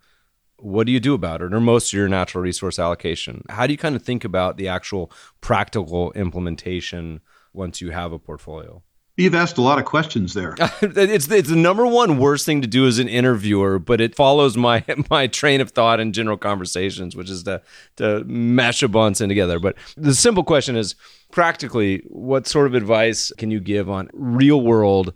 What 0.57 0.85
do 0.87 0.93
you 0.93 0.99
do 0.99 1.13
about 1.13 1.41
it? 1.41 1.53
Or 1.53 1.59
most 1.59 1.91
of 1.91 1.97
your 1.97 2.07
natural 2.07 2.43
resource 2.43 2.79
allocation? 2.79 3.43
How 3.49 3.67
do 3.67 3.73
you 3.73 3.77
kind 3.77 3.95
of 3.95 4.03
think 4.03 4.23
about 4.23 4.57
the 4.57 4.67
actual 4.67 5.11
practical 5.41 6.11
implementation 6.13 7.19
once 7.53 7.81
you 7.81 7.91
have 7.91 8.11
a 8.11 8.19
portfolio 8.19 8.81
You've 9.17 9.35
asked 9.35 9.57
a 9.57 9.61
lot 9.61 9.79
of 9.79 9.85
questions 9.85 10.33
there. 10.33 10.55
it's 10.81 11.29
it's 11.31 11.49
the 11.49 11.55
number 11.55 11.87
one 11.87 12.17
worst 12.17 12.45
thing 12.45 12.61
to 12.61 12.67
do 12.67 12.85
as 12.85 12.99
an 12.99 13.07
interviewer, 13.07 13.79
but 13.79 14.01
it 14.01 14.13
follows 14.13 14.57
my 14.57 14.83
my 15.09 15.27
train 15.27 15.61
of 15.61 15.71
thought 15.71 15.99
in 15.99 16.11
general 16.11 16.37
conversations, 16.37 17.15
which 17.15 17.29
is 17.29 17.43
to 17.43 17.61
to 17.95 18.23
mash 18.25 18.83
a 18.83 18.89
bunch 18.89 19.21
in 19.21 19.29
together. 19.29 19.57
But 19.59 19.77
the 19.95 20.13
simple 20.13 20.43
question 20.43 20.75
is, 20.75 20.95
practically, 21.31 22.03
what 22.07 22.45
sort 22.45 22.67
of 22.67 22.73
advice 22.73 23.31
can 23.37 23.51
you 23.51 23.61
give 23.61 23.89
on 23.89 24.09
real 24.13 24.61
world 24.61 25.13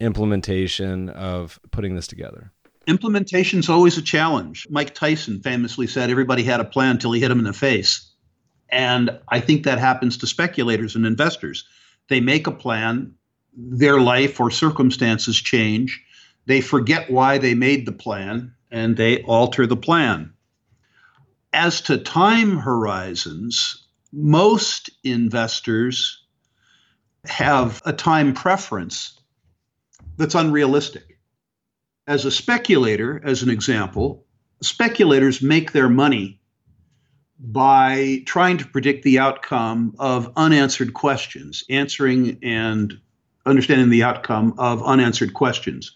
implementation 0.00 1.08
of 1.10 1.60
putting 1.70 1.94
this 1.94 2.06
together? 2.08 2.52
Implementation 2.86 3.58
is 3.58 3.68
always 3.68 3.98
a 3.98 4.02
challenge. 4.02 4.66
Mike 4.70 4.94
Tyson 4.94 5.40
famously 5.40 5.86
said 5.86 6.10
everybody 6.10 6.42
had 6.42 6.60
a 6.60 6.64
plan 6.64 6.92
until 6.92 7.12
he 7.12 7.20
hit 7.20 7.30
him 7.30 7.38
in 7.38 7.44
the 7.44 7.52
face. 7.52 8.12
And 8.68 9.18
I 9.28 9.40
think 9.40 9.64
that 9.64 9.78
happens 9.78 10.16
to 10.18 10.26
speculators 10.26 10.94
and 10.94 11.06
investors. 11.06 11.64
They 12.08 12.20
make 12.20 12.46
a 12.46 12.52
plan, 12.52 13.14
their 13.56 14.00
life 14.00 14.38
or 14.38 14.50
circumstances 14.50 15.36
change, 15.36 16.02
they 16.46 16.60
forget 16.60 17.10
why 17.10 17.38
they 17.38 17.54
made 17.54 17.86
the 17.86 17.92
plan, 17.92 18.54
and 18.70 18.96
they 18.96 19.22
alter 19.22 19.66
the 19.66 19.76
plan. 19.76 20.32
As 21.52 21.80
to 21.82 21.98
time 21.98 22.58
horizons, 22.58 23.86
most 24.12 24.90
investors 25.02 26.22
have 27.24 27.82
a 27.84 27.92
time 27.92 28.34
preference 28.34 29.18
that's 30.16 30.34
unrealistic 30.34 31.16
as 32.06 32.24
a 32.24 32.30
speculator, 32.30 33.20
as 33.24 33.42
an 33.42 33.50
example, 33.50 34.24
speculators 34.62 35.42
make 35.42 35.72
their 35.72 35.88
money 35.88 36.40
by 37.38 38.22
trying 38.26 38.56
to 38.58 38.66
predict 38.66 39.02
the 39.02 39.18
outcome 39.18 39.94
of 39.98 40.32
unanswered 40.36 40.94
questions, 40.94 41.64
answering 41.68 42.38
and 42.42 42.98
understanding 43.46 43.90
the 43.90 44.02
outcome 44.02 44.54
of 44.58 44.82
unanswered 44.82 45.34
questions. 45.34 45.92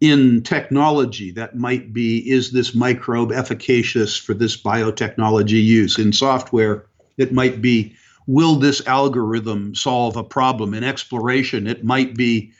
In 0.00 0.42
technology, 0.42 1.30
that 1.32 1.56
might 1.56 1.92
be 1.92 2.18
is 2.30 2.52
this 2.52 2.74
microbe 2.74 3.32
efficacious 3.32 4.16
for 4.16 4.34
this 4.34 4.60
biotechnology 4.60 5.62
use? 5.62 5.98
In 5.98 6.12
software, 6.12 6.86
it 7.16 7.32
might 7.32 7.60
be 7.60 7.94
will 8.26 8.56
this 8.56 8.86
algorithm 8.86 9.74
solve 9.74 10.16
a 10.16 10.22
problem? 10.22 10.74
In 10.74 10.84
exploration, 10.84 11.66
it 11.66 11.84
might 11.84 12.14
be 12.14 12.52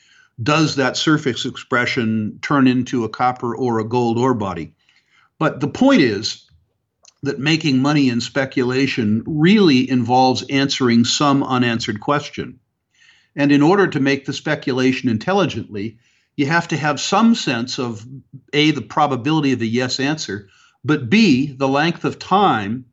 does 0.42 0.76
that 0.76 0.96
surface 0.96 1.44
expression 1.44 2.38
turn 2.42 2.66
into 2.66 3.04
a 3.04 3.08
copper 3.08 3.56
or 3.56 3.78
a 3.78 3.88
gold 3.88 4.18
ore 4.18 4.34
body? 4.34 4.72
But 5.38 5.60
the 5.60 5.68
point 5.68 6.00
is 6.00 6.48
that 7.22 7.38
making 7.38 7.80
money 7.80 8.08
in 8.08 8.20
speculation 8.20 9.22
really 9.26 9.88
involves 9.90 10.44
answering 10.48 11.04
some 11.04 11.42
unanswered 11.42 12.00
question. 12.00 12.58
And 13.36 13.52
in 13.52 13.62
order 13.62 13.86
to 13.86 14.00
make 14.00 14.26
the 14.26 14.32
speculation 14.32 15.08
intelligently, 15.08 15.98
you 16.36 16.46
have 16.46 16.68
to 16.68 16.76
have 16.76 17.00
some 17.00 17.34
sense 17.34 17.78
of 17.78 18.06
A, 18.52 18.70
the 18.70 18.82
probability 18.82 19.52
of 19.52 19.60
a 19.60 19.66
yes 19.66 19.98
answer, 20.00 20.48
but 20.84 21.10
B, 21.10 21.52
the 21.52 21.68
length 21.68 22.04
of 22.04 22.18
time 22.18 22.84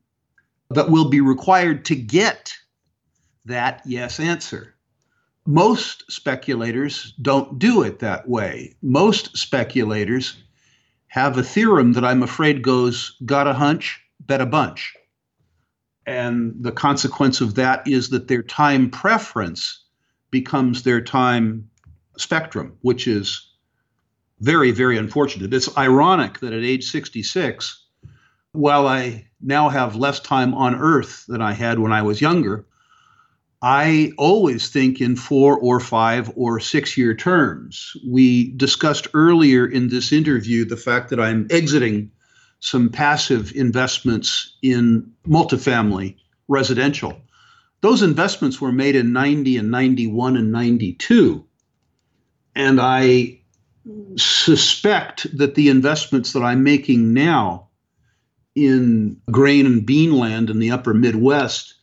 that 0.72 0.90
will 0.90 1.10
be 1.10 1.22
required 1.22 1.86
to 1.86 1.96
get 1.96 2.54
that 3.46 3.82
yes 3.86 4.20
answer. 4.20 4.76
Most 5.46 6.12
speculators 6.12 7.14
don't 7.22 7.60
do 7.60 7.84
it 7.84 8.00
that 8.00 8.28
way. 8.28 8.76
Most 8.82 9.38
speculators 9.38 10.42
have 11.08 11.38
a 11.38 11.44
theorem 11.44 11.94
that 11.94 12.04
I'm 12.04 12.24
afraid 12.24 12.64
goes 12.64 13.16
got 13.26 13.48
a 13.48 13.54
hunch, 13.54 14.02
bet 14.20 14.42
a 14.42 14.46
bunch. 14.46 14.96
And 16.08 16.56
the 16.60 16.72
consequence 16.72 17.42
of 17.42 17.56
that 17.56 17.88
is 17.88 18.10
that 18.10 18.28
their 18.28 18.44
time 18.44 18.90
preference 18.90 19.85
becomes 20.36 20.84
their 20.84 21.00
time 21.00 21.70
spectrum, 22.18 22.78
which 22.82 23.08
is 23.08 23.54
very, 24.42 24.72
very 24.72 24.98
unfortunate. 24.98 25.54
It's 25.54 25.78
ironic 25.78 26.40
that 26.42 26.52
at 26.52 26.62
age 26.62 26.84
66, 26.92 27.86
while 28.52 28.86
I 28.86 29.28
now 29.40 29.70
have 29.70 29.96
less 29.96 30.20
time 30.20 30.54
on 30.54 30.76
earth 30.76 31.24
than 31.30 31.42
I 31.42 31.54
had 31.54 31.80
when 31.80 31.94
I 31.94 32.02
was 32.02 32.20
younger, 32.20 32.66
I 33.62 34.12
always 34.18 34.68
think 34.68 35.00
in 35.00 35.16
four 35.16 35.58
or 35.58 35.80
five 35.80 36.30
or 36.36 36.60
six 36.60 36.98
year 36.98 37.16
terms. 37.16 37.94
We 38.06 38.52
discussed 38.58 39.08
earlier 39.14 39.66
in 39.66 39.88
this 39.88 40.12
interview 40.12 40.66
the 40.66 40.76
fact 40.76 41.10
that 41.12 41.20
I'm 41.22 41.48
exiting 41.50 42.12
some 42.60 42.90
passive 42.90 43.54
investments 43.56 44.58
in 44.62 45.10
multifamily 45.26 46.18
residential. 46.50 47.22
Those 47.86 48.02
investments 48.02 48.60
were 48.60 48.72
made 48.72 48.96
in 48.96 49.14
90 49.14 49.58
and 49.58 49.70
91 49.70 50.38
and 50.38 50.52
92. 50.52 51.46
And 52.56 52.82
I 52.82 53.42
suspect 54.16 55.28
that 55.38 55.54
the 55.54 55.70
investments 55.70 56.34
that 56.34 56.42
I'm 56.42 56.64
making 56.64 57.14
now 57.14 57.70
in 58.56 59.22
grain 59.30 59.68
and 59.68 59.86
bean 59.86 60.18
land 60.18 60.50
in 60.50 60.58
the 60.58 60.72
upper 60.72 60.96
Midwest 60.96 61.76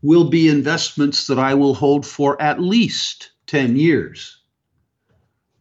will 0.00 0.30
be 0.30 0.48
investments 0.48 1.26
that 1.26 1.38
I 1.38 1.52
will 1.52 1.74
hold 1.74 2.06
for 2.06 2.40
at 2.40 2.62
least 2.62 3.30
10 3.48 3.76
years. 3.76 4.40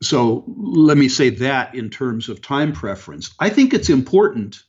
So 0.01 0.45
let 0.55 0.97
me 0.97 1.09
say 1.09 1.29
that 1.29 1.75
in 1.75 1.89
terms 1.89 2.29
of 2.29 2.41
time 2.41 2.71
preference. 2.71 3.35
I 3.41 3.49
think 3.49 3.73
it's 3.73 3.89
important 3.89 4.63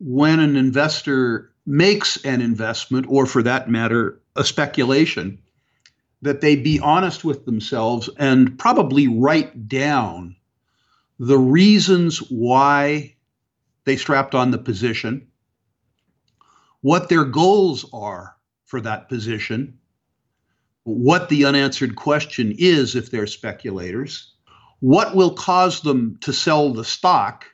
when 0.00 0.40
an 0.40 0.56
investor 0.56 1.52
makes 1.68 2.16
an 2.24 2.40
investment, 2.40 3.06
or 3.10 3.26
for 3.26 3.42
that 3.42 3.68
matter, 3.68 4.20
a 4.34 4.42
speculation, 4.42 5.38
that 6.22 6.40
they 6.40 6.56
be 6.56 6.80
honest 6.80 7.24
with 7.24 7.44
themselves 7.44 8.08
and 8.18 8.58
probably 8.58 9.06
write 9.06 9.68
down 9.68 10.34
the 11.18 11.38
reasons 11.38 12.18
why 12.30 13.14
they 13.84 13.96
strapped 13.96 14.34
on 14.34 14.50
the 14.50 14.58
position, 14.58 15.28
what 16.80 17.08
their 17.08 17.24
goals 17.24 17.84
are 17.92 18.36
for 18.64 18.80
that 18.80 19.08
position, 19.08 19.78
what 20.84 21.28
the 21.28 21.44
unanswered 21.44 21.96
question 21.96 22.54
is 22.56 22.94
if 22.94 23.10
they're 23.10 23.26
speculators, 23.26 24.32
what 24.80 25.14
will 25.14 25.34
cause 25.34 25.82
them 25.82 26.18
to 26.22 26.32
sell 26.32 26.72
the 26.72 26.84
stock, 26.84 27.44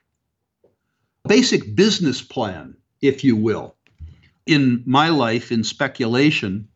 basic 1.26 1.74
business 1.74 2.22
plan, 2.22 2.76
if 3.00 3.24
you 3.24 3.34
will. 3.34 3.73
In 4.46 4.82
my 4.84 5.08
life 5.08 5.50
in 5.50 5.64
speculation, 5.64 6.68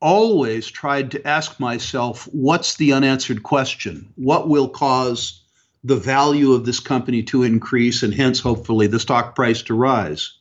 always 0.00 0.68
tried 0.68 1.10
to 1.10 1.26
ask 1.26 1.58
myself 1.58 2.28
what's 2.32 2.76
the 2.76 2.92
unanswered 2.92 3.42
question? 3.42 4.12
What 4.14 4.48
will 4.48 4.68
cause 4.68 5.42
the 5.82 5.96
value 5.96 6.52
of 6.52 6.64
this 6.64 6.80
company 6.80 7.22
to 7.24 7.42
increase 7.42 8.02
and 8.02 8.14
hence 8.14 8.40
hopefully 8.40 8.86
the 8.86 9.00
stock 9.00 9.34
price 9.34 9.62
to 9.62 9.74
rise? 9.74 10.32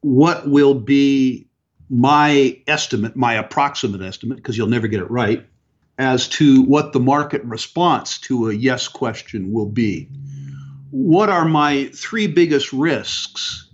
What 0.00 0.48
will 0.48 0.74
be 0.74 1.48
my 1.88 2.60
estimate, 2.66 3.14
my 3.16 3.34
approximate 3.34 4.02
estimate, 4.02 4.36
because 4.36 4.58
you'll 4.58 4.66
never 4.66 4.88
get 4.88 5.00
it 5.00 5.10
right, 5.10 5.46
as 5.98 6.28
to 6.28 6.62
what 6.62 6.92
the 6.92 7.00
market 7.00 7.42
response 7.44 8.18
to 8.18 8.50
a 8.50 8.54
yes 8.54 8.88
question 8.88 9.52
will 9.52 9.66
be? 9.66 10.08
What 10.90 11.28
are 11.28 11.44
my 11.44 11.90
three 11.94 12.26
biggest 12.26 12.72
risks 12.72 13.65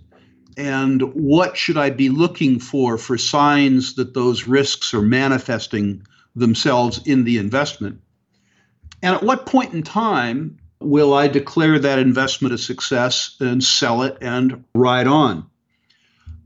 and 0.57 1.01
what 1.13 1.57
should 1.57 1.77
I 1.77 1.89
be 1.89 2.09
looking 2.09 2.59
for 2.59 2.97
for 2.97 3.17
signs 3.17 3.95
that 3.95 4.13
those 4.13 4.47
risks 4.47 4.93
are 4.93 5.01
manifesting 5.01 6.05
themselves 6.35 7.01
in 7.05 7.23
the 7.23 7.37
investment? 7.37 8.01
And 9.01 9.15
at 9.15 9.23
what 9.23 9.45
point 9.45 9.73
in 9.73 9.83
time 9.83 10.57
will 10.79 11.13
I 11.13 11.27
declare 11.27 11.79
that 11.79 11.99
investment 11.99 12.53
a 12.53 12.57
success 12.57 13.35
and 13.39 13.63
sell 13.63 14.03
it 14.03 14.17
and 14.21 14.63
ride 14.73 15.07
on? 15.07 15.45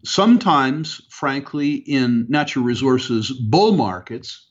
Sometimes, 0.04 1.02
frankly, 1.10 1.76
in 1.76 2.26
natural 2.30 2.64
resources 2.66 3.32
bull 3.32 3.74
markets, 3.74 4.48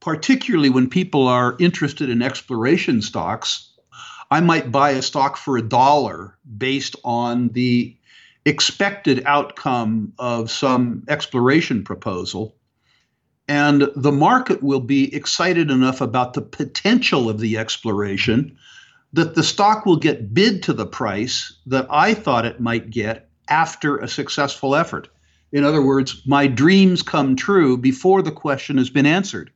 particularly 0.00 0.70
when 0.70 0.88
people 0.88 1.28
are 1.28 1.56
interested 1.58 2.10
in 2.10 2.22
exploration 2.22 3.00
stocks, 3.00 3.70
I 4.30 4.40
might 4.40 4.72
buy 4.72 4.90
a 4.90 5.02
stock 5.02 5.36
for 5.36 5.56
a 5.56 5.62
dollar 5.62 6.38
based 6.56 6.96
on 7.04 7.48
the 7.50 7.96
expected 8.44 9.22
outcome 9.24 10.12
of 10.18 10.50
some 10.50 11.04
exploration 11.08 11.84
proposal. 11.84 12.56
And 13.48 13.90
the 13.94 14.12
market 14.12 14.62
will 14.62 14.80
be 14.80 15.14
excited 15.14 15.70
enough 15.70 16.00
about 16.00 16.34
the 16.34 16.42
potential 16.42 17.28
of 17.28 17.40
the 17.40 17.58
exploration 17.58 18.56
that 19.12 19.34
the 19.34 19.42
stock 19.42 19.84
will 19.84 19.96
get 19.96 20.32
bid 20.32 20.62
to 20.64 20.72
the 20.72 20.86
price 20.86 21.52
that 21.66 21.86
I 21.90 22.14
thought 22.14 22.46
it 22.46 22.60
might 22.60 22.90
get 22.90 23.28
after 23.48 23.98
a 23.98 24.08
successful 24.08 24.74
effort. 24.74 25.08
In 25.52 25.64
other 25.64 25.82
words, 25.82 26.22
my 26.26 26.46
dreams 26.46 27.02
come 27.02 27.36
true 27.36 27.76
before 27.76 28.22
the 28.22 28.32
question 28.32 28.78
has 28.78 28.88
been 28.88 29.04
answered. 29.06 29.50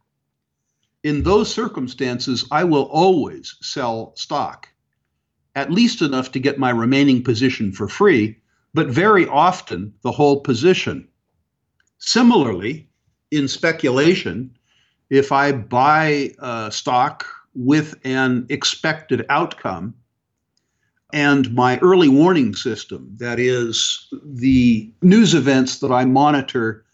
In 1.02 1.22
those 1.22 1.52
circumstances, 1.52 2.44
I 2.50 2.64
will 2.64 2.84
always 2.84 3.56
sell 3.62 4.12
stock, 4.16 4.68
at 5.54 5.72
least 5.72 6.02
enough 6.02 6.32
to 6.32 6.40
get 6.40 6.58
my 6.58 6.70
remaining 6.70 7.22
position 7.22 7.72
for 7.72 7.88
free, 7.88 8.36
but 8.76 8.88
very 8.88 9.26
often 9.28 9.90
the 10.02 10.12
whole 10.12 10.40
position. 10.40 11.08
Similarly, 11.96 12.86
in 13.30 13.48
speculation, 13.48 14.54
if 15.08 15.32
I 15.32 15.52
buy 15.52 16.32
a 16.40 16.70
stock 16.70 17.24
with 17.54 17.94
an 18.04 18.44
expected 18.50 19.24
outcome, 19.30 19.94
and 21.14 21.54
my 21.54 21.78
early 21.78 22.10
warning 22.10 22.54
system, 22.54 23.08
that 23.18 23.40
is, 23.40 24.12
the 24.22 24.92
news 25.00 25.32
events 25.32 25.78
that 25.78 25.90
I 25.90 26.04
monitor 26.04 26.84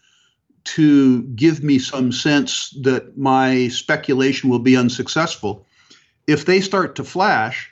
to 0.77 1.23
give 1.35 1.65
me 1.65 1.81
some 1.81 2.13
sense 2.13 2.71
that 2.83 3.19
my 3.19 3.67
speculation 3.67 4.49
will 4.49 4.61
be 4.61 4.77
unsuccessful, 4.77 5.67
if 6.29 6.47
they 6.47 6.61
start 6.61 6.95
to 6.95 7.03
flash, 7.03 7.72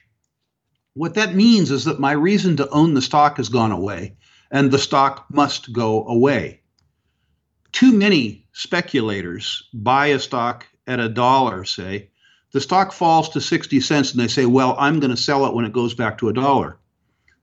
what 0.95 1.15
that 1.15 1.35
means 1.35 1.71
is 1.71 1.85
that 1.85 2.01
my 2.01 2.13
reason 2.13 2.57
to 2.57 2.69
own 2.71 2.95
the 2.95 3.03
stock 3.03 3.37
has 3.37 3.49
gone 3.49 3.73
away 3.73 4.17
and 4.51 4.71
the 4.71 4.79
stock 4.79 5.27
must 5.31 5.73
go 5.73 6.07
away. 6.07 6.63
Too 7.73 7.93
many 7.93 8.47
speculators 8.53 9.69
buy 9.73 10.09
a 10.09 10.19
stock 10.19 10.67
at 10.87 11.01
a 11.01 11.09
dollar, 11.09 11.65
say, 11.65 12.11
the 12.53 12.61
stock 12.61 12.93
falls 12.93 13.29
to 13.31 13.41
60 13.41 13.81
cents 13.81 14.11
and 14.11 14.21
they 14.21 14.27
say, 14.27 14.45
well, 14.45 14.75
I'm 14.79 14.99
going 14.99 15.13
to 15.13 15.17
sell 15.17 15.47
it 15.47 15.55
when 15.55 15.65
it 15.65 15.73
goes 15.73 15.95
back 15.95 16.19
to 16.19 16.29
a 16.29 16.33
dollar. 16.33 16.79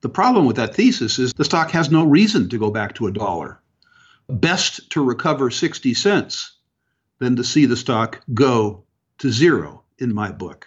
The 0.02 0.10
problem 0.10 0.44
with 0.44 0.56
that 0.56 0.74
thesis 0.74 1.18
is 1.18 1.32
the 1.32 1.44
stock 1.44 1.70
has 1.70 1.90
no 1.90 2.04
reason 2.04 2.50
to 2.50 2.58
go 2.58 2.70
back 2.70 2.94
to 2.96 3.06
a 3.06 3.12
dollar. 3.12 3.60
Best 4.28 4.90
to 4.90 5.02
recover 5.02 5.50
60 5.50 5.94
cents 5.94 6.56
than 7.18 7.36
to 7.36 7.44
see 7.44 7.64
the 7.64 7.76
stock 7.76 8.20
go 8.34 8.84
to 9.18 9.32
zero, 9.32 9.82
in 9.98 10.14
my 10.14 10.30
book. 10.30 10.66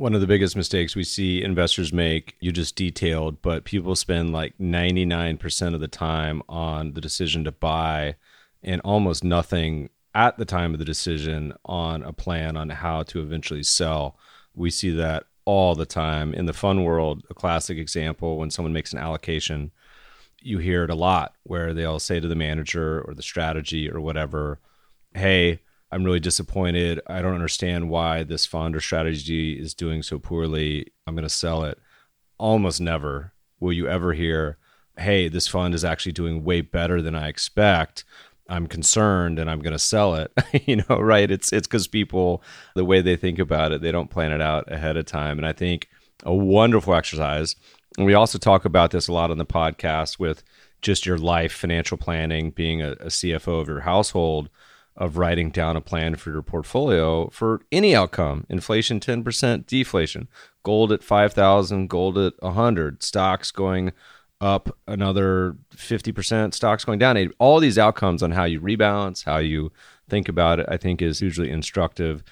One 0.00 0.14
of 0.14 0.22
the 0.22 0.26
biggest 0.26 0.56
mistakes 0.56 0.96
we 0.96 1.04
see 1.04 1.42
investors 1.42 1.92
make, 1.92 2.34
you 2.40 2.52
just 2.52 2.74
detailed, 2.74 3.42
but 3.42 3.64
people 3.64 3.94
spend 3.94 4.32
like 4.32 4.56
99% 4.56 5.74
of 5.74 5.80
the 5.80 5.88
time 5.88 6.40
on 6.48 6.94
the 6.94 7.02
decision 7.02 7.44
to 7.44 7.52
buy 7.52 8.16
and 8.62 8.80
almost 8.80 9.22
nothing 9.22 9.90
at 10.14 10.38
the 10.38 10.46
time 10.46 10.72
of 10.72 10.78
the 10.78 10.86
decision 10.86 11.52
on 11.66 12.02
a 12.02 12.14
plan 12.14 12.56
on 12.56 12.70
how 12.70 13.02
to 13.02 13.20
eventually 13.20 13.62
sell. 13.62 14.16
We 14.54 14.70
see 14.70 14.88
that 14.92 15.24
all 15.44 15.74
the 15.74 15.84
time 15.84 16.32
in 16.32 16.46
the 16.46 16.54
fund 16.54 16.86
world. 16.86 17.22
A 17.28 17.34
classic 17.34 17.76
example 17.76 18.38
when 18.38 18.50
someone 18.50 18.72
makes 18.72 18.94
an 18.94 18.98
allocation, 18.98 19.70
you 20.40 20.56
hear 20.56 20.84
it 20.84 20.90
a 20.90 20.94
lot 20.94 21.34
where 21.42 21.74
they'll 21.74 22.00
say 22.00 22.20
to 22.20 22.26
the 22.26 22.34
manager 22.34 23.02
or 23.02 23.12
the 23.12 23.22
strategy 23.22 23.90
or 23.90 24.00
whatever, 24.00 24.60
Hey, 25.12 25.60
I'm 25.92 26.04
really 26.04 26.20
disappointed. 26.20 27.00
I 27.06 27.20
don't 27.20 27.34
understand 27.34 27.90
why 27.90 28.22
this 28.22 28.46
fund 28.46 28.76
or 28.76 28.80
strategy 28.80 29.54
is 29.54 29.74
doing 29.74 30.02
so 30.02 30.18
poorly. 30.18 30.86
I'm 31.06 31.14
going 31.14 31.24
to 31.24 31.28
sell 31.28 31.64
it. 31.64 31.78
Almost 32.38 32.80
never 32.80 33.32
will 33.58 33.72
you 33.72 33.88
ever 33.88 34.12
hear, 34.12 34.58
hey, 34.98 35.28
this 35.28 35.48
fund 35.48 35.74
is 35.74 35.84
actually 35.84 36.12
doing 36.12 36.44
way 36.44 36.60
better 36.60 37.02
than 37.02 37.14
I 37.14 37.28
expect. 37.28 38.04
I'm 38.48 38.66
concerned 38.66 39.38
and 39.38 39.50
I'm 39.50 39.60
going 39.60 39.72
to 39.72 39.78
sell 39.78 40.14
it. 40.14 40.32
you 40.66 40.76
know, 40.76 40.98
right? 41.00 41.30
It's 41.30 41.52
it's 41.52 41.66
cuz 41.66 41.86
people 41.86 42.42
the 42.74 42.84
way 42.84 43.00
they 43.00 43.16
think 43.16 43.38
about 43.38 43.72
it, 43.72 43.80
they 43.80 43.92
don't 43.92 44.10
plan 44.10 44.32
it 44.32 44.40
out 44.40 44.70
ahead 44.72 44.96
of 44.96 45.06
time. 45.06 45.38
And 45.38 45.46
I 45.46 45.52
think 45.52 45.88
a 46.24 46.34
wonderful 46.34 46.94
exercise. 46.94 47.56
And 47.96 48.06
we 48.06 48.14
also 48.14 48.38
talk 48.38 48.64
about 48.64 48.92
this 48.92 49.08
a 49.08 49.12
lot 49.12 49.30
on 49.30 49.38
the 49.38 49.46
podcast 49.46 50.18
with 50.18 50.42
just 50.82 51.04
your 51.04 51.18
life 51.18 51.52
financial 51.52 51.98
planning, 51.98 52.50
being 52.50 52.80
a, 52.80 52.92
a 52.92 53.06
CFO 53.06 53.60
of 53.60 53.68
your 53.68 53.80
household 53.80 54.48
of 55.00 55.16
writing 55.16 55.50
down 55.50 55.76
a 55.76 55.80
plan 55.80 56.14
for 56.14 56.30
your 56.30 56.42
portfolio 56.42 57.28
for 57.30 57.60
any 57.72 57.94
outcome 57.96 58.46
inflation 58.48 59.00
10% 59.00 59.66
deflation 59.66 60.28
gold 60.62 60.92
at 60.92 61.02
5000 61.02 61.88
gold 61.88 62.16
at 62.16 62.34
100 62.40 63.02
stocks 63.02 63.50
going 63.50 63.92
up 64.40 64.76
another 64.86 65.56
50% 65.74 66.54
stocks 66.54 66.84
going 66.84 66.98
down 66.98 67.32
all 67.38 67.58
these 67.58 67.78
outcomes 67.78 68.22
on 68.22 68.30
how 68.30 68.44
you 68.44 68.60
rebalance 68.60 69.24
how 69.24 69.38
you 69.38 69.72
think 70.08 70.28
about 70.28 70.60
it 70.60 70.66
i 70.68 70.76
think 70.76 71.02
is 71.02 71.18
hugely 71.18 71.50
instructive 71.50 72.22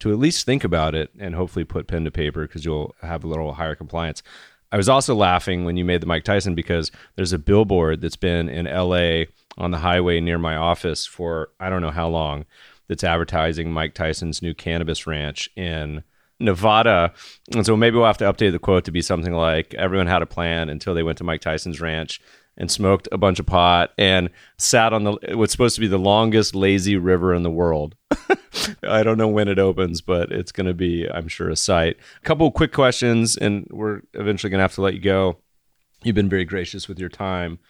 to 0.00 0.12
at 0.12 0.18
least 0.18 0.46
think 0.46 0.64
about 0.64 0.94
it 0.94 1.10
and 1.18 1.34
hopefully 1.34 1.64
put 1.64 1.86
pen 1.86 2.04
to 2.04 2.10
paper 2.10 2.42
because 2.42 2.64
you'll 2.64 2.94
have 3.02 3.24
a 3.24 3.26
little 3.26 3.54
higher 3.54 3.74
compliance. 3.74 4.22
I 4.70 4.76
was 4.76 4.88
also 4.88 5.14
laughing 5.14 5.64
when 5.64 5.76
you 5.76 5.84
made 5.84 6.02
the 6.02 6.06
mike 6.06 6.24
tyson 6.24 6.54
because 6.54 6.90
there's 7.16 7.32
a 7.32 7.38
billboard 7.38 8.00
that's 8.00 8.16
been 8.16 8.48
in 8.48 8.66
la 8.66 9.24
on 9.58 9.70
the 9.70 9.78
highway 9.78 10.20
near 10.20 10.38
my 10.38 10.56
office 10.56 11.04
for 11.04 11.50
I 11.60 11.68
don't 11.68 11.82
know 11.82 11.90
how 11.90 12.08
long 12.08 12.46
that's 12.88 13.04
advertising 13.04 13.70
Mike 13.70 13.94
Tyson's 13.94 14.40
new 14.40 14.54
cannabis 14.54 15.06
ranch 15.06 15.50
in 15.56 16.02
Nevada. 16.40 17.12
And 17.54 17.66
so 17.66 17.76
maybe 17.76 17.96
we'll 17.96 18.06
have 18.06 18.18
to 18.18 18.32
update 18.32 18.52
the 18.52 18.58
quote 18.58 18.84
to 18.84 18.92
be 18.92 19.02
something 19.02 19.34
like 19.34 19.74
everyone 19.74 20.06
had 20.06 20.22
a 20.22 20.26
plan 20.26 20.68
until 20.68 20.94
they 20.94 21.02
went 21.02 21.18
to 21.18 21.24
Mike 21.24 21.40
Tyson's 21.40 21.80
ranch 21.80 22.20
and 22.56 22.70
smoked 22.70 23.08
a 23.12 23.18
bunch 23.18 23.38
of 23.38 23.46
pot 23.46 23.92
and 23.98 24.30
sat 24.56 24.92
on 24.92 25.04
the 25.04 25.18
what's 25.34 25.52
supposed 25.52 25.76
to 25.76 25.80
be 25.80 25.86
the 25.86 25.98
longest 25.98 26.54
lazy 26.54 26.96
river 26.96 27.34
in 27.34 27.42
the 27.42 27.50
world. 27.50 27.94
I 28.82 29.02
don't 29.02 29.18
know 29.18 29.28
when 29.28 29.48
it 29.48 29.58
opens, 29.58 30.00
but 30.00 30.32
it's 30.32 30.52
going 30.52 30.66
to 30.66 30.74
be, 30.74 31.08
I'm 31.08 31.28
sure, 31.28 31.50
a 31.50 31.56
sight. 31.56 31.96
A 32.16 32.26
couple 32.26 32.50
quick 32.50 32.72
questions, 32.72 33.36
and 33.36 33.66
we're 33.70 34.00
eventually 34.14 34.50
going 34.50 34.58
to 34.58 34.62
have 34.62 34.74
to 34.74 34.82
let 34.82 34.94
you 34.94 35.00
go. 35.00 35.38
You've 36.02 36.16
been 36.16 36.28
very 36.28 36.44
gracious 36.44 36.88
with 36.88 36.98
your 36.98 37.08
time. 37.08 37.60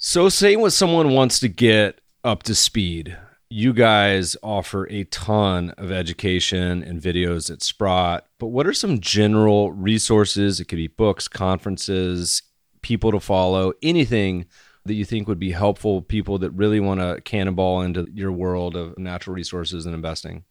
So, 0.00 0.28
say 0.28 0.54
when 0.54 0.70
someone 0.70 1.10
wants 1.10 1.40
to 1.40 1.48
get 1.48 2.00
up 2.22 2.44
to 2.44 2.54
speed, 2.54 3.18
you 3.50 3.72
guys 3.72 4.36
offer 4.44 4.86
a 4.90 5.02
ton 5.02 5.70
of 5.70 5.90
education 5.90 6.84
and 6.84 7.02
videos 7.02 7.50
at 7.50 7.64
Sprott, 7.64 8.24
but 8.38 8.46
what 8.46 8.68
are 8.68 8.72
some 8.72 9.00
general 9.00 9.72
resources? 9.72 10.60
It 10.60 10.66
could 10.66 10.76
be 10.76 10.86
books, 10.86 11.26
conferences, 11.26 12.44
people 12.80 13.10
to 13.10 13.18
follow, 13.18 13.72
anything 13.82 14.46
that 14.84 14.94
you 14.94 15.04
think 15.04 15.26
would 15.26 15.40
be 15.40 15.50
helpful 15.50 16.00
people 16.00 16.38
that 16.38 16.52
really 16.52 16.78
want 16.78 17.00
to 17.00 17.20
cannonball 17.22 17.82
into 17.82 18.06
your 18.14 18.30
world 18.30 18.76
of 18.76 18.96
natural 18.98 19.34
resources 19.34 19.84
and 19.84 19.96
investing? 19.96 20.44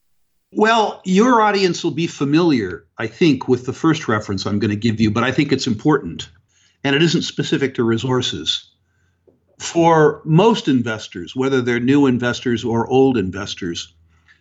Well, 0.52 1.02
your 1.06 1.41
audience 1.41 1.86
will 1.86 1.91
be 1.91 2.08
familiar, 2.08 2.86
I 2.98 3.08
think, 3.08 3.48
with 3.48 3.66
the 3.66 3.72
first 3.72 4.10
reference 4.10 4.45
I'm 4.45 4.60
going 4.60 4.72
to 4.72 4.76
give 4.76 5.00
you, 5.00 5.10
but 5.10 5.24
I 5.24 5.32
think 5.32 5.54
it's 5.54 5.68
important. 5.68 6.28
And 6.84 6.98
it 6.98 7.02
isn't 7.02 7.22
specific 7.22 7.76
to 7.76 7.86
resources 7.86 8.74
For 9.60 10.22
most 10.24 10.68
investors, 10.68 11.36
whether 11.36 11.62
they're 11.62 11.80
new 11.80 12.05
investors 12.05 12.64
or 12.64 12.88
old 12.88 13.18
investors, 13.18 13.93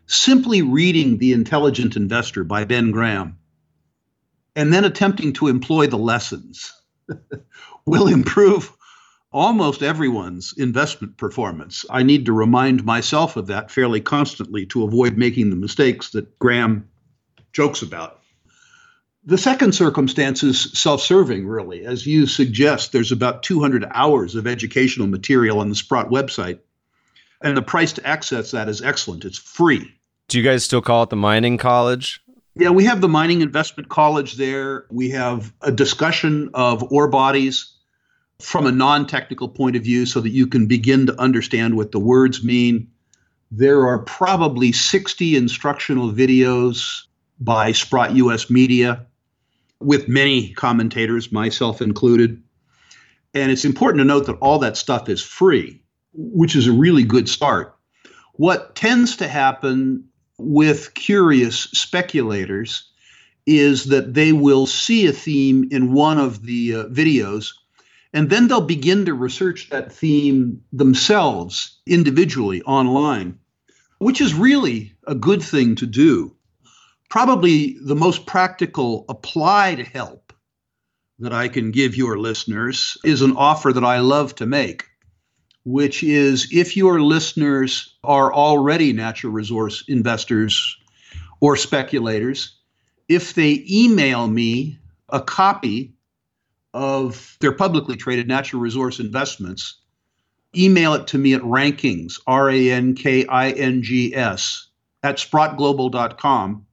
simply 0.07 0.63
reading 0.63 1.19
The 1.19 1.33
Intelligent 1.33 1.97
Investor 1.97 2.45
by 2.45 2.65
Ben 2.65 2.91
Graham 2.91 3.39
and 4.55 4.73
then 4.73 4.85
attempting 4.85 5.33
to 5.35 5.49
employ 5.49 5.87
the 5.87 5.99
lessons 5.99 6.73
will 7.87 8.09
improve 8.09 8.73
almost 9.33 9.83
everyone's 9.83 10.55
investment 10.57 11.17
performance. 11.17 11.85
I 11.91 12.03
need 12.03 12.25
to 12.27 12.33
remind 12.33 12.85
myself 12.85 13.37
of 13.37 13.49
that 13.49 13.71
fairly 13.71 14.01
constantly 14.01 14.65
to 14.67 14.85
avoid 14.85 15.19
making 15.19 15.51
the 15.51 15.57
mistakes 15.57 16.11
that 16.11 16.39
Graham 16.39 16.89
jokes 17.53 17.83
about. 17.83 18.21
The 19.29 19.39
second 19.39 19.75
circumstance 19.75 20.45
is 20.45 20.71
self 20.79 21.03
serving, 21.03 21.49
really. 21.49 21.85
As 21.85 22.07
you 22.07 22.27
suggest, 22.27 22.93
there's 22.93 23.11
about 23.11 23.43
200 23.43 23.85
hours 23.93 24.37
of 24.37 24.47
educational 24.47 25.09
material 25.09 25.59
on 25.59 25.69
the 25.69 25.75
Sprott 25.75 26.11
website, 26.11 26.61
and 27.43 27.57
the 27.57 27.63
price 27.63 27.93
to 27.95 28.07
access 28.07 28.53
that 28.53 28.69
is 28.69 28.81
excellent. 28.81 29.25
It's 29.25 29.37
free. 29.37 29.93
Do 30.29 30.39
you 30.39 30.45
guys 30.45 30.65
still 30.65 30.81
call 30.81 31.03
it 31.03 31.11
the 31.11 31.17
mining 31.17 31.59
college? 31.59 32.21
Yeah, 32.55 32.71
we 32.71 32.85
have 32.85 33.01
the 33.01 33.09
Mining 33.09 33.41
Investment 33.41 33.89
College 33.89 34.35
there. 34.35 34.87
We 34.91 35.11
have 35.11 35.53
a 35.61 35.73
discussion 35.73 36.51
of 36.55 36.93
ore 36.93 37.09
bodies 37.09 37.73
from 38.41 38.65
a 38.65 38.73
non 38.73 39.09
technical 39.09 39.49
point 39.49 39.75
of 39.75 39.83
view 39.83 40.07
so 40.07 40.21
that 40.21 40.31
you 40.31 40.47
can 40.47 40.69
begin 40.69 41.07
to 41.07 41.21
understand 41.21 41.77
what 41.77 41.91
the 41.91 41.99
words 41.99 42.45
mean. 42.45 42.93
There 43.51 43.89
are 43.89 43.99
probably 43.99 44.71
60 44.71 45.37
instructional 45.37 46.13
videos 46.13 47.03
by 47.41 47.73
Sprott 47.73 48.15
US 48.15 48.49
Media 48.49 49.05
with 49.81 50.09
many 50.09 50.53
commentators, 50.53 51.33
myself 51.33 51.83
included. 51.83 52.43
And 53.35 53.53
it's 53.53 53.65
important 53.65 54.01
to 54.01 54.05
note 54.05 54.27
that 54.27 54.39
all 54.41 54.59
that 54.61 54.77
stuff 54.77 55.09
is 55.09 55.23
free, 55.23 55.83
which 56.13 56.57
is 56.57 56.67
a 56.67 56.73
really 56.73 57.05
good 57.05 57.29
start. 57.29 57.77
What 58.35 58.75
tends 58.75 59.17
to 59.17 59.29
happen 59.29 60.09
with 60.39 60.95
curious 60.95 61.63
speculators 61.73 62.91
is 63.47 63.85
that 63.87 64.15
they 64.15 64.33
will 64.33 64.67
see 64.67 65.07
a 65.07 65.13
theme 65.13 65.69
in 65.71 65.93
one 65.93 66.19
of 66.19 66.45
the 66.45 66.75
uh, 66.75 66.85
videos 66.87 67.53
and 68.13 68.31
then 68.31 68.49
they'll 68.49 68.61
begin 68.61 69.05
to 69.07 69.15
research 69.15 69.71
that 69.71 69.93
theme 69.93 70.63
themselves 70.73 71.79
individually 71.87 72.63
online, 72.63 73.39
which 73.99 74.21
is 74.21 74.35
really 74.35 74.95
a 75.07 75.15
good 75.15 75.43
thing 75.43 75.75
to 75.77 75.87
do. 75.87 76.36
Probably 77.09 77.77
the 77.81 77.95
most 77.95 78.27
practical 78.27 79.05
applied 79.09 79.79
help 79.79 80.33
that 81.19 81.33
I 81.33 81.49
can 81.49 81.71
give 81.71 81.97
your 81.97 82.19
listeners 82.19 82.97
is 83.05 83.23
an 83.23 83.37
offer 83.37 83.73
that 83.73 83.85
I 83.85 84.01
love 84.01 84.35
to 84.37 84.47
make, 84.47 84.85
which 85.65 86.03
is 86.03 86.49
if 86.53 86.77
your 86.77 87.01
listeners 87.01 87.97
are 88.05 88.33
already 88.33 88.93
natural 88.93 89.33
resource 89.33 89.85
investors 89.89 90.77
or 91.41 91.57
speculators, 91.57 92.57
if 93.09 93.35
they 93.35 93.65
email 93.71 94.29
me 94.29 94.79
a 95.09 95.21
copy 95.21 95.95
of 96.75 97.37
their 97.41 97.53
publicly 97.53 97.97
traded 97.97 98.29
natural 98.29 98.61
resource 98.61 99.01
investments, 99.01 99.79
email 100.55 100.93
it 100.95 101.07
to 101.07 101.19
me 101.19 101.33
at 101.35 101.43
rankings, 101.43 102.21
R 102.27 102.51
A 102.51 102.71
N 102.71 102.95
K 102.95 103.25
I 103.27 103.51
N 103.53 103.83
G 103.83 104.15
S, 104.15 104.69
at 105.03 105.17
sprottglobal.com. 105.17 106.67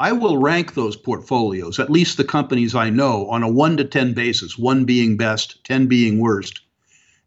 I 0.00 0.12
will 0.12 0.38
rank 0.38 0.74
those 0.74 0.96
portfolios, 0.96 1.78
at 1.78 1.90
least 1.90 2.16
the 2.16 2.24
companies 2.24 2.74
I 2.74 2.88
know, 2.88 3.28
on 3.28 3.42
a 3.42 3.50
1 3.50 3.76
to 3.76 3.84
10 3.84 4.14
basis, 4.14 4.58
1 4.58 4.86
being 4.86 5.18
best, 5.18 5.62
10 5.64 5.86
being 5.88 6.18
worst, 6.18 6.60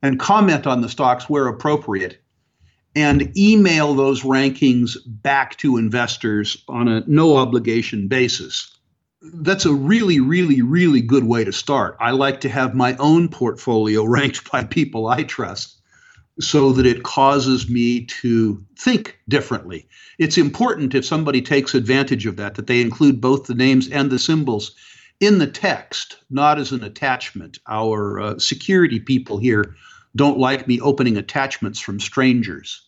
and 0.02 0.20
comment 0.20 0.66
on 0.66 0.82
the 0.82 0.90
stocks 0.90 1.30
where 1.30 1.48
appropriate, 1.48 2.20
and 2.96 3.32
email 3.38 3.94
those 3.94 4.24
rankings 4.24 4.98
back 5.06 5.56
to 5.60 5.78
investors 5.78 6.64
on 6.68 6.88
a 6.88 7.04
no 7.08 7.38
obligation 7.38 8.08
basis 8.08 8.70
that's 9.24 9.66
a 9.66 9.74
really, 9.74 10.20
really, 10.20 10.62
really 10.62 11.00
good 11.00 11.24
way 11.24 11.46
to 11.46 11.54
start. 11.54 11.96
I 12.00 12.12
like 12.12 12.42
to 12.42 12.50
have 12.50 12.76
my 12.76 12.96
own 12.98 13.30
portfolio 13.30 14.04
ranked 14.08 14.52
by 14.52 14.66
people 14.66 15.08
I 15.08 15.24
trust 15.24 15.78
so 16.40 16.72
that 16.72 16.86
it 16.86 17.04
causes 17.04 17.70
me 17.70 18.06
to 18.06 18.64
think 18.78 19.20
differently. 19.30 19.88
It's 20.18 20.38
important 20.38 20.96
if 20.96 21.06
somebody 21.06 21.42
takes 21.42 21.76
advantage 21.76 22.26
of 22.26 22.38
that, 22.38 22.56
that 22.56 22.68
they 22.68 22.82
include 22.82 23.22
both 23.22 23.46
the 23.46 23.54
names 23.54 23.90
and 23.90 24.10
the 24.10 24.20
symbols 24.20 24.76
in 25.20 25.38
the 25.38 25.48
text, 25.48 26.18
not 26.30 26.60
as 26.60 26.72
an 26.72 26.84
attachment. 26.84 27.60
Our 27.68 28.20
uh, 28.20 28.40
security 28.40 29.00
people 29.00 29.38
here 29.38 29.76
don't 30.16 30.40
like 30.40 30.68
me 30.68 30.80
opening 30.82 31.18
attachments 31.18 31.80
from 31.80 32.00
strangers. 32.00 32.82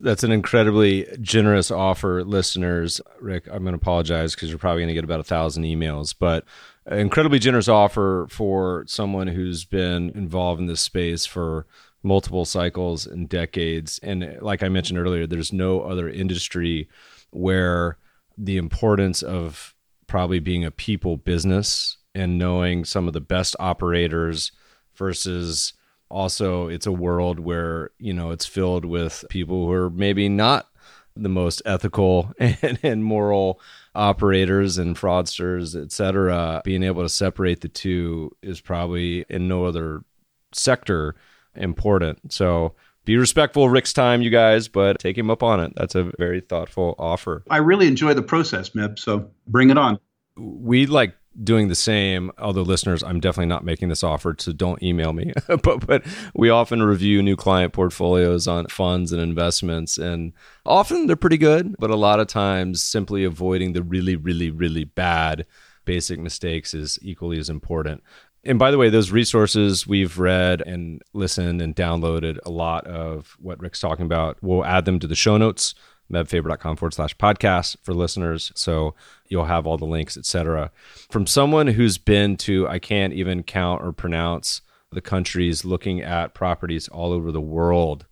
That's 0.00 0.24
an 0.24 0.32
incredibly 0.32 1.06
generous 1.20 1.70
offer, 1.70 2.24
listeners. 2.24 3.00
Rick, 3.20 3.46
I'm 3.46 3.62
going 3.62 3.72
to 3.72 3.80
apologize 3.80 4.34
because 4.34 4.48
you're 4.48 4.58
probably 4.58 4.82
going 4.82 4.88
to 4.88 4.94
get 4.94 5.04
about 5.04 5.20
a 5.20 5.24
thousand 5.24 5.62
emails, 5.62 6.12
but 6.18 6.44
incredibly 6.90 7.38
generous 7.38 7.68
offer 7.68 8.26
for 8.28 8.84
someone 8.88 9.28
who's 9.28 9.64
been 9.64 10.10
involved 10.10 10.60
in 10.60 10.66
this 10.66 10.80
space 10.80 11.24
for 11.24 11.66
multiple 12.02 12.44
cycles 12.44 13.06
and 13.06 13.28
decades. 13.28 13.98
And 14.02 14.38
like 14.40 14.62
I 14.62 14.68
mentioned 14.68 14.98
earlier, 14.98 15.26
there's 15.26 15.52
no 15.52 15.82
other 15.82 16.08
industry 16.08 16.88
where 17.30 17.96
the 18.36 18.56
importance 18.56 19.22
of 19.22 19.74
probably 20.06 20.40
being 20.40 20.64
a 20.64 20.70
people 20.70 21.16
business 21.16 21.96
and 22.14 22.38
knowing 22.38 22.84
some 22.84 23.06
of 23.06 23.14
the 23.14 23.20
best 23.20 23.56
operators 23.58 24.52
versus 24.94 25.72
also 26.10 26.68
it's 26.68 26.86
a 26.86 26.92
world 26.92 27.40
where 27.40 27.90
you 27.98 28.12
know 28.12 28.30
it's 28.30 28.44
filled 28.44 28.84
with 28.84 29.24
people 29.30 29.66
who 29.66 29.72
are 29.72 29.88
maybe 29.88 30.28
not 30.28 30.68
the 31.16 31.28
most 31.28 31.62
ethical 31.64 32.32
and, 32.38 32.78
and 32.82 33.04
moral 33.04 33.58
operators 33.94 34.76
and 34.76 34.96
fraudsters 34.96 35.74
etc 35.74 36.60
being 36.64 36.82
able 36.82 37.02
to 37.02 37.08
separate 37.08 37.62
the 37.62 37.68
two 37.68 38.30
is 38.42 38.60
probably 38.60 39.24
in 39.30 39.48
no 39.48 39.64
other 39.64 40.04
sector 40.52 41.14
important 41.54 42.32
so 42.32 42.74
be 43.04 43.16
respectful 43.16 43.64
of 43.64 43.72
Rick's 43.72 43.92
time, 43.92 44.22
you 44.22 44.30
guys, 44.30 44.68
but 44.68 44.98
take 45.00 45.18
him 45.18 45.30
up 45.30 45.42
on 45.42 45.60
it. 45.60 45.72
That's 45.76 45.94
a 45.94 46.12
very 46.18 46.40
thoughtful 46.40 46.94
offer. 46.98 47.42
I 47.50 47.56
really 47.56 47.88
enjoy 47.88 48.14
the 48.14 48.22
process, 48.22 48.70
Meb. 48.70 48.98
So 48.98 49.28
bring 49.46 49.70
it 49.70 49.78
on. 49.78 49.98
We 50.36 50.86
like 50.86 51.14
doing 51.42 51.68
the 51.68 51.74
same. 51.74 52.30
Although 52.38 52.62
listeners, 52.62 53.02
I'm 53.02 53.18
definitely 53.18 53.46
not 53.46 53.64
making 53.64 53.88
this 53.88 54.04
offer, 54.04 54.36
so 54.38 54.52
don't 54.52 54.82
email 54.82 55.12
me. 55.12 55.32
but 55.48 55.86
but 55.86 56.04
we 56.34 56.50
often 56.50 56.82
review 56.82 57.22
new 57.22 57.36
client 57.36 57.72
portfolios 57.72 58.46
on 58.46 58.66
funds 58.66 59.12
and 59.12 59.20
investments, 59.20 59.98
and 59.98 60.32
often 60.64 61.06
they're 61.06 61.16
pretty 61.16 61.38
good. 61.38 61.74
But 61.78 61.90
a 61.90 61.96
lot 61.96 62.20
of 62.20 62.28
times, 62.28 62.84
simply 62.84 63.24
avoiding 63.24 63.72
the 63.72 63.82
really 63.82 64.16
really 64.16 64.50
really 64.50 64.84
bad 64.84 65.46
basic 65.84 66.20
mistakes 66.20 66.74
is 66.74 66.98
equally 67.02 67.38
as 67.38 67.50
important. 67.50 68.02
And 68.44 68.58
by 68.58 68.70
the 68.70 68.78
way, 68.78 68.88
those 68.88 69.12
resources 69.12 69.86
we've 69.86 70.18
read 70.18 70.62
and 70.62 71.00
listened 71.12 71.62
and 71.62 71.76
downloaded 71.76 72.38
a 72.44 72.50
lot 72.50 72.86
of 72.86 73.36
what 73.38 73.60
Rick's 73.60 73.80
talking 73.80 74.04
about. 74.04 74.36
We'll 74.42 74.64
add 74.64 74.84
them 74.84 74.98
to 74.98 75.06
the 75.06 75.14
show 75.14 75.36
notes 75.36 75.74
mebfaber.com 76.12 76.76
forward 76.76 76.94
slash 76.94 77.16
podcast 77.16 77.76
for 77.82 77.94
listeners. 77.94 78.52
So 78.54 78.94
you'll 79.28 79.46
have 79.46 79.66
all 79.66 79.78
the 79.78 79.86
links, 79.86 80.16
etc. 80.16 80.70
From 81.10 81.26
someone 81.26 81.68
who's 81.68 81.98
been 81.98 82.36
to, 82.38 82.68
I 82.68 82.78
can't 82.78 83.14
even 83.14 83.42
count 83.42 83.82
or 83.82 83.92
pronounce 83.92 84.60
the 84.92 85.00
countries 85.00 85.64
looking 85.64 86.02
at 86.02 86.34
properties 86.34 86.88
all 86.88 87.12
over 87.12 87.32
the 87.32 87.40
world. 87.40 88.06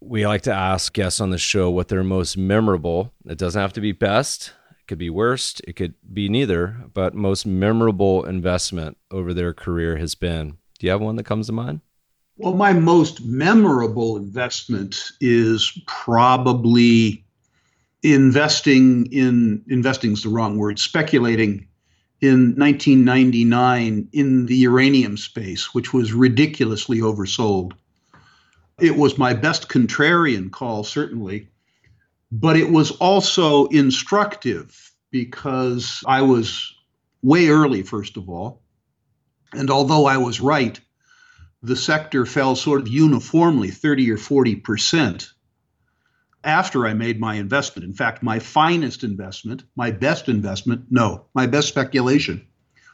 We 0.00 0.26
like 0.26 0.42
to 0.42 0.52
ask 0.52 0.92
guests 0.92 1.20
on 1.20 1.30
the 1.30 1.38
show 1.38 1.70
what 1.70 1.88
their 1.88 2.04
most 2.04 2.36
memorable, 2.36 3.12
it 3.26 3.38
doesn't 3.38 3.60
have 3.60 3.72
to 3.74 3.80
be 3.80 3.92
best, 3.92 4.52
it 4.84 4.88
could 4.88 4.98
be 4.98 5.08
worst, 5.08 5.62
it 5.66 5.76
could 5.76 5.94
be 6.12 6.28
neither, 6.28 6.76
but 6.92 7.14
most 7.14 7.46
memorable 7.46 8.22
investment 8.26 8.98
over 9.10 9.32
their 9.32 9.54
career 9.54 9.96
has 9.96 10.14
been. 10.14 10.58
Do 10.78 10.86
you 10.86 10.90
have 10.90 11.00
one 11.00 11.16
that 11.16 11.24
comes 11.24 11.46
to 11.46 11.54
mind? 11.54 11.80
Well, 12.36 12.52
my 12.52 12.74
most 12.74 13.24
memorable 13.24 14.18
investment 14.18 15.12
is 15.22 15.80
probably 15.86 17.24
investing 18.02 19.06
in 19.06 19.64
investing 19.68 20.12
is 20.12 20.22
the 20.22 20.28
wrong 20.28 20.58
word, 20.58 20.78
speculating 20.78 21.66
in 22.20 22.54
1999 22.56 24.08
in 24.12 24.44
the 24.44 24.56
uranium 24.56 25.16
space, 25.16 25.72
which 25.72 25.94
was 25.94 26.12
ridiculously 26.12 26.98
oversold. 26.98 27.72
It 28.78 28.96
was 28.96 29.16
my 29.16 29.32
best 29.32 29.70
contrarian 29.70 30.50
call, 30.50 30.84
certainly, 30.84 31.48
but 32.40 32.56
it 32.56 32.68
was 32.68 32.90
also 32.90 33.66
instructive 33.66 34.90
because 35.12 36.02
I 36.04 36.22
was 36.22 36.74
way 37.22 37.46
early, 37.48 37.84
first 37.84 38.16
of 38.16 38.28
all. 38.28 38.60
And 39.52 39.70
although 39.70 40.06
I 40.06 40.16
was 40.16 40.40
right, 40.40 40.80
the 41.62 41.76
sector 41.76 42.26
fell 42.26 42.56
sort 42.56 42.80
of 42.80 42.88
uniformly 42.88 43.70
30 43.70 44.10
or 44.10 44.16
40 44.16 44.56
percent 44.56 45.28
after 46.42 46.88
I 46.88 46.94
made 46.94 47.20
my 47.20 47.36
investment. 47.36 47.86
In 47.88 47.94
fact, 47.94 48.20
my 48.20 48.40
finest 48.40 49.04
investment, 49.04 49.62
my 49.76 49.92
best 49.92 50.28
investment, 50.28 50.86
no, 50.90 51.26
my 51.34 51.46
best 51.46 51.68
speculation 51.68 52.48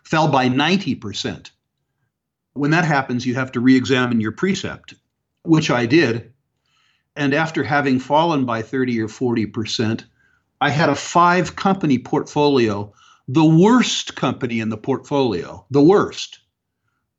fell 0.05 0.29
by 0.29 0.49
90 0.49 0.97
percent 0.97 1.51
When 2.53 2.73
that 2.73 2.85
happens, 2.85 3.25
you 3.25 3.37
have 3.37 3.53
to 3.53 3.61
re 3.61 3.75
examine 3.75 4.21
your 4.21 4.33
precept, 4.33 4.97
which 5.45 5.71
I 5.71 5.87
did. 5.87 6.30
And 7.17 7.35
after 7.35 7.65
having 7.65 7.99
fallen 7.99 8.45
by 8.45 8.63
30 8.63 9.01
or 9.01 9.09
40%, 9.09 10.05
I 10.61 10.71
had 10.71 10.89
a 10.89 10.95
five 10.95 11.57
company 11.57 11.99
portfolio. 11.99 12.93
The 13.29 13.45
worst 13.45 14.17
company 14.17 14.61
in 14.61 14.69
the 14.69 14.77
portfolio, 14.77 15.65
the 15.71 15.83
worst, 15.83 16.41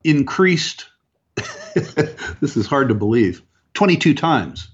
increased. 0.04 0.86
this 1.76 2.58
is 2.58 2.68
hard 2.68 2.90
to 2.90 2.96
believe 2.96 3.42
22 3.74 4.14
times. 4.14 4.70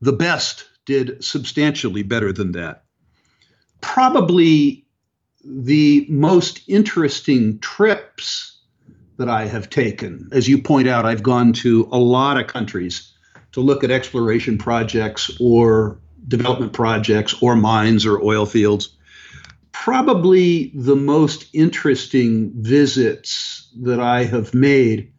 The 0.00 0.12
best 0.12 0.68
did 0.86 1.22
substantially 1.22 2.02
better 2.02 2.32
than 2.32 2.52
that. 2.52 2.84
Probably 3.80 4.84
the 5.44 6.06
most 6.08 6.60
interesting 6.68 7.58
trips 7.60 8.58
that 9.16 9.28
I 9.28 9.46
have 9.46 9.70
taken. 9.70 10.28
As 10.32 10.48
you 10.48 10.60
point 10.60 10.88
out, 10.88 11.06
I've 11.06 11.22
gone 11.22 11.52
to 11.54 11.88
a 11.92 11.98
lot 11.98 12.38
of 12.38 12.46
countries 12.46 13.09
to 13.52 13.60
look 13.60 13.84
at 13.84 13.90
exploration 13.90 14.58
projects 14.58 15.30
or 15.40 15.98
development 16.26 16.72
projects 16.72 17.34
or 17.42 17.56
mines 17.56 18.06
or 18.06 18.22
oil 18.22 18.46
fields. 18.46 18.96
Probably 19.72 20.72
the 20.74 20.96
most 20.96 21.46
interesting 21.52 22.52
visits 22.54 23.72
that 23.82 24.00
I 24.00 24.24
have 24.24 24.52
made 24.52 25.12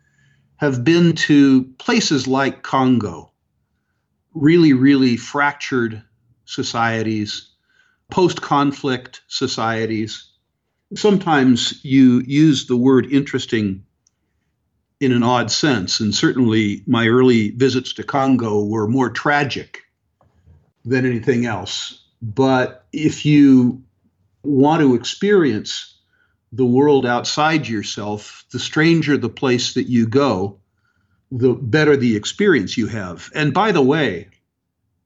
have 0.57 0.83
been 0.83 1.13
to 1.13 1.63
places 1.79 2.27
like 2.27 2.61
Congo, 2.61 3.31
really, 4.33 4.73
really 4.73 5.17
fractured 5.17 6.03
societies, 6.45 7.49
post 8.11 8.41
conflict 8.41 9.21
societies. 9.27 10.31
Sometimes 10.95 11.83
you 11.83 12.21
use 12.27 12.67
the 12.67 12.77
word 12.77 13.11
interesting 13.11 13.85
in 15.01 15.11
an 15.11 15.23
odd 15.23 15.51
sense, 15.51 15.99
and 15.99 16.13
certainly 16.13 16.83
my 16.85 17.07
early 17.07 17.49
visits 17.49 17.91
to 17.91 18.03
Congo 18.03 18.63
were 18.63 18.87
more 18.87 19.09
tragic 19.09 19.81
than 20.85 21.07
anything 21.07 21.47
else. 21.47 22.05
But 22.21 22.85
if 22.93 23.25
you 23.25 23.83
want 24.43 24.81
to 24.81 24.93
experience 24.93 25.97
the 26.51 26.65
world 26.65 27.07
outside 27.07 27.67
yourself, 27.67 28.45
the 28.51 28.59
stranger 28.59 29.17
the 29.17 29.27
place 29.27 29.73
that 29.73 29.89
you 29.89 30.05
go, 30.07 30.59
the 31.31 31.53
better 31.53 31.97
the 31.97 32.15
experience 32.15 32.77
you 32.77 32.85
have. 32.85 33.31
And 33.33 33.55
by 33.55 33.71
the 33.71 33.81
way, 33.81 34.27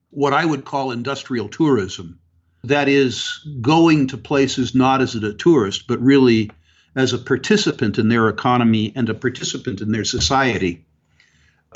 what 0.09 0.33
I 0.33 0.43
would 0.43 0.65
call 0.65 0.91
industrial 0.91 1.47
tourism, 1.47 2.19
that 2.65 2.89
is 2.89 3.47
going 3.61 4.07
to 4.07 4.17
places 4.17 4.75
not 4.75 5.01
as 5.01 5.15
a 5.15 5.33
tourist, 5.33 5.87
but 5.87 6.01
really 6.01 6.51
as 6.95 7.13
a 7.13 7.17
participant 7.17 7.97
in 7.97 8.09
their 8.09 8.29
economy 8.29 8.93
and 8.95 9.09
a 9.09 9.13
participant 9.13 9.81
in 9.81 9.91
their 9.91 10.05
society, 10.05 10.85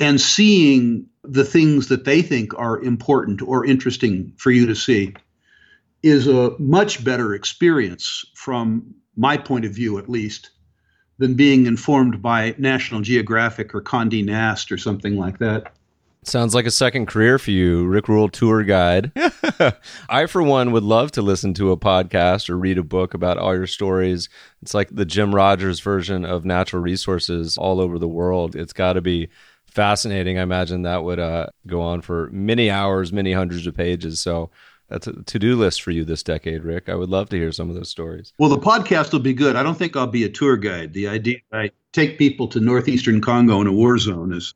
and 0.00 0.20
seeing 0.20 1.06
the 1.22 1.44
things 1.44 1.88
that 1.88 2.04
they 2.04 2.22
think 2.22 2.58
are 2.58 2.82
important 2.82 3.42
or 3.42 3.66
interesting 3.66 4.32
for 4.38 4.50
you 4.50 4.66
to 4.66 4.74
see 4.74 5.14
is 6.02 6.26
a 6.26 6.54
much 6.58 7.04
better 7.04 7.34
experience 7.34 8.24
from 8.34 8.94
my 9.16 9.36
point 9.36 9.66
of 9.66 9.72
view, 9.72 9.98
at 9.98 10.08
least, 10.08 10.50
than 11.18 11.34
being 11.34 11.66
informed 11.66 12.22
by 12.22 12.54
National 12.56 13.02
Geographic 13.02 13.74
or 13.74 13.82
Condé 13.82 14.24
Nast 14.24 14.72
or 14.72 14.78
something 14.78 15.16
like 15.18 15.38
that. 15.38 15.74
Sounds 16.22 16.54
like 16.54 16.66
a 16.66 16.70
second 16.70 17.06
career 17.06 17.38
for 17.38 17.50
you, 17.50 17.86
Rick 17.86 18.06
Rule 18.06 18.28
tour 18.28 18.62
guide. 18.62 19.10
I, 20.08 20.26
for 20.26 20.42
one, 20.42 20.70
would 20.72 20.82
love 20.82 21.12
to 21.12 21.22
listen 21.22 21.54
to 21.54 21.72
a 21.72 21.78
podcast 21.78 22.50
or 22.50 22.58
read 22.58 22.76
a 22.76 22.82
book 22.82 23.14
about 23.14 23.38
all 23.38 23.54
your 23.54 23.66
stories. 23.66 24.28
It's 24.60 24.74
like 24.74 24.90
the 24.90 25.06
Jim 25.06 25.34
Rogers 25.34 25.80
version 25.80 26.26
of 26.26 26.44
natural 26.44 26.82
resources 26.82 27.56
all 27.56 27.80
over 27.80 27.98
the 27.98 28.08
world. 28.08 28.54
It's 28.54 28.74
got 28.74 28.94
to 28.94 29.00
be 29.00 29.30
fascinating. 29.64 30.38
I 30.38 30.42
imagine 30.42 30.82
that 30.82 31.04
would 31.04 31.18
uh, 31.18 31.46
go 31.66 31.80
on 31.80 32.02
for 32.02 32.28
many 32.32 32.70
hours, 32.70 33.14
many 33.14 33.32
hundreds 33.32 33.66
of 33.66 33.74
pages. 33.74 34.20
So 34.20 34.50
that's 34.90 35.06
a 35.06 35.22
to-do 35.22 35.56
list 35.56 35.80
for 35.80 35.90
you 35.90 36.04
this 36.04 36.22
decade, 36.22 36.64
Rick. 36.64 36.90
I 36.90 36.96
would 36.96 37.08
love 37.08 37.30
to 37.30 37.36
hear 37.36 37.52
some 37.52 37.70
of 37.70 37.76
those 37.76 37.88
stories. 37.88 38.34
Well, 38.38 38.50
the 38.50 38.58
podcast 38.58 39.12
will 39.12 39.20
be 39.20 39.32
good. 39.32 39.56
I 39.56 39.62
don't 39.62 39.78
think 39.78 39.96
I'll 39.96 40.06
be 40.06 40.24
a 40.24 40.28
tour 40.28 40.58
guide. 40.58 40.92
The 40.92 41.08
idea 41.08 41.38
I 41.50 41.70
take 41.92 42.18
people 42.18 42.46
to 42.48 42.60
northeastern 42.60 43.22
Congo 43.22 43.60
in 43.62 43.66
a 43.66 43.72
war 43.72 43.96
zone 43.96 44.34
is 44.34 44.52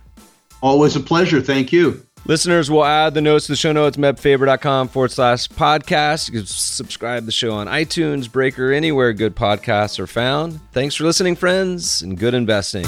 Always 0.63 0.95
a 0.95 0.99
pleasure. 0.99 1.41
Thank 1.41 1.71
you. 1.71 2.03
Listeners 2.25 2.71
we'll 2.71 2.86
add 2.86 3.13
the 3.13 3.21
notes 3.21 3.45
to 3.45 3.51
the 3.51 3.55
show 3.55 3.71
notes, 3.71 3.97
mebfaber.com 3.97 4.88
forward 4.88 5.11
slash 5.11 5.47
podcast. 5.47 6.27
You 6.27 6.39
can 6.39 6.47
subscribe 6.47 7.21
to 7.21 7.25
the 7.27 7.32
show 7.32 7.51
on 7.51 7.67
iTunes, 7.67 8.32
Breaker, 8.32 8.71
anywhere 8.71 9.13
good 9.13 9.36
podcasts 9.36 9.99
are 9.99 10.07
found. 10.07 10.59
Thanks 10.71 10.95
for 10.95 11.03
listening, 11.03 11.36
friends, 11.36 12.01
and 12.01 12.17
good 12.17 12.34
investing. 12.34 12.86